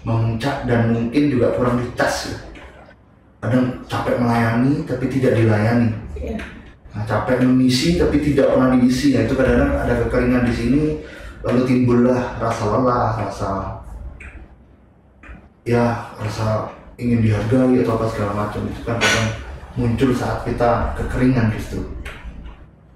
memuncak 0.06 0.56
dan 0.70 0.94
mungkin 0.94 1.22
juga 1.34 1.58
kurang 1.58 1.82
ya. 1.82 2.38
kadang 3.42 3.64
capek 3.90 4.16
melayani 4.22 4.86
tapi 4.86 5.10
tidak 5.10 5.34
dilayani. 5.34 5.90
Iya. 6.16 6.38
nah, 6.94 7.04
capek 7.04 7.44
mengisi 7.44 7.98
tapi 7.98 8.22
tidak 8.22 8.54
pernah 8.54 8.72
diisi. 8.78 9.18
Ya 9.18 9.26
itu 9.26 9.34
kadang-kadang 9.34 9.74
ada 9.82 9.94
kekeringan 10.06 10.46
di 10.46 10.54
sini 10.54 10.82
lalu 11.42 11.60
timbullah 11.66 12.38
rasa 12.40 12.64
lelah 12.64 13.10
rasa 13.20 13.50
ya 15.66 16.14
rasa 16.16 16.70
ingin 16.96 17.20
dihargai 17.20 17.82
atau 17.82 17.98
apa 17.98 18.06
segala 18.14 18.32
macam. 18.46 18.62
Itu 18.70 18.80
kan 18.86 18.96
kadang 19.02 19.28
muncul 19.76 20.10
saat 20.14 20.46
kita 20.46 20.96
kekeringan 20.96 21.50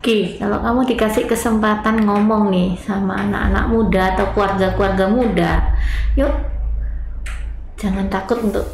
justru 0.01 0.36
Ki, 0.36 0.40
kalau 0.40 0.59
kamu 0.64 0.80
dikasih 0.96 1.24
kesempatan 1.28 2.09
ngomong 2.09 2.48
nih 2.48 2.72
sama 2.80 3.20
anak-anak 3.20 3.64
muda 3.68 4.03
atau 4.16 4.26
keluarga-keluarga 4.32 5.07
muda, 5.12 5.53
yuk 6.16 6.32
jangan 7.76 8.09
takut 8.09 8.40
untuk 8.40 8.64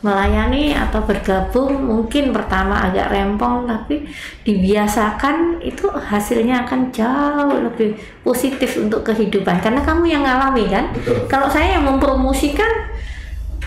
melayani 0.00 0.72
atau 0.72 1.04
bergabung. 1.04 1.76
Mungkin 1.76 2.32
pertama 2.32 2.88
agak 2.88 3.12
rempong, 3.12 3.68
tapi 3.68 4.08
dibiasakan 4.46 5.60
itu 5.60 5.90
hasilnya 5.90 6.64
akan 6.64 6.88
jauh 6.94 7.56
lebih 7.60 7.98
positif 8.24 8.80
untuk 8.80 9.04
kehidupan. 9.04 9.60
Karena 9.60 9.84
kamu 9.84 10.08
yang 10.08 10.22
ngalami 10.24 10.64
kan. 10.70 10.94
betul 10.94 11.28
Kalau 11.28 11.50
saya 11.52 11.76
yang 11.78 11.84
mempromosikan, 11.84 12.89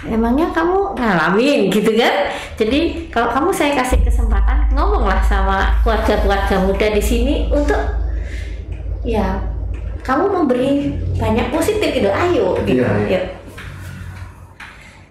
emangnya 0.07 0.51
kamu 0.51 0.97
ngalamin 0.99 1.71
gitu 1.71 1.91
kan? 1.95 2.33
Jadi 2.59 3.09
kalau 3.09 3.29
kamu 3.31 3.49
saya 3.55 3.71
kasih 3.79 3.99
kesempatan, 4.03 4.71
ngomonglah 4.75 5.23
sama 5.23 5.79
keluarga-keluarga 5.81 6.55
muda 6.63 6.87
di 6.91 7.03
sini 7.03 7.35
untuk 7.51 7.79
ya 9.03 9.39
kamu 10.03 10.43
memberi 10.43 10.97
banyak 11.15 11.47
positif 11.51 11.89
gitu. 11.95 12.09
Ayo, 12.11 12.59
gitu. 12.67 12.83
Iya, 12.83 12.91
iya. 13.07 13.21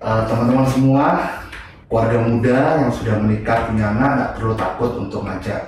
Uh, 0.03 0.27
teman-teman 0.27 0.67
semua 0.67 1.07
keluarga 1.87 2.19
muda 2.25 2.59
yang 2.81 2.91
sudah 2.91 3.21
menikah 3.21 3.69
punya 3.69 3.93
anak 3.93 4.11
nggak 4.17 4.33
perlu 4.41 4.55
takut 4.57 4.91
untuk 4.97 5.29
ngajak 5.29 5.61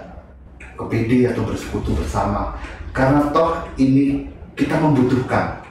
ke 0.75 0.85
PD 0.91 1.31
atau 1.31 1.47
bersekutu 1.47 1.95
bersama 1.95 2.57
karena 2.91 3.31
toh 3.31 3.63
ini 3.79 4.27
kita 4.59 4.81
membutuhkan 4.81 5.63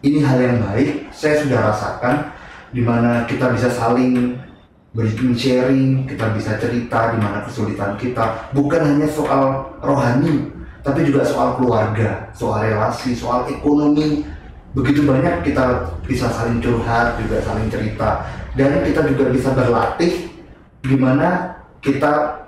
ini 0.00 0.24
hal 0.24 0.38
yang 0.40 0.62
baik 0.64 1.10
saya 1.12 1.44
sudah 1.44 1.58
rasakan 1.74 2.32
di 2.70 2.82
mana 2.86 3.26
kita 3.26 3.50
bisa 3.50 3.66
saling 3.70 4.38
sharing 5.38 6.02
kita 6.06 6.34
bisa 6.34 6.58
cerita 6.58 7.14
di 7.14 7.18
mana 7.22 7.46
kesulitan 7.46 7.94
kita. 7.94 8.50
Bukan 8.50 8.82
hanya 8.82 9.06
soal 9.06 9.74
rohani 9.78 10.50
tapi 10.80 11.04
juga 11.06 11.22
soal 11.22 11.60
keluarga 11.60 12.30
soal 12.34 12.66
relasi 12.66 13.14
soal 13.14 13.46
ekonomi. 13.50 14.26
Begitu 14.70 15.02
banyak 15.02 15.42
kita 15.42 15.98
bisa 16.06 16.30
saling 16.30 16.62
curhat 16.62 17.18
juga 17.18 17.42
saling 17.42 17.66
cerita. 17.70 18.26
Dan 18.54 18.82
kita 18.82 19.06
juga 19.06 19.30
bisa 19.30 19.54
berlatih 19.54 20.30
gimana 20.82 21.58
kita 21.82 22.38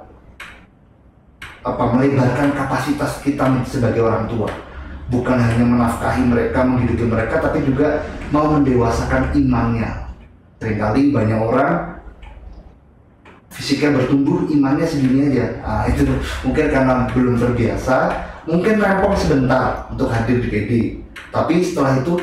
apa 1.62 1.85
melebarkan 1.95 2.59
kapasitas 2.59 3.23
kita 3.23 3.47
sebagai 3.66 4.03
orang 4.03 4.27
tua. 4.27 4.51
Bukan 5.11 5.39
hanya 5.39 5.66
menafkahi 5.66 6.27
mereka 6.27 6.62
menghidupi 6.62 7.07
mereka 7.07 7.39
tapi 7.43 7.62
juga 7.62 8.07
mau 8.35 8.51
mendewasakan 8.51 9.35
imannya 9.35 10.03
sering 10.63 10.79
kali 10.79 11.11
banyak 11.11 11.43
orang 11.43 11.99
fisiknya 13.51 13.99
bertumbuh 13.99 14.47
imannya 14.47 14.87
segini 14.87 15.27
aja. 15.35 15.59
Nah, 15.59 15.85
itu 15.91 16.07
mungkin 16.47 16.71
karena 16.71 17.11
belum 17.11 17.35
terbiasa 17.35 18.15
mungkin 18.47 18.79
rempong 18.79 19.19
sebentar 19.19 19.91
untuk 19.91 20.07
hadir 20.07 20.39
di 20.39 20.49
PD 20.49 20.73
tapi 21.35 21.67
setelah 21.67 21.99
itu 21.99 22.15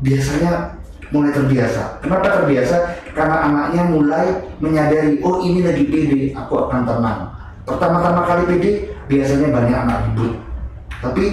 biasanya 0.00 0.72
mulai 1.12 1.36
terbiasa. 1.36 2.00
Kenapa 2.00 2.42
terbiasa? 2.42 2.76
Karena 3.12 3.44
anaknya 3.44 3.82
mulai 3.92 4.26
menyadari 4.58 5.20
oh 5.20 5.44
ini 5.44 5.60
lagi 5.60 5.84
PD 5.84 6.32
aku 6.32 6.64
akan 6.64 6.80
tenang. 6.88 7.20
Pertama-tama 7.68 8.24
kali 8.24 8.42
PD 8.56 8.64
biasanya 9.04 9.52
banyak 9.52 9.76
anak 9.84 9.98
ribut. 10.08 10.32
Tapi 11.04 11.24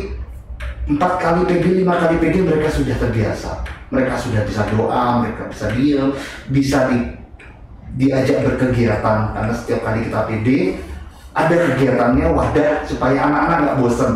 empat 0.91 1.13
kali 1.23 1.41
PD 1.47 1.87
lima 1.87 1.95
kali 1.95 2.19
PD 2.19 2.43
mereka 2.43 2.67
sudah 2.67 2.99
terbiasa 2.99 3.62
mereka 3.93 4.17
sudah 4.17 4.41
bisa 4.41 4.65
doa 4.73 5.21
mereka 5.21 5.45
bisa 5.45 5.69
diam 5.69 6.09
bisa 6.49 6.89
di 6.89 7.23
diajak 7.93 8.41
berkegiatan. 8.45 9.33
Karena 9.33 9.53
setiap 9.53 9.85
kali 9.85 10.09
kita 10.09 10.19
PD 10.25 10.47
ada 11.33 11.55
kegiatannya 11.55 12.27
wadah 12.29 12.71
supaya 12.85 13.17
anak-anak 13.25 13.57
nggak 13.65 13.77
bosen. 13.81 14.11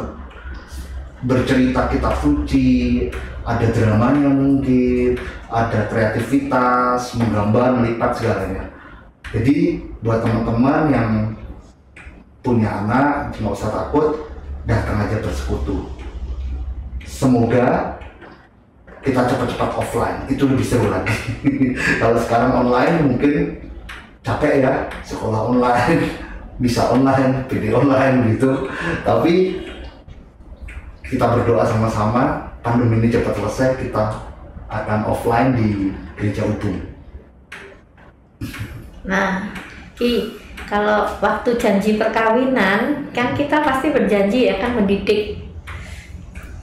Bercerita 1.25 1.89
kitab 1.89 2.13
suci 2.21 3.09
ada 3.41 3.65
dramanya 3.73 4.29
mungkin 4.29 5.17
ada 5.49 5.89
kreativitas 5.89 7.17
menggambar 7.17 7.81
melipat 7.81 8.11
segalanya. 8.21 8.69
Jadi 9.33 9.81
buat 10.05 10.23
teman-teman 10.23 10.81
yang 10.93 11.11
punya 12.45 12.85
anak 12.85 13.33
nggak 13.33 13.53
usah 13.53 13.71
takut 13.73 14.29
datang 14.69 15.03
aja 15.03 15.17
bersekutu. 15.25 15.89
Semoga 17.01 17.96
kita 19.07 19.21
cepat-cepat 19.23 19.71
offline. 19.79 20.19
Itu 20.27 20.51
lebih 20.51 20.65
seru 20.67 20.91
lagi. 20.91 21.15
Kalau 22.01 22.19
sekarang 22.19 22.51
online 22.67 22.95
mungkin 23.07 23.35
capek 24.21 24.59
ya 24.59 24.71
sekolah 25.07 25.55
online 25.55 26.11
bisa 26.63 26.91
online 26.91 27.47
video 27.47 27.79
online 27.79 28.35
gitu. 28.35 28.67
Tapi 29.07 29.63
kita 31.07 31.25
berdoa 31.39 31.63
sama-sama 31.63 32.51
pandemi 32.59 32.99
ini 32.99 33.07
cepat 33.07 33.39
selesai 33.39 33.79
kita 33.79 34.27
akan 34.67 34.99
offline 35.07 35.55
di 35.55 35.95
gereja 36.19 36.43
Ubung 36.43 36.83
Nah, 39.07 39.55
Ki, 39.95 40.35
kalau 40.67 41.07
waktu 41.23 41.55
janji 41.55 41.95
perkawinan 41.95 43.07
kan 43.15 43.31
kita 43.33 43.63
pasti 43.63 43.89
berjanji 43.89 44.51
ya 44.51 44.59
kan 44.59 44.75
mendidik 44.75 45.46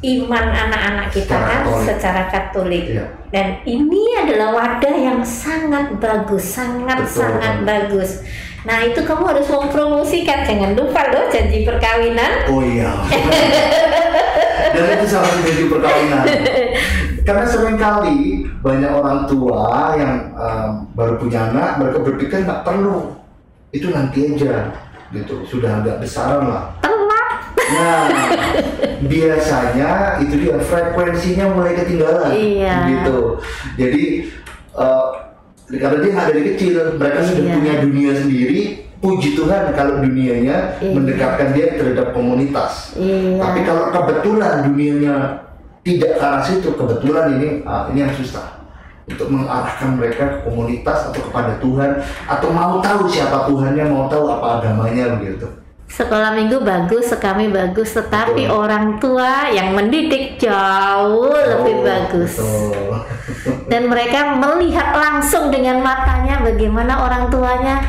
iman 0.04 0.46
anak-anak 0.52 1.08
kita 1.08 1.32
Secara 1.32 1.48
kan 1.48 1.60
Katolik. 1.64 1.84
secara 1.88 2.22
Katolik. 2.28 2.84
Iya. 2.92 3.06
Dan 3.32 3.46
ini 3.64 4.02
adalah 4.20 4.48
wadah 4.52 4.96
yang 4.96 5.20
sangat 5.24 5.96
bagus, 5.96 6.44
sangat 6.44 7.08
Betul. 7.08 7.16
sangat 7.24 7.54
bagus. 7.64 8.10
Nah 8.64 8.80
itu 8.84 9.00
kamu 9.04 9.24
harus 9.28 9.48
mempromosikan, 9.48 10.44
jangan 10.44 10.72
lupa 10.76 11.00
loh 11.12 11.28
janji 11.28 11.64
perkawinan. 11.64 12.48
Oh 12.48 12.60
iya. 12.64 12.92
Dan 14.74 14.84
itu 14.98 15.06
salah 15.06 15.28
satu 15.30 15.40
janji 15.44 15.64
perkawinan. 15.68 16.24
Karena 17.24 17.44
sering 17.48 17.76
kali 17.80 18.44
banyak 18.60 18.90
orang 18.92 19.24
tua 19.24 19.96
yang 19.96 20.12
em, 20.36 20.70
baru 20.92 21.16
punya 21.16 21.48
anak, 21.48 21.80
mereka 21.80 21.98
berpikir 22.04 22.44
nggak 22.44 22.64
perlu. 22.64 23.16
Itu 23.72 23.90
nanti 23.90 24.36
aja, 24.36 24.70
gitu. 25.10 25.40
Sudah 25.48 25.80
agak 25.80 26.04
besaran 26.04 26.46
lah. 26.48 26.64
Nah, 27.64 28.04
biasanya 29.04 29.90
itu 30.20 30.34
dia 30.36 30.56
frekuensinya 30.60 31.54
mulai 31.54 31.72
ketinggalan. 31.74 32.32
Iya. 32.34 32.74
Gitu. 32.92 33.18
Jadi 33.80 34.04
eh, 34.74 35.08
karena 35.80 35.98
dia 36.02 36.10
nggak 36.12 36.28
dari 36.28 36.42
kecil, 36.54 36.72
mereka 37.00 37.20
sudah 37.24 37.42
Iya. 37.44 37.54
punya 37.56 37.74
dunia 37.80 38.12
sendiri. 38.12 38.60
Puji 39.04 39.36
Tuhan 39.36 39.76
kalau 39.76 40.00
dunianya 40.00 40.80
Iya. 40.80 40.92
mendekatkan 40.96 41.52
dia 41.52 41.76
terhadap 41.76 42.16
komunitas. 42.16 42.96
Iya. 42.96 43.36
Tapi 43.40 43.60
kalau 43.68 43.92
kebetulan 43.92 44.64
dunianya 44.64 45.44
tidak 45.84 46.16
ke 46.16 46.20
arah 46.24 46.40
situ, 46.40 46.68
kebetulan 46.72 47.36
ini 47.36 47.48
ah, 47.68 47.84
ini 47.92 48.00
yang 48.00 48.14
susah 48.16 48.64
untuk 49.04 49.28
mengarahkan 49.28 50.00
mereka 50.00 50.24
ke 50.24 50.38
komunitas 50.48 51.12
atau 51.12 51.20
kepada 51.28 51.60
Tuhan 51.60 52.00
atau 52.24 52.48
mau 52.48 52.80
tahu 52.80 53.04
siapa 53.04 53.44
Tuhannya, 53.44 53.84
mau 53.92 54.08
tahu 54.08 54.24
apa 54.32 54.64
agamanya 54.64 55.20
begitu. 55.20 55.44
Sekolah 55.84 56.34
minggu 56.34 56.58
bagus, 56.64 57.12
sekami 57.12 57.52
bagus, 57.52 57.94
tetapi 57.94 58.50
Betul. 58.50 58.56
orang 58.56 58.98
tua 58.98 59.46
yang 59.52 59.76
mendidik 59.78 60.40
jauh 60.42 61.30
lebih 61.30 61.76
Oh, 61.80 61.84
bagus. 61.86 62.32
Betul. 62.40 63.04
Dan 63.70 63.86
mereka 63.92 64.34
melihat 64.34 64.96
langsung 64.96 65.52
dengan 65.54 65.84
matanya 65.84 66.42
bagaimana 66.42 67.04
orang 67.04 67.30
tuanya 67.30 67.84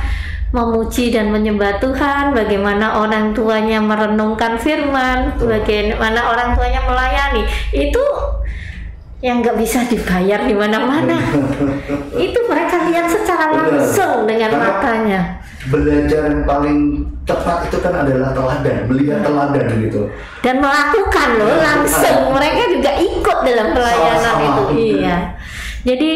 memuji 0.53 1.11
dan 1.11 1.33
menyembah 1.33 1.83
Tuhan, 1.83 2.31
bagaimana 2.31 3.03
orang 3.03 3.35
tuanya 3.35 3.81
merenungkan 3.81 4.55
firman, 4.55 5.35
Betul. 5.35 5.57
bagaimana 5.57 6.19
orang 6.31 6.55
tuanya 6.55 6.81
melayani. 6.85 7.43
Itu 7.73 8.03
yang 9.25 9.41
nggak 9.41 9.57
bisa 9.57 9.81
dibayar 9.89 10.45
di 10.45 10.53
mana-mana. 10.53 11.17
Itu 12.29 12.39
mereka 12.45 12.85
lihat 12.85 13.09
secara 13.09 13.49
langsung 13.51 14.29
dengan 14.29 14.61
matanya. 14.61 15.41
Belajar 15.65 16.29
yang 16.29 16.45
paling 16.45 17.09
tepat 17.25 17.65
itu 17.67 17.77
kan 17.81 18.05
adalah 18.05 18.29
teladan, 18.37 18.85
melihat 18.85 19.25
teladan 19.25 19.65
gitu. 19.81 20.01
dan 20.45 20.61
melakukan 20.61 21.27
loh 21.41 21.57
langsung. 21.57 22.19
Mereka 22.37 22.61
juga 22.77 22.91
ikut 23.01 23.37
dalam 23.41 23.67
pelayanan 23.73 24.21
Sama-sama. 24.21 24.45
itu. 24.45 24.63
iya. 25.01 25.17
Jadi 25.85 26.11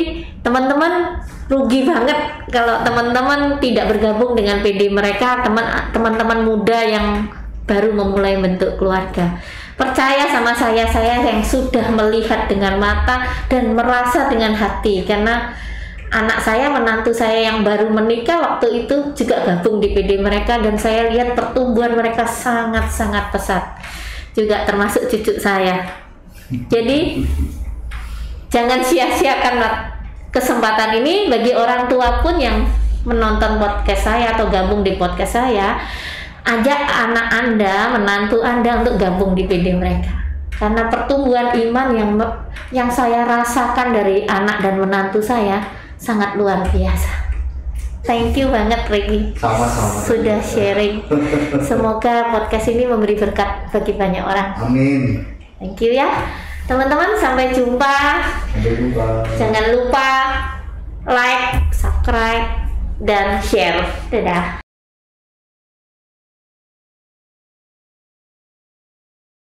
teman-teman 0.46 1.22
rugi 1.50 1.82
banget 1.86 2.18
kalau 2.54 2.86
teman-teman 2.86 3.58
tidak 3.58 3.90
bergabung 3.90 4.38
dengan 4.38 4.62
PD 4.62 4.94
mereka 4.94 5.42
teman 5.42 5.66
teman-teman 5.90 6.46
muda 6.46 6.80
yang 6.86 7.26
baru 7.66 7.94
memulai 7.94 8.38
bentuk 8.38 8.78
keluarga. 8.78 9.38
Percaya 9.78 10.30
sama 10.30 10.52
saya 10.54 10.84
saya 10.90 11.22
yang 11.22 11.40
sudah 11.42 11.90
melihat 11.94 12.50
dengan 12.50 12.82
mata 12.82 13.30
dan 13.48 13.74
merasa 13.78 14.28
dengan 14.28 14.52
hati. 14.58 15.06
Karena 15.06 15.54
anak 16.10 16.42
saya 16.42 16.74
menantu 16.74 17.14
saya 17.14 17.54
yang 17.54 17.62
baru 17.62 17.90
menikah 17.90 18.42
waktu 18.42 18.86
itu 18.86 19.14
juga 19.14 19.46
gabung 19.46 19.78
di 19.78 19.94
PD 19.94 20.18
mereka 20.18 20.58
dan 20.58 20.74
saya 20.76 21.10
lihat 21.14 21.38
pertumbuhan 21.38 21.94
mereka 21.94 22.26
sangat-sangat 22.26 23.30
pesat. 23.30 23.64
Juga 24.34 24.66
termasuk 24.66 25.06
cucu 25.10 25.38
saya. 25.38 25.86
Jadi 26.50 27.26
jangan 28.50 28.82
sia-siakan 28.82 29.62
kesempatan 30.34 30.98
ini 31.02 31.30
bagi 31.30 31.54
orang 31.54 31.86
tua 31.86 32.26
pun 32.26 32.42
yang 32.42 32.66
menonton 33.06 33.62
podcast 33.62 34.10
saya 34.10 34.34
atau 34.34 34.50
gabung 34.50 34.82
di 34.82 34.98
podcast 34.98 35.42
saya 35.46 35.78
ajak 36.50 36.82
anak 36.90 37.28
Anda, 37.30 37.94
menantu 37.94 38.42
Anda 38.42 38.82
untuk 38.82 38.98
gabung 38.98 39.38
di 39.38 39.46
PD 39.46 39.78
mereka. 39.78 40.18
Karena 40.58 40.90
pertumbuhan 40.92 41.54
iman 41.56 41.88
yang 41.96 42.12
yang 42.74 42.90
saya 42.90 43.24
rasakan 43.24 43.96
dari 43.96 44.26
anak 44.28 44.60
dan 44.60 44.76
menantu 44.82 45.24
saya 45.24 45.79
sangat 46.00 46.40
luar 46.40 46.64
biasa. 46.72 47.28
Thank 48.08 48.40
you 48.40 48.48
banget 48.50 48.88
Ricky 48.90 49.36
Sama-sama. 49.38 50.02
sudah 50.08 50.40
sharing. 50.42 51.04
Semoga 51.62 52.32
podcast 52.34 52.72
ini 52.72 52.88
memberi 52.88 53.20
berkat 53.20 53.70
bagi 53.70 53.94
banyak 53.94 54.24
orang. 54.24 54.56
Amin. 54.66 55.28
Thank 55.60 55.84
you 55.84 55.94
ya. 55.94 56.08
Teman-teman 56.66 57.20
sampai 57.20 57.52
jumpa. 57.52 57.98
Sampai 58.56 58.72
jumpa. 58.80 59.06
Jangan 59.36 59.66
lupa 59.76 60.08
like, 61.06 61.70
subscribe, 61.76 62.48
dan 63.04 63.44
share. 63.44 63.84
Dadah. 64.10 64.69